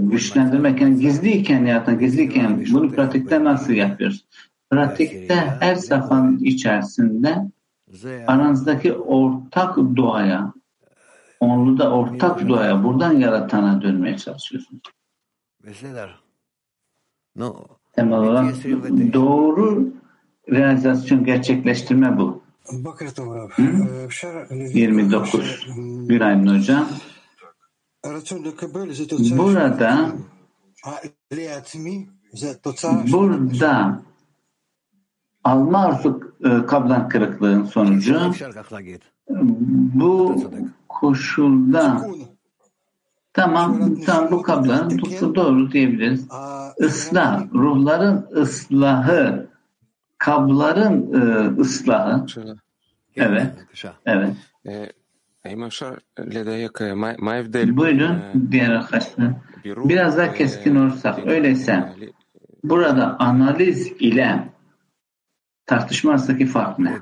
güçlendirmek, 0.01 0.80
yani 0.80 0.99
gizliyken 1.01 1.64
ya 1.64 1.84
gizliyken 2.01 2.64
bunu 2.72 2.90
pratikte 2.90 3.45
nasıl 3.45 3.72
yapıyoruz? 3.72 4.26
Pratikte 4.70 5.34
her 5.34 5.74
safhanın 5.74 6.38
içerisinde 6.38 7.51
aranızdaki 8.26 8.92
ortak 8.92 9.76
doğaya, 9.76 10.53
onlu 11.40 11.78
da 11.78 11.90
ortak 11.90 12.49
doğaya, 12.49 12.84
buradan 12.84 13.12
yaratana 13.12 13.82
dönmeye 13.82 14.18
çalışıyorsunuz. 14.18 14.82
Temel 17.92 18.18
olarak 18.18 18.55
doğru 19.12 19.92
realizasyon 20.51 21.24
gerçekleştirme 21.24 22.18
bu. 22.18 22.43
29. 24.75 25.67
Günaydın 26.09 26.59
hocam. 26.59 26.89
Burada 29.33 29.93
burada 33.12 34.03
alma 35.45 35.79
arzu 35.79 36.35
e, 36.45 36.67
kablan 36.67 37.09
kırıklığın 37.09 37.65
sonucu. 37.65 38.33
Bu 39.95 40.37
koşulda 40.89 42.07
tamam 43.33 43.95
tam 44.01 44.31
bu 44.31 44.43
kablanın 44.43 44.97
tuttu 44.97 45.35
doğru 45.35 45.73
diyebiliriz. 45.73 46.27
Islah, 46.79 47.45
ruhların 47.55 48.27
ıslahı 48.37 49.53
kabların 50.25 51.12
e, 51.12 51.61
ıslahı. 51.61 52.27
Evet. 53.16 53.53
Evet. 54.07 54.31
Buyurun 57.77 58.22
diğer 58.51 58.70
arkadaşlar. 58.70 59.31
Biraz 59.64 60.16
daha 60.16 60.35
keskin 60.35 60.77
olursak. 60.77 61.27
Öyleyse 61.27 61.93
burada 62.64 63.16
analiz 63.18 63.93
ile 63.99 64.49
tartışma 65.66 66.11
arasındaki 66.11 66.47
fark 66.47 66.79
ne? 66.79 66.93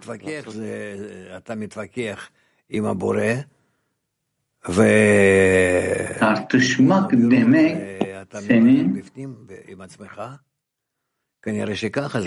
Tartışmak 6.19 7.13
demek 7.13 7.77
senin 8.31 9.05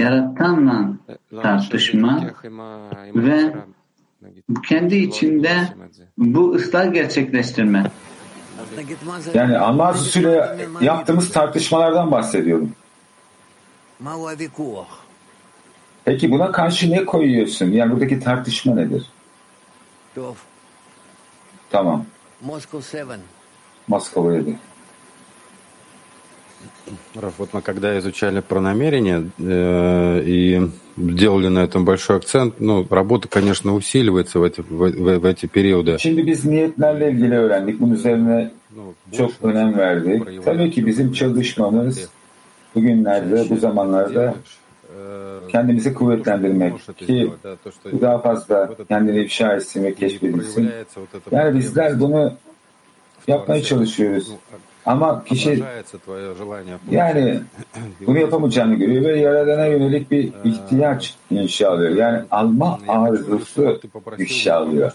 yaratanla 0.02 0.90
tartışma 1.42 2.22
ve 3.16 3.54
kendi 4.70 4.96
içinde 4.96 5.68
bu 6.18 6.52
ıslah 6.56 6.94
gerçekleştirme. 6.94 7.84
Yani 9.34 9.58
Allah 9.58 9.94
Resulü'yle 9.94 10.68
yaptığımız 10.82 11.32
tartışmalardan 11.32 12.12
bahsediyorum. 12.12 12.72
Peki 16.06 16.32
buna 16.32 16.52
karşı 16.52 16.92
ne 16.92 17.06
koyuyorsun? 17.06 17.72
Yani 17.72 17.92
buradaki 17.92 18.20
tartışma 18.20 18.76
nedir? 18.76 19.06
Tamam. 21.70 22.06
Moskova 23.88 24.34
7. 24.34 24.58
Раф, 27.16 27.34
вот 27.38 27.54
мы 27.54 27.62
когда 27.62 27.98
изучали 28.00 28.42
про 28.42 28.62
намерение 28.62 29.30
э, 29.40 30.22
и 30.26 30.70
делали 30.98 31.48
на 31.48 31.60
этом 31.60 31.86
большой 31.86 32.18
акцент, 32.18 32.60
ну, 32.60 32.86
работа, 32.90 33.28
конечно, 33.28 33.74
усиливается 33.74 34.40
в 34.40 34.44
эти, 34.44 34.62
в, 34.62 34.92
в, 34.92 35.20
в 35.20 35.26
эти 35.26 35.48
периоды. 35.48 35.98
Şimdi 36.00 36.28
biz 36.28 36.46
niyetlerle 36.46 37.12
ilgili 37.12 37.36
öğrendik. 37.36 37.80
Bunun 37.82 37.94
üzerine 37.94 38.52
çok 39.12 39.32
önem 39.44 39.78
verdik. 39.78 40.46
Tabii 40.46 40.72
ki 40.72 40.86
bizim 40.86 41.14
çalışmamız 41.14 42.10
bugünlerde, 42.76 43.50
bu 43.50 43.56
zamanlarda 43.56 44.36
kendimizi 45.50 45.94
kuvvetlendirmek 45.94 46.74
ki 46.98 47.32
bu 47.94 48.02
daha 48.02 48.18
fazla 48.18 48.70
kendini 48.88 49.20
ifşa 49.22 49.54
etsin 49.54 49.84
ve 49.84 49.94
keşfedilsin. 49.94 50.72
Yani 51.32 51.60
bizler 51.60 52.00
bunu 52.00 52.34
yapmaya 53.28 53.64
çalışıyoruz. 53.64 54.32
Ama 54.86 55.24
kişi 55.24 55.64
yani 56.92 57.40
bunu 58.08 58.20
yapamayacağını 58.20 58.76
görüyor 58.76 59.04
ve 59.04 59.20
Yaradan'a 59.20 59.66
yönelik 59.66 60.12
bir 60.12 60.32
ihtiyaç 60.44 61.16
inşa 61.32 61.72
alıyor. 61.72 61.96
Yani 61.96 62.22
alma 62.32 62.80
arzusu 62.88 63.80
ifşa 64.18 64.56
alıyor. 64.56 64.92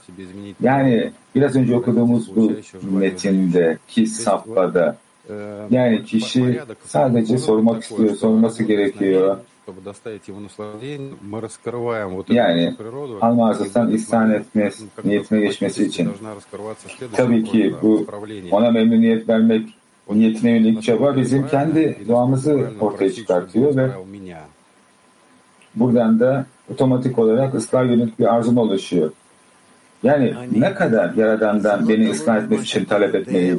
Yani 0.63 1.11
biraz 1.35 1.57
önce 1.57 1.77
okuduğumuz 1.77 2.37
bu 2.37 2.53
metindeki 2.83 4.07
safhada 4.07 4.97
yani 5.71 6.05
kişi 6.05 6.61
sadece 6.87 7.39
sormak 7.39 7.83
istiyor, 7.83 8.17
sorması 8.17 8.63
gerekiyor. 8.63 9.37
Yani 12.29 12.75
alma 13.21 13.49
arzusından 13.49 13.93
ihsan 13.93 14.31
etme 14.31 14.71
niyetine 15.05 15.41
geçmesi 15.41 15.85
için. 15.85 16.11
Tabii 17.17 17.45
ki 17.45 17.75
bu 17.83 18.07
ona 18.51 18.71
memnuniyet 18.71 19.29
vermek 19.29 19.80
niyetine 20.19 20.51
yönelik 20.51 20.83
çaba 20.83 21.17
bizim 21.17 21.49
kendi 21.49 21.99
duamızı 22.09 22.71
ortaya 22.81 23.13
çıkartıyor 23.13 23.77
ve 23.77 23.91
buradan 25.75 26.21
da 26.21 26.47
otomatik 26.73 27.19
olarak 27.19 27.55
ıslah 27.55 27.85
yönelik 27.85 28.19
bir 28.19 28.35
arzum 28.35 28.59
oluşuyor. 28.59 29.11
Yani 30.03 30.35
ne 30.57 30.75
kadar 30.75 31.15
Yaradan'dan 31.15 31.89
beni 31.89 32.11
ıslah 32.11 32.37
etmesi 32.37 32.63
için 32.63 32.85
talep 32.85 33.15
etmeyi 33.15 33.59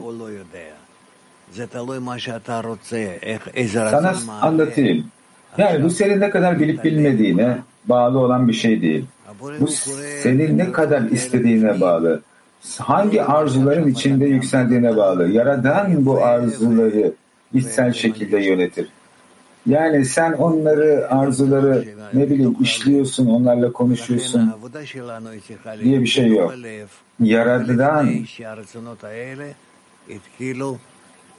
sana 3.91 4.13
anlatayım. 4.41 5.05
Yani 5.57 5.83
bu 5.83 5.89
senin 5.89 6.19
ne 6.19 6.29
kadar 6.29 6.59
bilip 6.59 6.83
bilmediğine 6.83 7.57
bağlı 7.85 8.19
olan 8.19 8.47
bir 8.47 8.53
şey 8.53 8.81
değil. 8.81 9.05
Bu 9.59 9.67
senin 10.21 10.57
ne 10.57 10.71
kadar 10.71 11.01
istediğine 11.01 11.81
bağlı. 11.81 12.21
Hangi 12.79 13.23
arzuların 13.23 13.87
içinde 13.87 14.25
yükseldiğine 14.25 14.97
bağlı. 14.97 15.29
Yaradan 15.29 16.05
bu 16.05 16.23
arzuları 16.25 17.13
içsel 17.53 17.93
şekilde 17.93 18.39
yönetir. 18.39 18.87
Yani 19.65 20.05
sen 20.05 20.33
onları, 20.33 21.07
arzuları 21.09 21.85
ne 22.13 22.29
bileyim 22.29 22.55
işliyorsun, 22.61 23.27
onlarla 23.27 23.71
konuşuyorsun 23.71 24.53
diye 25.83 26.01
bir 26.01 26.07
şey 26.07 26.27
yok. 26.27 26.53
Yaradan 27.19 28.09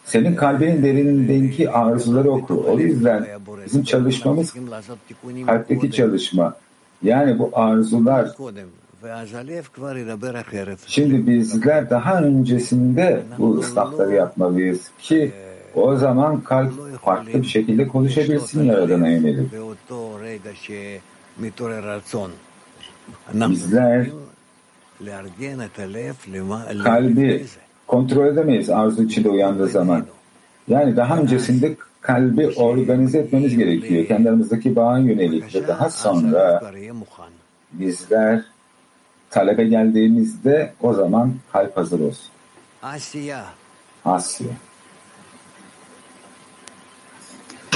senin 0.04 0.34
kalbinin 0.36 0.82
derinindeki 0.82 1.70
arzuları 1.70 2.30
oku. 2.30 2.64
O 2.68 2.78
yüzden 2.78 3.26
bizim 3.66 3.84
çalışmamız 3.84 4.54
kalpteki 5.46 5.92
çalışma. 5.92 6.56
Yani 7.02 7.38
bu 7.38 7.50
arzular 7.52 8.30
Şimdi 10.86 11.26
bizler 11.26 11.90
daha 11.90 12.22
öncesinde 12.22 13.22
bu 13.38 13.59
ıslahları 13.59 14.14
yapmalıyız 14.14 14.90
ki 14.98 15.32
o 15.74 15.96
zaman 15.96 16.40
kalp 16.40 16.72
farklı 17.05 17.42
bir 17.42 17.46
şekilde 17.46 17.88
konuşabilsin 17.88 18.64
Yaradan'a 18.64 19.09
yönelik. 19.09 19.53
Bizler 23.50 24.07
kalbi 26.84 27.44
kontrol 27.86 28.26
edemeyiz 28.26 28.70
arzu 28.70 29.03
içinde 29.03 29.28
uyandığı 29.28 29.68
zaman. 29.68 30.07
Yani 30.68 30.96
daha 30.96 31.18
öncesinde 31.18 31.76
kalbi 32.00 32.48
organize 32.48 33.18
etmemiz 33.18 33.57
gerekiyor. 33.57 34.07
Kendi 34.07 34.28
aramızdaki 34.28 34.76
bağın 34.76 34.98
yönelik 34.98 35.55
ve 35.55 35.68
daha 35.68 35.90
sonra 35.90 36.62
bizler 37.72 38.44
talebe 39.31 39.63
geldiğimizde 39.63 40.73
o 40.81 40.93
zaman 40.93 41.33
kalp 41.51 41.77
hazır 41.77 41.99
olsun. 41.99 42.29
Asya. 42.83 43.45
Asya. 44.05 44.53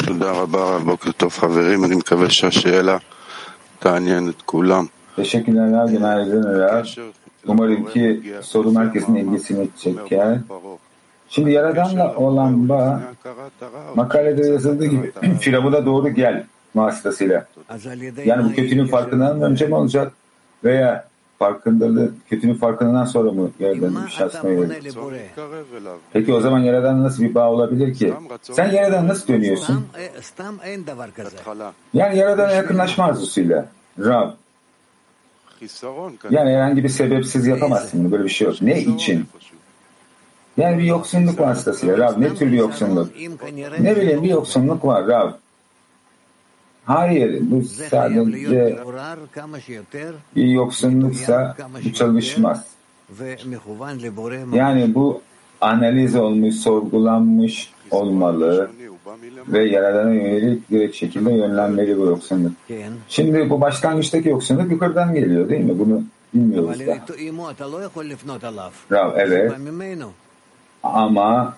תודה 0.05 0.31
רבה, 0.31 0.79
בוקר 0.79 1.11
טוב 1.11 1.33
חברים, 1.33 1.85
אני 1.85 1.95
מקווה 1.95 2.29
שהשאלה 2.29 2.97
תעניין 3.79 4.29
את 4.29 4.41
כולם. 4.41 4.85
Teşekkürler, 5.15 5.85
günaydınlar. 5.85 6.95
Umarım 7.47 7.85
ki 7.85 8.33
soru 8.41 8.71
merkezinin 8.71 9.27
ilgisini 9.27 9.67
çeker. 9.77 10.37
Şimdi 11.29 11.51
Yaradan'la 11.51 12.15
olan 12.15 12.69
bağ 12.69 13.01
makalede 13.95 14.47
yazıldığı 14.47 14.85
gibi 14.85 15.11
Firavun'a 15.39 15.85
doğru 15.85 16.09
gel 16.09 16.43
vasıtasıyla. 16.75 17.45
Yani 18.25 18.45
bu 18.45 18.53
kötünün 18.53 18.85
farkından 18.85 19.41
önce 19.41 19.67
mi 19.67 19.75
olacak? 19.75 20.11
Veya 20.63 21.07
farkındalığı, 21.38 22.10
kötünün 22.30 22.54
farkından 22.54 23.04
sonra 23.04 23.32
mı 23.32 23.50
Yaradan'ın 23.60 24.06
şahsına? 24.06 24.74
Peki 26.12 26.32
o 26.34 26.40
zaman 26.40 26.58
Yaradan 26.58 27.04
nasıl 27.04 27.22
bir 27.22 27.34
bağ 27.34 27.50
olabilir 27.50 27.94
ki? 27.94 28.14
Sen 28.42 28.70
Yaradan 28.70 29.08
nasıl 29.08 29.28
dönüyorsun? 29.28 29.86
Yani 31.94 32.18
Yaradan'a 32.18 32.52
yakınlaşma 32.52 33.04
arzusuyla. 33.04 33.68
Rab. 33.98 34.30
Yani 36.30 36.50
herhangi 36.50 36.84
bir 36.84 36.88
sebepsiz 36.88 37.46
yapamazsın 37.46 38.04
bunu. 38.04 38.12
Böyle 38.12 38.24
bir 38.24 38.28
şey 38.28 38.46
yok. 38.46 38.62
Ne 38.62 38.80
için? 38.80 39.26
Yani 40.56 40.78
bir 40.78 40.84
yoksunluk 40.84 41.40
vasıtasıyla. 41.40 41.98
Rab 41.98 42.20
ne 42.20 42.34
tür 42.34 42.52
bir 42.52 42.56
yoksunluk? 42.56 43.10
Ne 43.80 43.96
bileyim 43.96 44.22
bir 44.22 44.28
yoksunluk 44.28 44.84
var 44.84 45.06
Rab. 45.06 45.32
Hayır, 46.86 47.40
bu 47.50 47.62
sadece 47.90 48.76
yoksunluksa 50.34 51.56
bu 51.84 51.92
çalışmaz. 51.92 52.64
Yani 54.56 54.94
bu 54.94 55.20
analiz 55.60 56.16
olmuş, 56.16 56.54
sorgulanmış 56.54 57.70
olmalı 57.90 58.70
ve 59.48 59.64
Yaradan'a 59.68 60.12
yönelik 60.14 60.70
direkt 60.70 60.96
şekilde 60.96 61.32
yönlenmeli 61.32 61.98
bu 61.98 62.06
yoksunluk. 62.06 62.52
Şimdi 63.08 63.50
bu 63.50 63.60
başlangıçtaki 63.60 64.28
yoksunluk 64.28 64.70
yukarıdan 64.70 65.14
geliyor 65.14 65.48
değil 65.48 65.64
mi? 65.64 65.78
Bunu 65.78 66.02
bilmiyoruz 66.34 66.68
da. 66.86 66.92
Rav, 68.92 69.12
evet. 69.16 69.50
Ama 70.82 71.56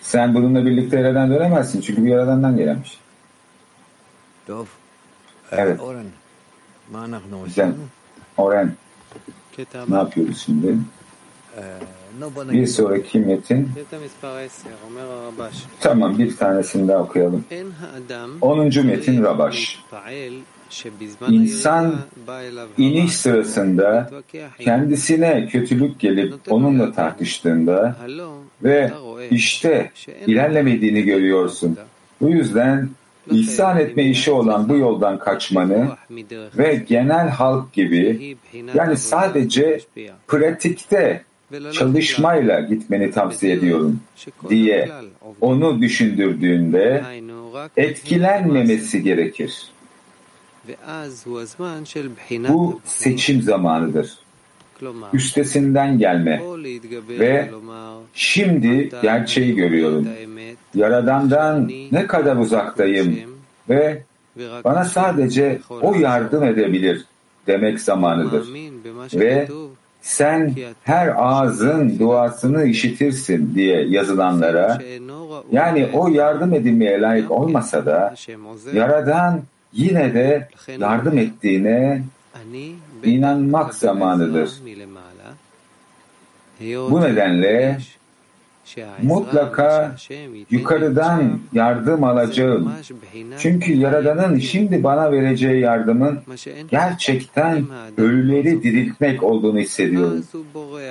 sen 0.00 0.34
bununla 0.34 0.66
birlikte 0.66 0.96
Yaradan 0.98 1.30
dönemezsin. 1.30 1.80
Çünkü 1.80 2.02
bu 2.02 2.06
Yaradan'dan 2.06 2.56
gelmiş. 2.56 2.98
Evet. 5.52 5.80
Güzel. 7.46 7.72
Oren. 8.36 8.72
Ne 9.90 9.96
yapıyoruz 9.96 10.42
şimdi? 10.46 10.78
Bir 12.52 12.66
sonraki 12.66 13.18
metin. 13.20 13.70
Tamam 15.80 16.18
bir 16.18 16.36
tanesini 16.36 16.88
daha 16.88 16.98
okuyalım. 16.98 17.44
10. 18.40 18.58
metin 18.86 19.22
Rabaş. 19.22 19.78
İnsan 21.42 21.96
iniş 22.78 23.16
sırasında 23.16 24.10
kendisine 24.58 25.46
kötülük 25.48 25.98
gelip 26.00 26.34
onunla 26.50 26.92
tartıştığında 26.92 27.96
ve 28.62 28.92
işte 29.30 29.90
ilerlemediğini 30.26 31.02
görüyorsun. 31.02 31.76
Bu 32.20 32.28
yüzden 32.28 32.88
ihsan 33.30 33.78
etme 33.78 34.04
işi 34.04 34.30
olan 34.30 34.68
bu 34.68 34.76
yoldan 34.76 35.18
kaçmanı 35.18 35.88
ve 36.58 36.84
genel 36.88 37.28
halk 37.28 37.72
gibi 37.72 38.36
yani 38.74 38.96
sadece 38.96 39.80
pratikte 40.28 41.22
çalışmayla 41.72 42.60
gitmeni 42.60 43.10
tavsiye 43.10 43.54
ediyorum 43.54 44.00
diye 44.48 44.90
onu 45.40 45.80
düşündürdüğünde 45.80 47.04
etkilenmemesi 47.76 49.02
gerekir. 49.02 49.70
Bu 52.48 52.80
seçim 52.84 53.42
zamanıdır. 53.42 54.25
Üstesinden 55.12 55.98
gelme 55.98 56.42
ve 57.08 57.50
şimdi 58.14 58.90
gerçeği 59.02 59.54
görüyorum. 59.54 60.08
Yaradandan 60.74 61.70
ne 61.92 62.06
kadar 62.06 62.36
uzaktayım 62.36 63.18
ve 63.68 64.02
bana 64.64 64.84
sadece 64.84 65.60
o 65.80 65.94
yardım 65.94 66.44
edebilir 66.44 67.04
demek 67.46 67.80
zamanıdır. 67.80 68.48
Ve 69.14 69.48
sen 70.00 70.54
her 70.82 71.12
ağzın 71.16 71.98
duasını 71.98 72.64
işitirsin 72.64 73.54
diye 73.54 73.86
yazılanlara, 73.88 74.78
yani 75.52 75.88
o 75.92 76.08
yardım 76.08 76.54
edilmeye 76.54 77.00
layık 77.00 77.30
olmasa 77.30 77.86
da, 77.86 78.14
Yaradan 78.72 79.42
yine 79.72 80.14
de 80.14 80.48
yardım 80.78 81.18
ettiğine 81.18 82.02
inanmak 83.06 83.74
zamanıdır. 83.74 84.50
Bu 86.60 87.00
nedenle 87.00 87.78
mutlaka 89.02 89.96
yukarıdan 90.50 91.38
yardım 91.52 92.04
alacağım. 92.04 92.72
Çünkü 93.38 93.72
Yaradan'ın 93.72 94.38
şimdi 94.38 94.84
bana 94.84 95.12
vereceği 95.12 95.60
yardımın 95.60 96.20
gerçekten 96.70 97.64
ölüleri 97.98 98.62
diriltmek 98.62 99.22
olduğunu 99.22 99.58
hissediyorum. 99.58 100.24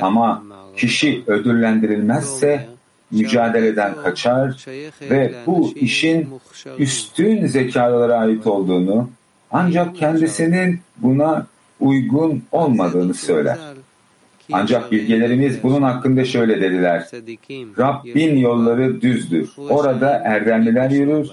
Ama 0.01 0.43
kişi 0.77 1.23
ödüllendirilmezse 1.27 2.67
mücadeleden 3.11 3.95
kaçar 4.03 4.65
ve 5.01 5.33
bu 5.45 5.73
işin 5.75 6.29
üstün 6.77 7.45
zekalara 7.45 8.15
ait 8.15 8.47
olduğunu 8.47 9.09
ancak 9.51 9.95
kendisinin 9.95 10.79
buna 10.97 11.47
uygun 11.79 12.43
olmadığını 12.51 13.13
söyler. 13.13 13.57
Ancak 14.51 14.91
bilgelerimiz 14.91 15.63
bunun 15.63 15.81
hakkında 15.81 16.25
şöyle 16.25 16.61
dediler. 16.61 17.07
Rabbin 17.77 18.37
yolları 18.37 19.01
düzdür. 19.01 19.49
Orada 19.57 20.09
erdemliler 20.25 20.89
yürür, 20.89 21.27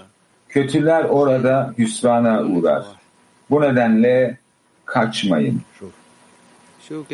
kötüler 0.49 1.05
orada 1.05 1.75
hüsrana 1.79 2.43
uğrar. 2.43 2.85
Bu 3.51 3.61
nedenle 3.61 4.39
kaçmayın. 4.85 5.63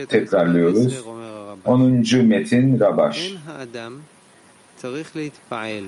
Tekrarlıyoruz. 0.09 1.05
10. 1.65 2.05
Metin 2.25 2.81
Rabaş. 2.81 3.33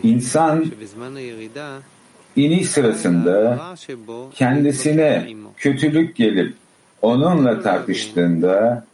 İnsan 0.03 0.67
iniş 2.37 2.69
sırasında 2.69 3.61
kendisine 4.35 5.29
kötülük 5.57 6.17
gelip 6.17 6.55
onunla 7.03 7.63
tartıştığında 7.63 8.85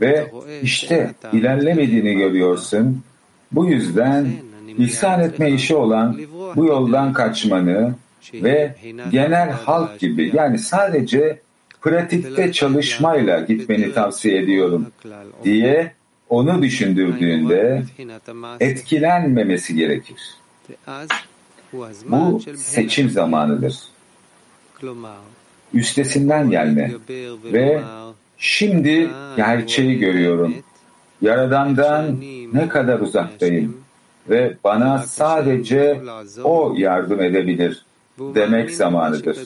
ve 0.00 0.32
işte 0.62 1.14
ilerlemediğini 1.32 2.14
görüyorsun. 2.14 3.02
Bu 3.52 3.66
yüzden 3.66 4.32
ihsan 4.78 5.20
etme 5.20 5.50
işi 5.50 5.76
olan 5.76 6.18
bu 6.56 6.66
yoldan 6.66 7.12
kaçmanı 7.12 7.94
ve 8.34 8.74
genel 9.10 9.50
halk 9.50 9.98
gibi 9.98 10.30
yani 10.34 10.58
sadece 10.58 11.40
pratikte 11.82 12.52
çalışmayla 12.52 13.40
gitmeni 13.40 13.92
tavsiye 13.92 14.42
ediyorum 14.42 14.86
diye 15.44 15.92
onu 16.28 16.62
düşündürdüğünde 16.62 17.82
etkilenmemesi 18.60 19.74
gerekir. 19.74 20.34
Bu 22.06 22.40
seçim 22.56 23.10
zamanıdır. 23.10 23.82
Üstesinden 25.74 26.50
gelme 26.50 26.92
ve 27.44 27.80
şimdi 28.38 29.10
gerçeği 29.36 29.98
görüyorum. 29.98 30.54
Yaradan'dan 31.22 32.20
ne 32.52 32.68
kadar 32.68 33.00
uzaktayım 33.00 33.76
ve 34.30 34.54
bana 34.64 34.98
sadece 34.98 36.00
O 36.44 36.74
yardım 36.76 37.20
edebilir 37.20 37.84
demek 38.18 38.70
zamanıdır. 38.70 39.38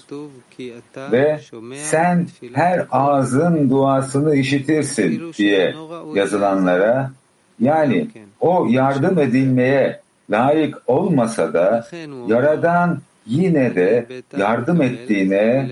Ve 1.13 1.41
sen 1.75 2.27
her 2.53 2.87
ağzın 2.91 3.71
duasını 3.71 4.37
işitirsin 4.37 5.33
diye 5.39 5.75
yazılanlara 6.15 7.11
yani 7.61 8.09
o 8.41 8.67
yardım 8.71 9.19
edilmeye 9.19 10.01
layık 10.31 10.83
olmasa 10.87 11.53
da 11.53 11.87
Yaradan 12.27 12.99
yine 13.27 13.75
de 13.75 14.07
yardım 14.37 14.83
ettiğine 14.83 15.69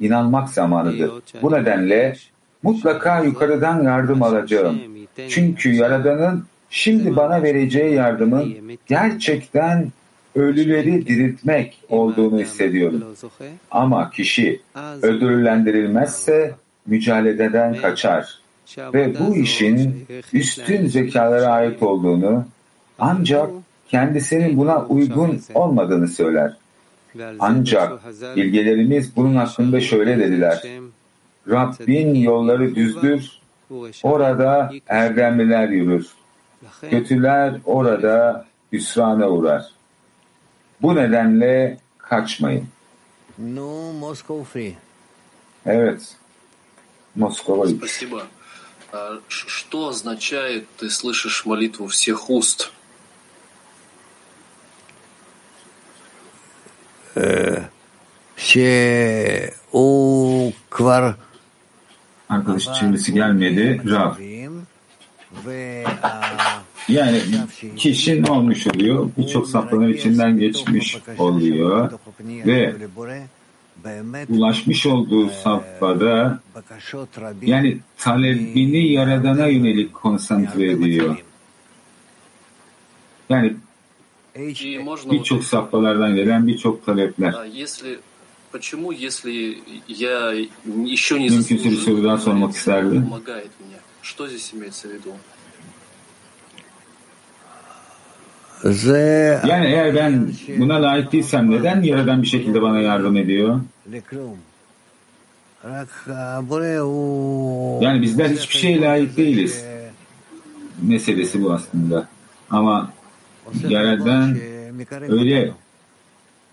inanmak 0.00 0.48
zamanıdır. 0.48 1.10
Bu 1.42 1.52
nedenle 1.52 2.16
mutlaka 2.62 3.20
yukarıdan 3.20 3.82
yardım 3.82 4.22
alacağım. 4.22 4.80
Çünkü 5.28 5.72
Yaradan'ın 5.72 6.44
şimdi 6.70 7.16
bana 7.16 7.42
vereceği 7.42 7.94
yardımın 7.94 8.54
gerçekten 8.86 9.92
ölüleri 10.34 11.06
diriltmek 11.06 11.80
olduğunu 11.88 12.40
hissediyorum. 12.40 13.04
Ama 13.70 14.10
kişi 14.10 14.60
ödüllendirilmezse 15.02 16.54
mücadeleden 16.86 17.74
kaçar 17.74 18.38
ve 18.78 19.18
bu 19.20 19.36
işin 19.36 20.06
üstün 20.32 20.86
zekalara 20.86 21.46
ait 21.46 21.82
olduğunu 21.82 22.44
ancak 22.98 23.50
kendisinin 23.88 24.56
buna 24.56 24.84
uygun 24.86 25.40
olmadığını 25.54 26.08
söyler. 26.08 26.56
Ancak 27.39 28.01
bilgelerimiz 28.35 29.15
bunun 29.15 29.35
hakkında 29.35 29.81
şöyle 29.81 30.19
dediler. 30.19 30.63
Rabbin 31.49 32.15
yolları 32.15 32.75
düzdür, 32.75 33.39
orada 34.03 34.73
erdemliler 34.87 35.69
yürür. 35.69 36.07
Kötüler 36.89 37.53
orada 37.65 38.45
hüsrana 38.71 39.29
uğrar. 39.29 39.65
Bu 40.81 40.95
nedenle 40.95 41.77
kaçmayın. 41.97 42.67
No, 43.37 43.93
Moscow 43.93 44.43
free. 44.43 44.73
Evet. 45.65 46.15
Москва. 47.15 47.67
Спасибо. 47.67 48.23
А 48.91 49.19
Что 49.27 49.89
означает, 49.89 50.67
ты 50.77 50.89
слышишь 50.89 51.45
молитву 51.45 51.87
всех 51.87 52.29
уст? 52.29 52.71
שהוא 58.36 60.52
כבר... 60.70 61.14
Arkadaş 62.28 62.80
çevresi 62.80 63.14
gelmedi. 63.14 63.82
Rav. 63.90 64.14
Yani 66.88 67.20
kişi 67.76 68.22
ne 68.22 68.30
olmuş 68.30 68.66
oluyor? 68.66 69.10
Birçok 69.18 69.48
safranın 69.48 69.92
içinden 69.92 70.38
geçmiş 70.38 70.98
oluyor 71.18 71.92
ve 72.46 72.74
ulaşmış 74.28 74.86
olduğu 74.86 75.30
safhada 75.30 76.40
yani 77.42 77.78
talebini 77.98 78.92
yaradana 78.92 79.46
yönelik 79.46 79.94
konsantre 79.94 80.70
ediyor. 80.70 81.24
Yani 83.30 83.54
e 84.34 84.48
birçok 85.10 85.44
safhalardan 85.44 86.14
gelen 86.14 86.46
birçok 86.46 86.86
talepler. 86.86 87.34
Mümkünse 91.30 91.70
bir 91.70 91.76
sorudan 91.76 92.16
sormak 92.16 92.54
isterdim. 92.54 93.06
Yani 99.46 99.66
eğer 99.66 99.94
ben 99.94 100.32
buna 100.58 100.82
layık 100.82 101.12
değilsem 101.12 101.50
neden 101.50 101.82
Yaradan 101.82 102.22
bir 102.22 102.26
şekilde 102.26 102.62
bana 102.62 102.80
yardım 102.80 103.16
ediyor? 103.16 103.60
Yani 107.82 108.02
bizler 108.02 108.28
hiçbir 108.30 108.54
şeye 108.54 108.80
layık 108.80 109.16
değiliz. 109.16 109.64
Meselesi 110.82 111.42
bu 111.44 111.52
aslında. 111.52 112.08
Ama 112.50 112.92
yani 113.68 114.06
ben 114.06 114.40
öyle 115.12 115.52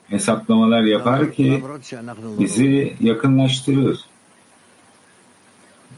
hesaplamalar 0.10 0.82
yapar 0.84 1.32
ki 1.34 1.64
bizi 2.40 2.94
yakınlaştırır. 3.02 4.00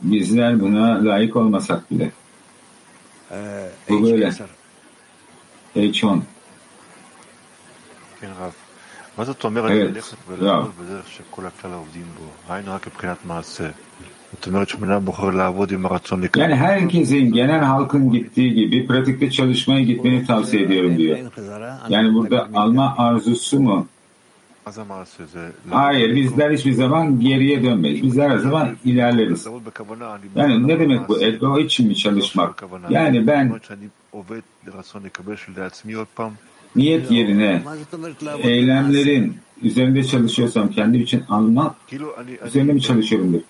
Bizler 0.01 0.59
buna 0.59 1.05
layık 1.05 1.35
olmasak 1.35 1.91
bile. 1.91 2.11
Ee, 3.31 3.69
Bu 3.89 4.03
böyle. 4.03 4.31
H10. 5.75 6.21
Evet, 9.73 9.95
Rav. 10.41 10.65
רב. 14.32 14.48
ולעבוד 14.48 14.68
בדרך 14.68 14.68
שכל 14.68 14.86
הכלל 14.86 14.88
עובדים 14.88 14.88
בו? 14.88 14.88
היינו 14.88 14.88
רק 14.88 14.88
מבחינת 14.88 14.88
מעשה. 14.88 14.88
זאת 14.88 14.88
אומרת 14.88 14.88
שבן 14.88 14.90
אדם 14.90 15.04
בוחר 15.04 15.30
לעבוד 15.30 15.72
עם 15.72 15.86
הרצון 15.86 16.20
לקרוא. 16.22 16.44
Yani 16.44 16.54
herkesin 16.54 17.32
genel 17.32 17.60
halkın 17.64 18.10
gittiği 18.12 18.54
gibi 18.54 18.86
pratikte 18.86 19.30
çalışmaya 19.30 19.80
gitmeni 19.82 20.26
tavsiye 20.26 20.62
ediyorum 20.62 20.96
diyor. 20.98 21.18
Yani 21.88 22.14
burada 22.14 22.48
alma 22.54 22.94
arzusu 22.98 23.60
mu? 23.60 23.86
מה 24.66 24.72
זה 24.72 24.80
המעשה? 24.80 25.24
זה 25.32 25.50
Hayır, 25.70 26.16
bizler 26.16 26.50
hiçbir 26.50 26.72
zaman 26.72 27.20
geriye 27.20 27.62
dönmeyiz. 27.62 28.02
Bizler 28.02 28.30
her 28.30 28.38
zaman 28.38 28.76
ilerleriz. 28.84 29.46
לעבוד 29.46 29.64
בכוונה. 29.64 30.14
אני 30.14 30.26
Yani 30.36 30.68
ne 30.68 30.80
demek 30.80 31.08
bu? 31.08 31.20
Ego 31.22 31.58
için 31.58 31.86
mi 31.88 31.96
çalışmak? 31.96 32.64
Yani 32.90 33.26
ben 33.26 33.44
זאת 33.44 33.50
אומרת 33.50 33.64
שאני 33.64 33.88
עובד 34.10 34.40
לרצון 34.66 35.02
לקבל 35.04 35.36
של 35.36 35.52
לעצמי 35.56 35.92
עוד 35.92 36.06
פעם. 36.16 36.32
niyet 36.76 37.10
yerine 37.10 37.62
eylemlerin 38.42 39.36
üzerinde 39.62 40.04
çalışıyorsam 40.04 40.68
kendim 40.70 41.00
için 41.02 41.22
almak 41.28 41.72
כאילו 41.90 42.08
אני... 42.18 42.30
אני- 42.40 42.48
üzerinde 42.48 42.72
mi 42.72 42.82
çalışıyorumdur? 42.82 43.40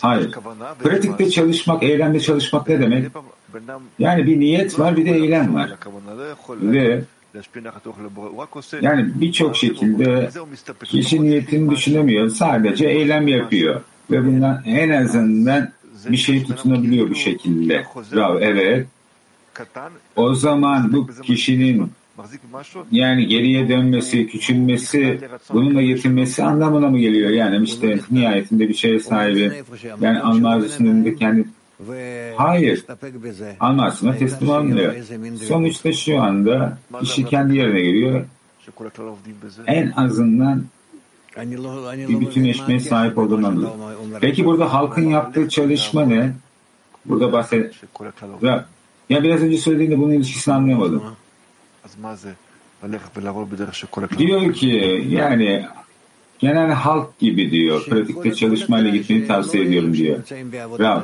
Hayır. 0.00 0.30
Pratikte 0.78 1.30
çalışmak, 1.30 1.82
eylemde 1.82 2.20
çalışmak 2.20 2.68
ne 2.68 2.80
demek? 2.80 3.06
Yani 3.98 4.26
bir 4.26 4.40
niyet 4.40 4.78
var, 4.78 4.96
bir 4.96 5.04
de 5.04 5.10
eylem 5.10 5.54
var. 5.54 5.74
Ve 6.50 7.02
yani 8.80 9.10
birçok 9.14 9.56
şekilde 9.56 10.30
kişi 10.84 11.22
niyetini 11.22 11.70
düşünemiyor, 11.70 12.28
sadece 12.28 12.88
eylem 12.88 13.28
yapıyor. 13.28 13.80
Ve 14.10 14.26
bundan 14.26 14.62
en 14.66 14.90
azından 14.90 15.72
bir 16.08 16.16
şey 16.16 16.44
tutunabiliyor 16.44 17.10
bu 17.10 17.14
şekilde. 17.14 17.84
Bravo, 18.12 18.40
evet. 18.40 18.86
O 20.16 20.34
zaman 20.34 20.92
bu 20.92 21.06
kişinin 21.22 21.92
yani 22.90 23.26
geriye 23.26 23.68
dönmesi, 23.68 24.26
küçülmesi, 24.26 25.20
bununla 25.52 25.80
yetinmesi 25.80 26.42
anlamına 26.42 26.88
mı 26.88 26.98
geliyor? 26.98 27.30
Yani 27.30 27.64
işte 27.64 27.98
nihayetinde 28.10 28.68
bir 28.68 28.74
şeye 28.74 29.00
sahibi, 29.00 29.52
yani 30.00 30.20
alma 30.20 30.50
arzusunun 30.50 30.88
önünde 30.88 31.14
kendi 31.14 31.44
Hayır. 32.36 32.84
Almasına 33.60 34.16
teslim 34.16 34.50
olmuyor. 34.50 34.94
Sonuçta 35.48 35.92
şu 35.92 36.20
anda 36.22 36.78
kişi 37.00 37.24
kendi 37.24 37.56
yerine 37.56 37.80
geliyor. 37.80 38.24
En 39.66 39.92
azından 39.96 40.64
bir 42.08 42.20
bütünleşmeye 42.20 42.80
sahip 42.80 43.18
olduğunu 43.18 43.46
anlıyor. 43.46 43.70
Peki 44.20 44.44
burada 44.44 44.72
halkın 44.74 45.08
yaptığı 45.08 45.48
çalışma 45.48 46.04
ne? 46.04 46.32
Burada 47.06 47.32
bahset. 47.32 47.74
Ya 49.08 49.22
biraz 49.22 49.42
önce 49.42 49.56
söylediğinde 49.58 49.98
bunun 49.98 50.12
ilişkisini 50.12 50.54
anlayamadım. 50.54 51.02
Diyor 54.18 54.52
ki 54.54 55.04
yani 55.10 55.66
genel 56.38 56.70
halk 56.70 57.18
gibi 57.18 57.50
diyor. 57.50 57.84
Pratikte 57.84 58.34
çalışmayla 58.34 58.90
gitmeyi 58.90 59.26
tavsiye 59.26 59.64
ediyorum 59.64 59.94
diyor. 59.94 60.18
Bravo. 60.78 61.00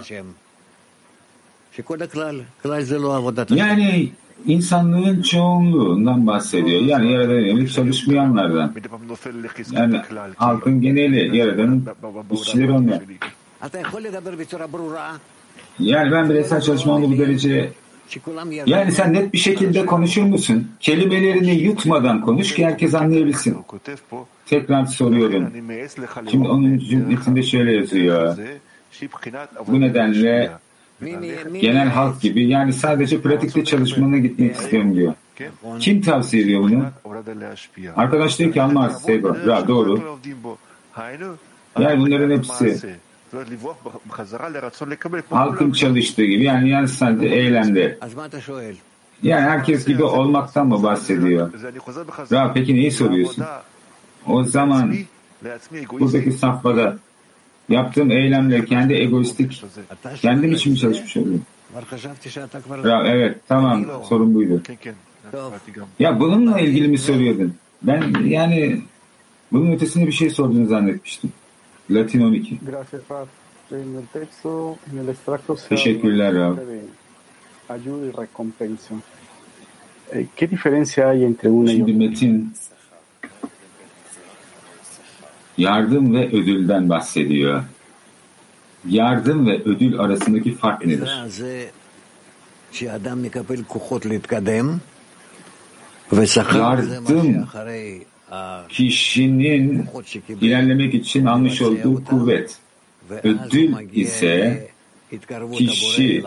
Yani 3.56 4.12
insanlığın 4.46 5.22
çoğunluğundan 5.22 6.26
bahsediyor. 6.26 6.80
Yani 6.80 7.12
yaradan 7.12 7.32
yönelik 7.34 7.72
çalışmayanlardan. 7.72 8.74
Yani 9.72 10.02
halkın 10.36 10.80
geneli 10.80 11.36
yaradanın 11.36 11.86
işçileri 12.32 12.72
onlar. 12.72 13.00
Yani 15.78 16.12
ben 16.12 16.28
bireysel 16.30 16.60
çalışmamda 16.60 17.08
bu 17.10 17.18
derece 17.18 17.72
yani 18.66 18.92
sen 18.92 19.12
net 19.12 19.32
bir 19.32 19.38
şekilde 19.38 19.86
konuşur 19.86 20.22
musun? 20.22 20.68
Kelimelerini 20.80 21.54
yutmadan 21.54 22.20
konuş 22.20 22.54
ki 22.54 22.66
herkes 22.66 22.94
anlayabilsin. 22.94 23.56
Tekrar 24.46 24.86
soruyorum. 24.86 25.52
Şimdi 26.30 26.48
onun 26.48 26.78
cümlesinde 26.78 27.42
şöyle 27.42 27.72
yazıyor. 27.72 28.36
Bu 29.68 29.80
nedenle 29.80 30.50
genel 31.60 31.88
halk 31.88 32.20
gibi 32.20 32.48
yani 32.48 32.72
sadece 32.72 33.20
pratikte 33.20 33.64
çalışmana 33.64 34.18
gitmek 34.18 34.56
istiyorum 34.56 34.94
diyor. 34.94 35.14
Kim 35.80 36.00
tavsiye 36.02 36.42
ediyor 36.42 36.60
bunu? 36.60 36.84
Arkadaş 37.96 38.38
diyor 38.38 38.52
ki 38.52 38.62
Almaz 38.62 39.02
Seyba. 39.02 39.36
Ya 39.48 39.68
doğru. 39.68 40.18
Yani 41.80 42.00
bunların 42.00 42.30
hepsi 42.30 42.78
halkın 45.36 45.72
çalıştığı 45.72 46.24
gibi 46.24 46.44
yani 46.44 46.70
yani 46.70 46.88
sadece 46.88 47.34
eylemde. 47.34 47.98
Yani 49.22 49.40
herkes 49.40 49.86
gibi 49.86 50.02
olmaktan 50.04 50.66
mı 50.66 50.82
bahsediyor? 50.82 51.52
Ya 52.30 52.52
peki 52.54 52.74
neyi 52.74 52.90
soruyorsun? 52.92 53.44
O 54.26 54.44
zaman 54.44 54.94
buradaki 56.00 56.32
safhada 56.32 56.98
yaptığım 57.68 58.10
eylemle 58.10 58.64
kendi 58.64 58.94
egoistik 58.94 59.64
kendim 60.20 60.52
için 60.52 60.72
mi 60.72 60.78
çalışmış 60.78 61.16
oluyorum? 61.16 61.42
Ya 62.88 63.02
evet 63.06 63.36
tamam 63.48 63.80
sorun 64.08 64.34
buydu. 64.34 64.62
Ya 65.98 66.20
bununla 66.20 66.60
ilgili 66.60 66.88
mi 66.88 66.98
soruyordun? 66.98 67.54
Ben 67.82 68.14
yani 68.24 68.80
bunun 69.52 69.72
ötesinde 69.72 70.06
bir 70.06 70.12
şey 70.12 70.30
sorduğunu 70.30 70.66
zannetmiştim. 70.66 71.32
Latin 71.90 72.20
12. 72.20 72.58
Teşekkürler 75.68 76.34
Rab. 76.34 76.58
Ayuda 77.68 78.06
y 78.06 78.10
recompensa. 78.10 78.94
¿Qué 80.36 80.46
diferencia 80.46 81.08
hay 81.08 81.24
entre 81.24 81.48
una 81.48 81.70
y 81.72 81.76
Şimdi 81.76 81.92
Metin 81.92 82.52
yardım 85.58 86.14
ve 86.14 86.28
ödülden 86.28 86.88
bahsediyor. 86.88 87.62
Yardım 88.88 89.46
ve 89.46 89.62
ödül 89.64 90.00
arasındaki 90.00 90.54
fark 90.54 90.86
nedir? 90.86 91.10
Yardım 96.54 97.48
kişinin 98.68 99.84
ilerlemek 100.40 100.94
için 100.94 101.26
almış 101.26 101.62
olduğu 101.62 102.04
kuvvet. 102.04 102.58
Ödül 103.22 103.74
ise 103.94 104.68
kişi 105.52 106.22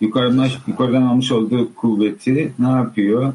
yukarıdan, 0.00 0.48
yukarıdan 0.66 1.02
almış 1.02 1.32
olduğu 1.32 1.74
kuvveti 1.74 2.52
ne 2.58 2.68
yapıyor? 2.68 3.32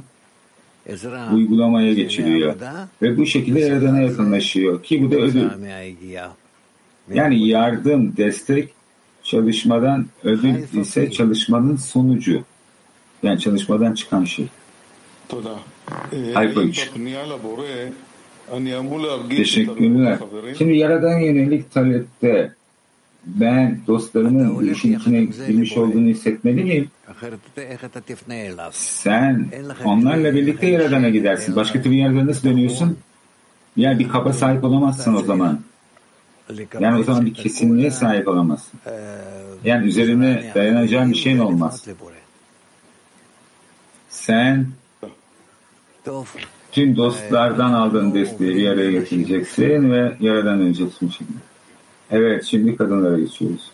Uygulamaya 1.34 1.94
geçiriyor. 1.94 2.56
Ve 3.02 3.18
bu 3.18 3.26
şekilde 3.26 3.60
Yaradan'a 3.60 4.02
yakınlaşıyor. 4.02 4.84
Ki 4.84 5.04
bu 5.04 5.12
da 5.12 5.16
ödül. 5.16 5.50
Yani 7.14 7.48
yardım, 7.48 8.18
destek 8.18 8.70
çalışmadan 9.24 10.06
ödül 10.24 10.80
ise 10.82 11.12
çalışmanın 11.12 11.76
sonucu. 11.76 12.44
Yani 13.24 13.40
çalışmadan 13.40 13.94
çıkan 13.94 14.24
şey. 14.24 14.48
3. 16.62 16.90
Teşekkürler. 19.38 20.18
Şimdi 20.58 20.78
Yaradan 20.78 21.20
yönelik 21.20 21.72
talepte 21.72 22.54
ben 23.26 23.80
dostlarımın 23.88 24.56
bu 24.56 24.64
işin 24.64 25.00
içine 25.00 25.24
girmiş 25.48 25.78
olduğunu 25.78 26.08
hissetmeli 26.08 26.64
miyim? 26.64 26.90
Sen 28.72 29.48
onlarla 29.86 30.34
birlikte 30.36 30.68
Yaradan'a 30.68 31.10
gidersin. 31.10 31.56
Başka 31.56 31.82
türlü 31.82 31.96
Yaradan'a 31.96 32.28
nasıl 32.28 32.50
dönüyorsun? 32.50 32.98
Yani 33.78 34.00
bir 34.00 34.10
kaba 34.10 34.34
sahip 34.34 34.64
olamazsın 34.64 35.16
o 35.16 35.22
zaman. 35.24 35.60
Yani 36.80 37.00
o 37.00 37.04
zaman 37.04 37.26
bir 37.26 37.34
kesinliğe 37.34 37.92
sahip 37.92 38.28
olamazsın. 38.28 38.80
Yani 39.64 39.88
üzerine 39.88 40.52
dayanacağın 40.56 41.12
bir 41.12 41.18
şeyin 41.18 41.40
olmaz. 41.40 41.86
Sen 44.10 44.68
tüm 46.72 46.98
dostlardan 46.98 47.74
aldığın 47.74 48.14
desteği 48.14 48.56
bir 48.56 48.68
araya 48.68 48.92
getireceksin 48.92 49.92
ve 49.92 50.18
yaradan 50.20 50.60
döneceksin 50.60 51.14
şimdi. 51.18 51.32
Evet, 52.12 52.46
şimdi 52.46 52.76
kadınlara 52.76 53.20
geçiyoruz. 53.20 53.72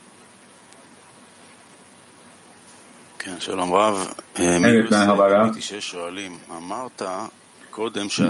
Evet, 4.40 4.92
merhaba 4.92 5.30
Rav. 5.30 5.54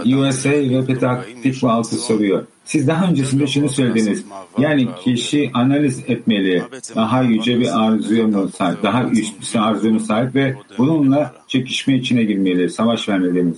USA 0.05 0.49
ve 0.49 0.85
Petah 0.85 1.23
Tikva 1.43 1.71
altı 1.71 1.95
soruyor. 1.95 2.45
Siz 2.65 2.87
daha 2.87 3.09
öncesinde 3.09 3.47
şunu 3.47 3.69
söylediniz. 3.69 4.25
Yani 4.57 4.87
kişi 5.03 5.51
analiz 5.53 5.99
etmeli. 6.07 6.63
Daha 6.95 7.21
yüce 7.21 7.59
bir 7.59 7.85
arzuya 7.85 8.27
mı 8.27 8.49
sahip, 8.57 8.83
daha 8.83 9.03
üst 9.03 9.55
bir 9.55 9.59
arzuya 9.59 9.93
mı 9.93 9.99
sahip 9.99 10.35
ve 10.35 10.55
bununla 10.77 11.33
çekişme 11.47 11.95
içine 11.95 12.23
girmeli, 12.23 12.69
savaş 12.69 13.09
vermeliyiz. 13.09 13.57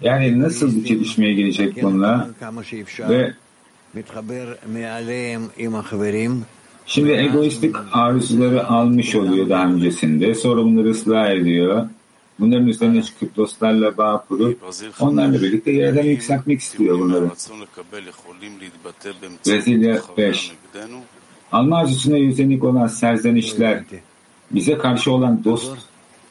Yani 0.00 0.40
nasıl 0.40 0.76
bu 0.76 0.84
çekişmeye 0.84 1.34
girecek 1.34 1.82
bununla 1.82 2.30
ve 3.08 3.34
Şimdi 6.86 7.10
egoistik 7.10 7.76
arzuları 7.92 8.68
almış 8.68 9.14
oluyor 9.14 9.48
daha 9.48 9.66
öncesinde. 9.66 10.34
Sonra 10.34 10.62
bunları 10.62 10.90
ıslah 10.90 11.30
ediyor. 11.30 11.88
Bunların 12.40 12.66
üzerine 12.66 13.02
çıkıp 13.02 13.36
dostlarla 13.36 13.96
bağ 13.96 14.24
kurup 14.28 14.62
onlarla 15.00 15.42
birlikte 15.42 15.70
yerden 15.70 16.04
yükseltmek 16.04 16.60
istiyor 16.60 16.98
bunları. 16.98 17.30
Brezilya 19.46 20.00
5. 20.16 20.52
Alma 21.52 21.78
arzusuna 21.78 22.16
yüzenik 22.16 22.64
olan 22.64 22.86
serzenişler 22.86 23.84
bize 24.50 24.78
karşı 24.78 25.12
olan 25.12 25.44
dost 25.44 25.72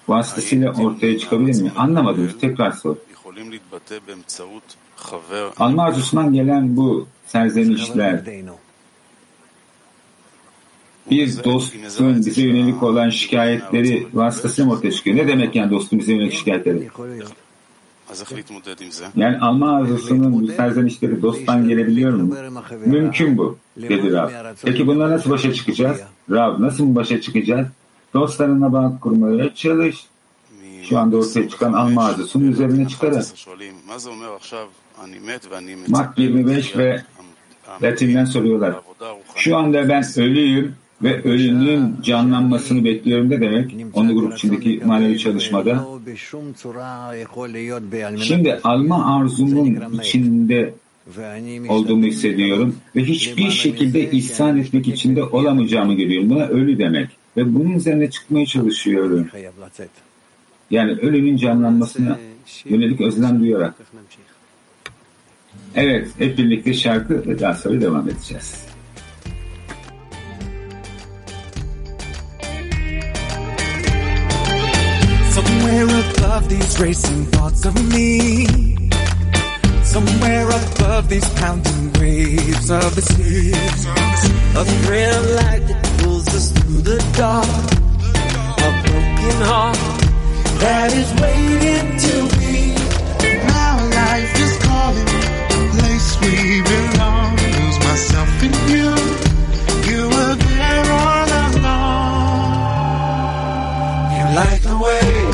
vasıtasıyla 0.08 0.74
ortaya 0.74 1.20
çıkabilir 1.20 1.62
mi? 1.62 1.72
Anlamadım. 1.78 2.32
Tekrar 2.42 2.72
sor. 2.72 2.96
Alma 5.58 5.84
arzusundan 5.84 6.34
gelen 6.34 6.78
bu 6.78 7.08
serzenişler 7.26 8.24
bir 11.12 11.44
dostun 11.44 12.26
bize 12.26 12.42
yönelik 12.42 12.84
olan 12.84 13.10
şikayetleri 13.10 14.08
vasıtasıyla 14.14 14.70
mı 14.70 14.78
ortaya 14.78 14.92
çıkıyor? 14.92 15.18
Ne 15.18 15.28
demek 15.28 15.56
yani 15.56 15.72
dostun 15.72 16.00
bize 16.00 16.14
yönelik 16.14 16.34
şikayetleri? 16.34 16.90
Yani 19.16 19.38
alma 19.40 19.76
arzusunun 19.76 20.34
bu 20.34 20.48
serzenişleri 20.48 21.22
dosttan 21.22 21.68
gelebiliyor 21.68 22.14
mu? 22.14 22.36
Mümkün 22.86 23.38
bu, 23.38 23.58
dedi 23.78 24.12
Rab. 24.12 24.32
Peki 24.64 24.88
bununla 24.88 25.10
nasıl 25.10 25.30
başa 25.30 25.54
çıkacağız? 25.54 26.00
Rab, 26.32 26.60
nasıl 26.60 26.96
başa 26.96 27.22
çıkacağız? 27.22 27.68
Dostlarına 28.14 28.74
bağ 28.74 28.98
kurmaya 29.02 29.56
çalış. 29.56 30.06
Şu 30.84 30.98
anda 30.98 31.18
ortaya 31.18 31.50
çıkan 31.50 31.74
alma 31.74 32.06
arzusunun 32.06 32.52
üzerine 32.52 32.88
çıkarak. 32.88 33.26
Mak 35.88 36.20
25 36.20 36.78
ve 36.78 37.04
Latin'den 37.84 38.26
soruyorlar. 38.26 38.76
Şu 39.36 39.58
anda 39.58 39.90
ben 39.90 40.04
ölüyüm 40.18 40.76
ve 41.04 41.24
ölünün 41.24 41.96
canlanmasını 42.02 42.84
bekliyorum 42.84 43.30
ne 43.30 43.42
demek? 43.42 43.76
Onu 43.94 44.14
grup 44.14 44.34
içindeki 44.34 44.82
manevi 44.86 45.20
çalışmada. 45.20 45.88
Şimdi 48.18 48.60
alma 48.64 49.18
arzumun 49.18 50.00
içinde 50.00 50.74
olduğumu 51.70 52.04
hissediyorum 52.04 52.76
ve 52.96 53.04
hiçbir 53.04 53.50
şekilde 53.50 54.12
ihsan 54.12 54.58
etmek 54.58 54.88
içinde 54.88 55.24
olamayacağımı 55.24 55.94
görüyorum. 55.94 56.30
Buna 56.30 56.46
ölü 56.46 56.78
demek. 56.78 57.10
Ve 57.38 57.56
bunun 57.56 57.72
üzerine 57.72 58.12
çıkmaya 58.12 58.46
çalışıyorum. 58.46 59.28
Yani 60.72 60.92
ölünün 60.92 61.38
canlanmasına 61.38 62.20
yönelik 62.66 63.02
özlem 63.02 63.40
duyarak. 63.40 63.76
Evet, 65.76 66.08
hep 66.18 66.38
birlikte 66.38 66.74
şarkı 66.74 67.28
ve 67.28 67.40
daha 67.40 67.54
sonra 67.54 67.82
devam 67.82 68.10
edeceğiz. 68.10 68.69
Above 76.30 76.48
these 76.48 76.80
racing 76.80 77.26
thoughts 77.34 77.66
of 77.66 77.74
me 77.92 78.46
Somewhere 79.82 80.48
above 80.48 81.10
these 81.10 81.28
pounding 81.40 81.92
waves 81.94 82.70
of 82.70 82.94
the 82.94 83.02
sea 83.02 83.52
A 84.56 84.64
thrill 84.64 85.24
light 85.42 85.66
that 85.70 85.84
pulls 85.98 86.28
us 86.28 86.52
through 86.52 86.82
the 86.82 87.00
dark 87.18 87.48
A 88.68 88.70
broken 88.86 89.42
heart 89.50 89.78
that 90.62 90.94
is 90.94 91.10
waiting 91.18 91.98
to 92.06 92.14
be 92.38 92.78
Now 93.48 93.76
life 93.90 94.34
is 94.46 94.54
calling, 94.68 95.10
place 95.74 96.10
we 96.22 96.62
belong. 96.62 97.34
Lose 97.58 97.80
myself 97.90 98.30
in 98.46 98.54
you. 98.70 98.90
You 99.90 100.02
were 100.14 100.36
there 100.36 100.88
all 101.02 101.30
along. 101.48 101.90
You 104.14 104.26
light 104.36 104.62
the 104.62 104.78
way 104.78 105.29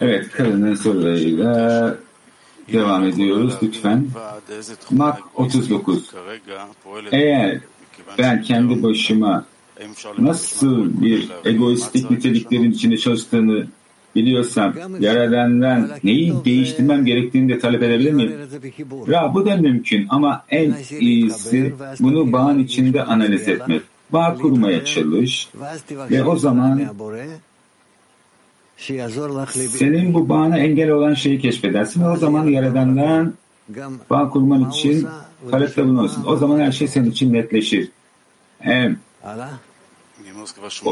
Evet, 0.00 0.30
kadının 0.32 0.74
sorularıyla 0.74 1.98
devam 2.72 3.04
ediyoruz 3.04 3.54
lütfen. 3.62 4.06
Mak 4.90 5.18
39. 5.34 6.10
Eğer 7.12 7.60
ben 8.18 8.42
kendi 8.42 8.82
başıma 8.82 9.44
nasıl 10.18 11.02
bir 11.02 11.28
egoistik 11.44 12.10
niteliklerin 12.10 12.70
içinde 12.70 12.96
çalıştığını 12.96 13.66
biliyorsam, 14.14 14.74
Yaradan'dan 15.00 15.90
neyi 16.04 16.44
değiştirmem 16.44 17.04
gerektiğini 17.04 17.48
de 17.48 17.58
talep 17.58 17.82
edebilir 17.82 18.12
miyim? 18.12 18.32
Ya 19.08 19.34
bu 19.34 19.46
da 19.46 19.56
mümkün 19.56 20.06
ama 20.08 20.44
en 20.50 20.74
iyisi 21.00 21.74
bunu 22.00 22.32
bağın 22.32 22.58
içinde 22.58 23.04
analiz 23.04 23.48
etmek. 23.48 23.82
Bağ 24.12 24.34
kurmaya 24.34 24.84
çalış 24.84 25.48
ve 26.10 26.24
o 26.24 26.36
zaman 26.36 26.82
senin 29.78 30.14
bu 30.14 30.28
bağına 30.28 30.58
engel 30.58 30.90
olan 30.90 31.14
şeyi 31.14 31.40
keşfedersin 31.40 32.04
o 32.04 32.16
zaman 32.16 32.46
Yaradan'dan 32.46 33.34
bağ 34.10 34.28
kurman 34.28 34.70
için 34.70 35.08
talepte 35.50 35.84
bulunursun. 35.84 36.24
O 36.26 36.36
zaman 36.36 36.60
her 36.60 36.72
şey 36.72 36.88
senin 36.88 37.10
için 37.10 37.32
netleşir. 37.32 37.88
Hem 38.58 38.98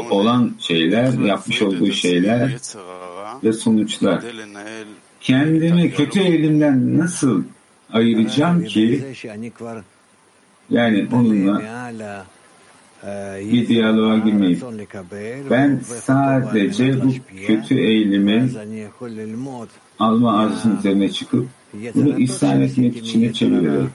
olan 0.09 0.55
şeyler, 0.59 1.13
yapmış 1.13 1.61
olduğu 1.61 1.91
şeyler 1.91 2.57
ve 3.43 3.53
sonuçlar. 3.53 4.23
Kendimi 5.21 5.91
kötü 5.91 6.19
eğilimden 6.19 6.97
nasıl 6.97 7.43
ayıracağım 7.93 8.63
ki 8.63 9.03
yani 10.69 11.07
onunla 11.13 11.61
bir 13.51 13.67
diyaloğa 13.67 14.17
girmeyip 14.17 14.63
ben 15.49 15.79
sadece 16.05 17.03
bu 17.03 17.13
kötü 17.47 17.79
eğilimi 17.79 18.49
alma 19.99 20.39
arzusunun 20.39 20.77
üzerine 20.77 21.09
çıkıp 21.11 21.47
bunu 21.95 22.19
ihsan 22.19 22.61
etmek 22.61 22.97
için 22.97 23.31
çeviriyorum. 23.33 23.91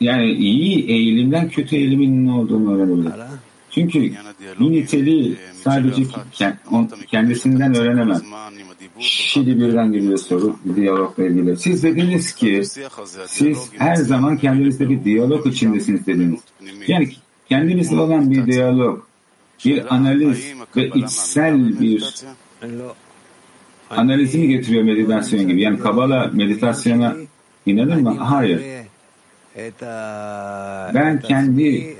Yani 0.00 0.30
iyi 0.32 0.86
eğilimden 0.90 1.48
kötü 1.48 1.76
eğilimin 1.76 2.26
ne 2.26 2.32
olduğunu 2.32 2.74
öğrenebilirim. 2.74 3.12
Çünkü 3.76 4.12
bir 4.60 4.70
niteliği 4.72 5.36
sadece 5.64 6.02
kendisinden 7.06 7.74
öğrenemez. 7.74 8.22
Şimdi 8.98 9.60
birden 9.60 9.92
geliyor 9.92 10.18
soru 10.18 10.56
diyalogla 10.76 11.26
ilgili. 11.26 11.56
Siz 11.56 11.82
dediniz 11.82 12.34
ki 12.34 12.62
siz 13.26 13.70
her 13.78 13.94
zaman 13.94 14.36
kendinizde 14.36 14.90
bir 14.90 15.04
diyalog 15.04 15.46
içindesiniz 15.46 16.06
dediniz. 16.06 16.40
Yani 16.88 17.08
kendinizle 17.48 18.00
olan 18.00 18.30
bir 18.30 18.46
diyalog, 18.46 19.02
bir 19.64 19.94
analiz 19.94 20.52
ve 20.76 20.88
içsel 20.88 21.80
bir 21.80 22.14
analizi 23.90 24.38
mi 24.38 24.48
getiriyor 24.48 24.82
meditasyon 24.82 25.48
gibi? 25.48 25.60
Yani 25.60 25.78
Kabala 25.78 26.30
meditasyona 26.32 27.16
inanır 27.66 27.96
mı? 27.96 28.16
Hayır. 28.18 28.62
Ben 30.94 31.20
kendi 31.20 31.96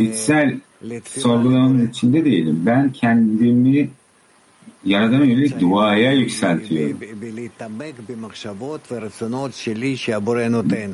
içsel 0.00 0.60
sorgulamanın 1.06 1.88
içinde 1.88 2.24
değilim. 2.24 2.62
Ben 2.66 2.92
kendimi 2.92 3.90
Yaradan'a 4.84 5.24
yönelik 5.24 5.60
duaya 5.60 6.12
yükseltiyorum. 6.12 6.98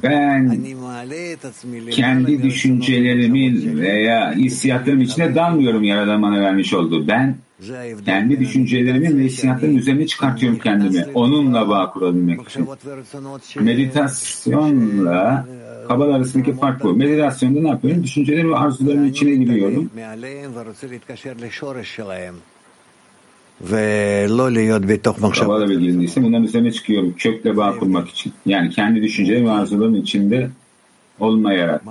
Ben 0.03 0.59
kendi 1.91 2.43
düşüncelerimin 2.43 3.79
veya 3.81 4.35
hissiyatlarım 4.35 5.01
içine 5.01 5.35
dalmıyorum 5.35 5.85
Yaradan 5.85 6.23
bana 6.23 6.41
vermiş 6.41 6.75
olduğu. 6.75 7.09
Ben 7.09 7.37
kendi 8.05 8.41
düşüncelerimin 8.41 9.19
ve 9.19 9.25
hissiyatlarımın 9.25 9.79
üzerine 9.79 10.07
çıkartıyorum 10.07 10.59
kendimi. 10.59 11.05
Onunla 11.15 11.69
bağ 11.69 11.91
kurabilmek 11.91 12.49
için. 12.49 12.69
Meditasyonla 13.61 15.47
kabal 15.90 16.10
arasındaki 16.10 16.54
fark 16.54 16.84
bu. 16.84 16.94
Meditasyonda 16.94 17.62
ne 17.62 17.68
yapıyorum? 17.68 18.04
Düşüncelerim 18.04 18.52
ve 18.52 18.56
arzularımın 18.56 19.08
içine 19.08 19.36
giriyorum. 19.36 19.90
Kabala 25.34 25.70
bilgiliyse 25.70 26.24
bunların 26.24 26.44
üzerine 26.44 26.72
çıkıyorum. 26.72 27.14
Kökle 27.18 27.58
bağ 27.58 27.78
kurmak 27.78 28.10
için. 28.10 28.34
Yani 28.46 28.70
kendi 28.70 29.02
düşüncelerim 29.02 29.46
ve 29.46 29.52
arzularımın 29.52 30.02
içinde 30.02 30.50
olmayarak. 31.20 31.82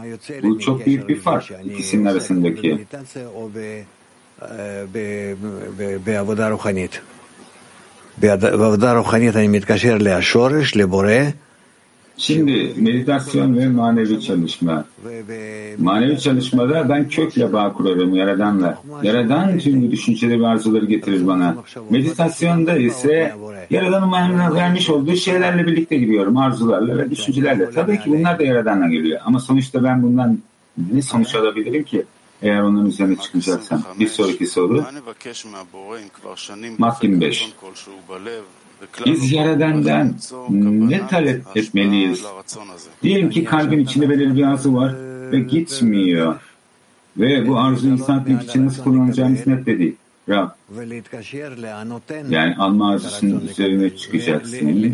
Bu 0.42 0.58
çok 0.58 0.86
büyük 0.86 1.08
bir 1.08 1.16
fark 1.16 1.52
ikisinin 1.64 2.04
arasındaki. 2.04 2.78
בעבודה 6.06 6.48
רוחנית. 6.48 7.00
בעבודה 8.18 8.92
רוחנית 8.92 9.36
אני 9.36 9.48
מתקשר 9.48 9.98
לשורש, 10.00 10.76
לבורא, 10.76 11.22
Şimdi 12.19 12.73
meditasyon 12.77 13.57
ve 13.57 13.67
manevi 13.67 14.21
çalışma. 14.21 14.85
Manevi 15.77 16.19
çalışmada 16.19 16.89
ben 16.89 17.09
kökle 17.09 17.53
bağ 17.53 17.73
kurarım 17.73 18.15
Yaradan'la. 18.15 18.81
Yaradan 19.03 19.57
tüm 19.57 19.87
bu 19.87 19.91
düşünceleri 19.91 20.41
ve 20.41 20.47
arzuları 20.47 20.85
getirir 20.85 21.27
bana. 21.27 21.55
Meditasyonda 21.89 22.77
ise 22.77 23.35
Yaradan'ın 23.69 24.11
bana 24.11 24.53
vermiş 24.53 24.89
olduğu 24.89 25.15
şeylerle 25.15 25.67
birlikte 25.67 25.97
giriyorum. 25.97 26.37
Arzularla 26.37 26.97
ve 26.97 27.11
düşüncelerle. 27.11 27.71
Tabii 27.71 27.99
ki 27.99 28.11
bunlar 28.11 28.39
da 28.39 28.43
Yaradan'la 28.43 28.87
geliyor. 28.87 29.19
Ama 29.25 29.39
sonuçta 29.39 29.83
ben 29.83 30.03
bundan 30.03 30.39
ne 30.93 31.01
sonuç 31.01 31.35
alabilirim 31.35 31.83
ki? 31.83 32.05
Eğer 32.41 32.61
onların 32.61 32.87
üzerine 32.87 33.15
çıkacaksam. 33.15 33.83
Bir 33.99 34.07
sonraki 34.07 34.47
soru. 34.47 34.85
Mahkim 36.77 37.21
5. 37.21 37.53
Biz 39.05 39.31
Yaradan'dan 39.31 40.15
ne 40.89 41.07
talep 41.07 41.41
etmeliyiz? 41.55 42.23
Diyelim 43.03 43.29
ki 43.29 43.43
kalbin 43.43 43.79
içinde 43.79 44.09
belirli 44.09 44.35
bir 44.37 44.43
arzu 44.43 44.73
var 44.73 44.95
ve 45.31 45.39
gitmiyor. 45.39 46.35
Ve 47.17 47.47
bu 47.47 47.59
arzu 47.59 47.87
insanlık 47.87 48.43
için 48.43 48.65
nasıl 48.65 48.83
kullanacağımız 48.83 49.47
net 49.47 49.65
de 49.65 49.79
değil. 49.79 49.95
Rab, 50.29 50.49
yani 52.29 52.55
alma 52.55 52.91
arzusunun 52.91 53.47
üzerine 53.47 53.95
çıkacaksın 53.95 54.93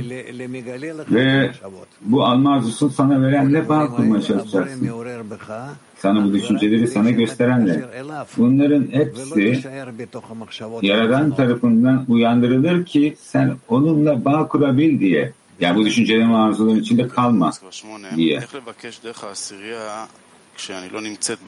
ve 1.12 1.52
bu 2.02 2.26
alma 2.26 2.54
arzusunu 2.54 2.90
sana 2.90 3.22
verenle 3.22 3.70
bağ 3.70 3.88
kurmaya 3.88 4.22
çalışacaksın. 4.22 4.92
Sana 5.98 6.24
bu 6.26 6.34
düşünceleri 6.34 6.88
sana 6.88 7.12
gösterenle. 7.12 7.86
Bunların 8.38 8.88
hepsi 8.92 9.64
Yaradan 10.82 11.36
tarafından 11.36 12.06
uyandırılır 12.08 12.86
ki 12.86 13.16
sen 13.20 13.56
onunla 13.68 14.26
bağ 14.26 14.48
kurabil 14.48 15.00
diye. 15.00 15.34
Yani 15.60 15.78
bu 15.78 15.86
düşüncelerin 15.86 16.34
ve 16.34 16.38
arzuların 16.38 16.80
içinde 16.80 17.08
kalma 17.08 17.52
diye. 18.16 18.44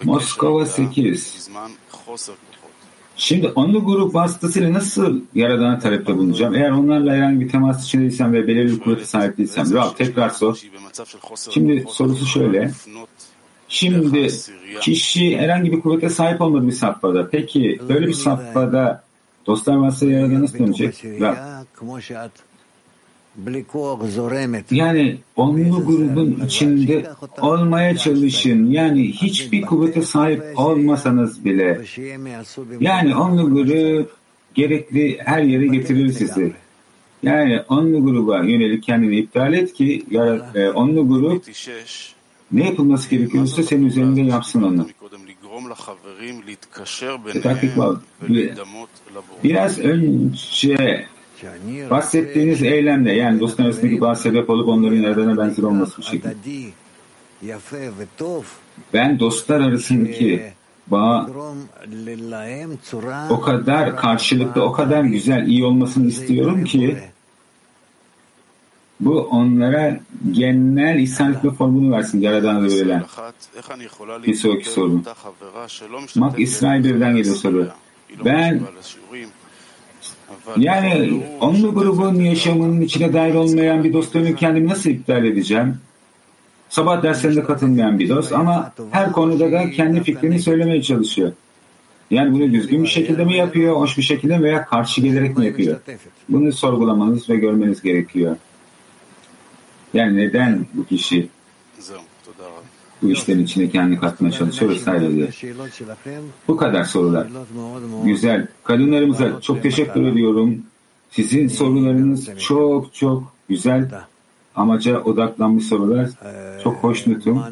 Moskova 0.03 0.65
8. 0.65 1.49
Şimdi 3.17 3.47
onlu 3.47 3.85
grup 3.85 4.15
vasıtasıyla 4.15 4.73
nasıl 4.73 5.21
Yaradan'a 5.35 5.79
talepte 5.79 6.17
bulunacağım? 6.17 6.55
Eğer 6.55 6.71
onlarla 6.71 7.13
herhangi 7.13 7.39
bir 7.39 7.49
temas 7.49 7.85
içindeysem 7.85 8.33
ve 8.33 8.47
belirli 8.47 8.71
bir 8.71 8.79
kuvvete 8.79 9.05
sahip 9.05 9.37
değilsem. 9.37 9.73
Rab 9.73 9.97
tekrar 9.97 10.29
sor. 10.29 10.61
Şimdi 11.49 11.85
sorusu 11.89 12.25
şöyle. 12.25 12.71
Şimdi 13.69 14.29
kişi 14.81 15.37
herhangi 15.37 15.71
bir 15.71 15.79
kuvvete 15.79 16.09
sahip 16.09 16.41
olmadığı 16.41 16.67
bir 16.67 16.71
safhada. 16.71 17.29
Peki 17.29 17.79
böyle 17.89 18.07
bir 18.07 18.13
safhada 18.13 19.03
dostlar 19.45 19.75
vasıtasıyla 19.75 20.19
Yaradan'a 20.19 20.41
nasıl 20.41 20.59
dönecek? 20.59 21.05
Rab. 21.05 21.35
Yani 24.71 25.17
onlu 25.35 25.85
grubun 25.85 26.41
içinde 26.45 27.05
olmaya 27.41 27.97
çalışın. 27.97 28.71
Yani 28.71 29.11
hiçbir 29.11 29.61
kuvvete 29.61 30.01
sahip 30.01 30.43
olmasanız 30.55 31.45
bile. 31.45 31.81
Yani 32.79 33.15
onlu 33.15 33.53
grup 33.53 34.11
gerekli 34.53 35.17
her 35.25 35.43
yere 35.43 35.67
getirir 35.67 36.11
sizi. 36.11 36.53
Yani 37.23 37.61
onlu 37.69 38.03
gruba 38.03 38.43
yönelik 38.43 38.83
kendini 38.83 39.17
iptal 39.17 39.53
et 39.53 39.73
ki 39.73 40.03
ya, 40.11 40.51
onlu 40.75 41.07
grup 41.07 41.45
ne 42.51 42.65
yapılması 42.65 43.09
gerekiyorsa 43.09 43.63
senin 43.63 43.85
üzerinde 43.85 44.21
yapsın 44.21 44.63
onu. 44.63 44.87
Biraz 49.43 49.79
önce 49.79 51.05
bahsettiğiniz 51.89 52.63
eylemle 52.63 53.13
yani 53.13 53.39
arasındaki 53.65 54.01
bağ 54.01 54.15
sebep 54.15 54.49
olup 54.49 54.67
onların 54.67 54.97
Yaradan'a 54.97 55.37
benzer 55.37 55.63
olması 55.63 55.97
bir 55.97 56.03
şekilde. 56.03 56.35
Ben 58.93 59.19
dostlar 59.19 59.61
arasındaki 59.61 60.43
bağ 60.87 61.29
o 63.29 63.41
kadar 63.41 63.97
karşılıklı, 63.97 64.63
o 64.63 64.71
kadar 64.71 65.03
güzel, 65.03 65.47
iyi 65.47 65.65
olmasını 65.65 66.07
istiyorum 66.07 66.63
ki 66.63 66.97
bu 68.99 69.19
onlara 69.19 69.99
genel 70.31 70.99
ihsanlıkla 70.99 71.51
formunu 71.51 71.91
versin 71.91 72.21
Yaradan'a 72.21 72.63
verilen. 72.63 73.03
Bir 74.23 74.33
sonraki 74.33 74.69
soru. 74.69 75.01
Mak 76.15 76.39
İsrail 76.39 76.83
birden 76.83 77.15
geliyor 77.15 77.35
soru. 77.35 77.67
Ben 78.25 78.61
yani 80.57 81.23
onlu 81.41 81.73
grubun 81.73 82.15
yaşamının 82.15 82.81
içine 82.81 83.13
dair 83.13 83.33
olmayan 83.33 83.83
bir 83.83 83.93
dostluğunu 83.93 84.35
kendimi 84.35 84.67
nasıl 84.67 84.89
iptal 84.89 85.25
edeceğim? 85.25 85.77
Sabah 86.69 87.03
derslerinde 87.03 87.43
katılmayan 87.43 87.99
bir 87.99 88.09
dost 88.09 88.33
ama 88.33 88.73
her 88.91 89.11
konuda 89.11 89.51
da 89.51 89.71
kendi 89.71 90.03
fikrini 90.03 90.39
söylemeye 90.39 90.81
çalışıyor. 90.81 91.31
Yani 92.11 92.33
bunu 92.33 92.51
düzgün 92.51 92.83
bir 92.83 92.87
şekilde 92.87 93.25
mi 93.25 93.35
yapıyor, 93.35 93.75
hoş 93.75 93.97
bir 93.97 94.03
şekilde 94.03 94.41
veya 94.41 94.65
karşı 94.65 95.01
gelerek 95.01 95.37
mi 95.37 95.45
yapıyor? 95.45 95.79
Bunu 96.29 96.51
sorgulamanız 96.51 97.29
ve 97.29 97.35
görmeniz 97.35 97.81
gerekiyor. 97.81 98.35
Yani 99.93 100.17
neden 100.17 100.65
bu 100.73 100.85
kişi 100.85 101.29
bu 103.01 103.11
işlerin 103.11 103.43
içine 103.43 103.69
kendini 103.69 103.99
katmaya 103.99 104.31
çalışıyor 104.31 104.71
vesaire 104.71 105.11
diye. 105.11 105.29
Bu 106.47 106.57
kadar 106.57 106.83
sorular. 106.83 107.27
Güzel. 108.05 108.47
Kadınlarımıza 108.63 109.41
çok 109.41 109.63
teşekkür 109.63 110.07
ediyorum. 110.07 110.63
Sizin 111.11 111.47
sorularınız 111.47 112.29
çok 112.39 112.93
çok 112.93 113.23
güzel. 113.49 113.91
Amaca 114.55 115.01
odaklanmış 115.01 115.65
sorular. 115.65 116.09
Çok 116.63 116.75
hoşnutum. 116.75 117.43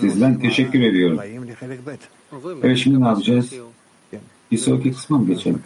Sizden 0.00 0.40
teşekkür 0.40 0.80
ediyorum. 0.80 1.20
Evet 2.62 2.78
şimdi 2.78 3.00
ne 3.00 3.06
yapacağız? 3.06 3.52
Bir 4.52 4.58
sonraki 4.58 4.92
kısma 4.92 5.18
mı 5.18 5.26
geçelim? 5.26 5.62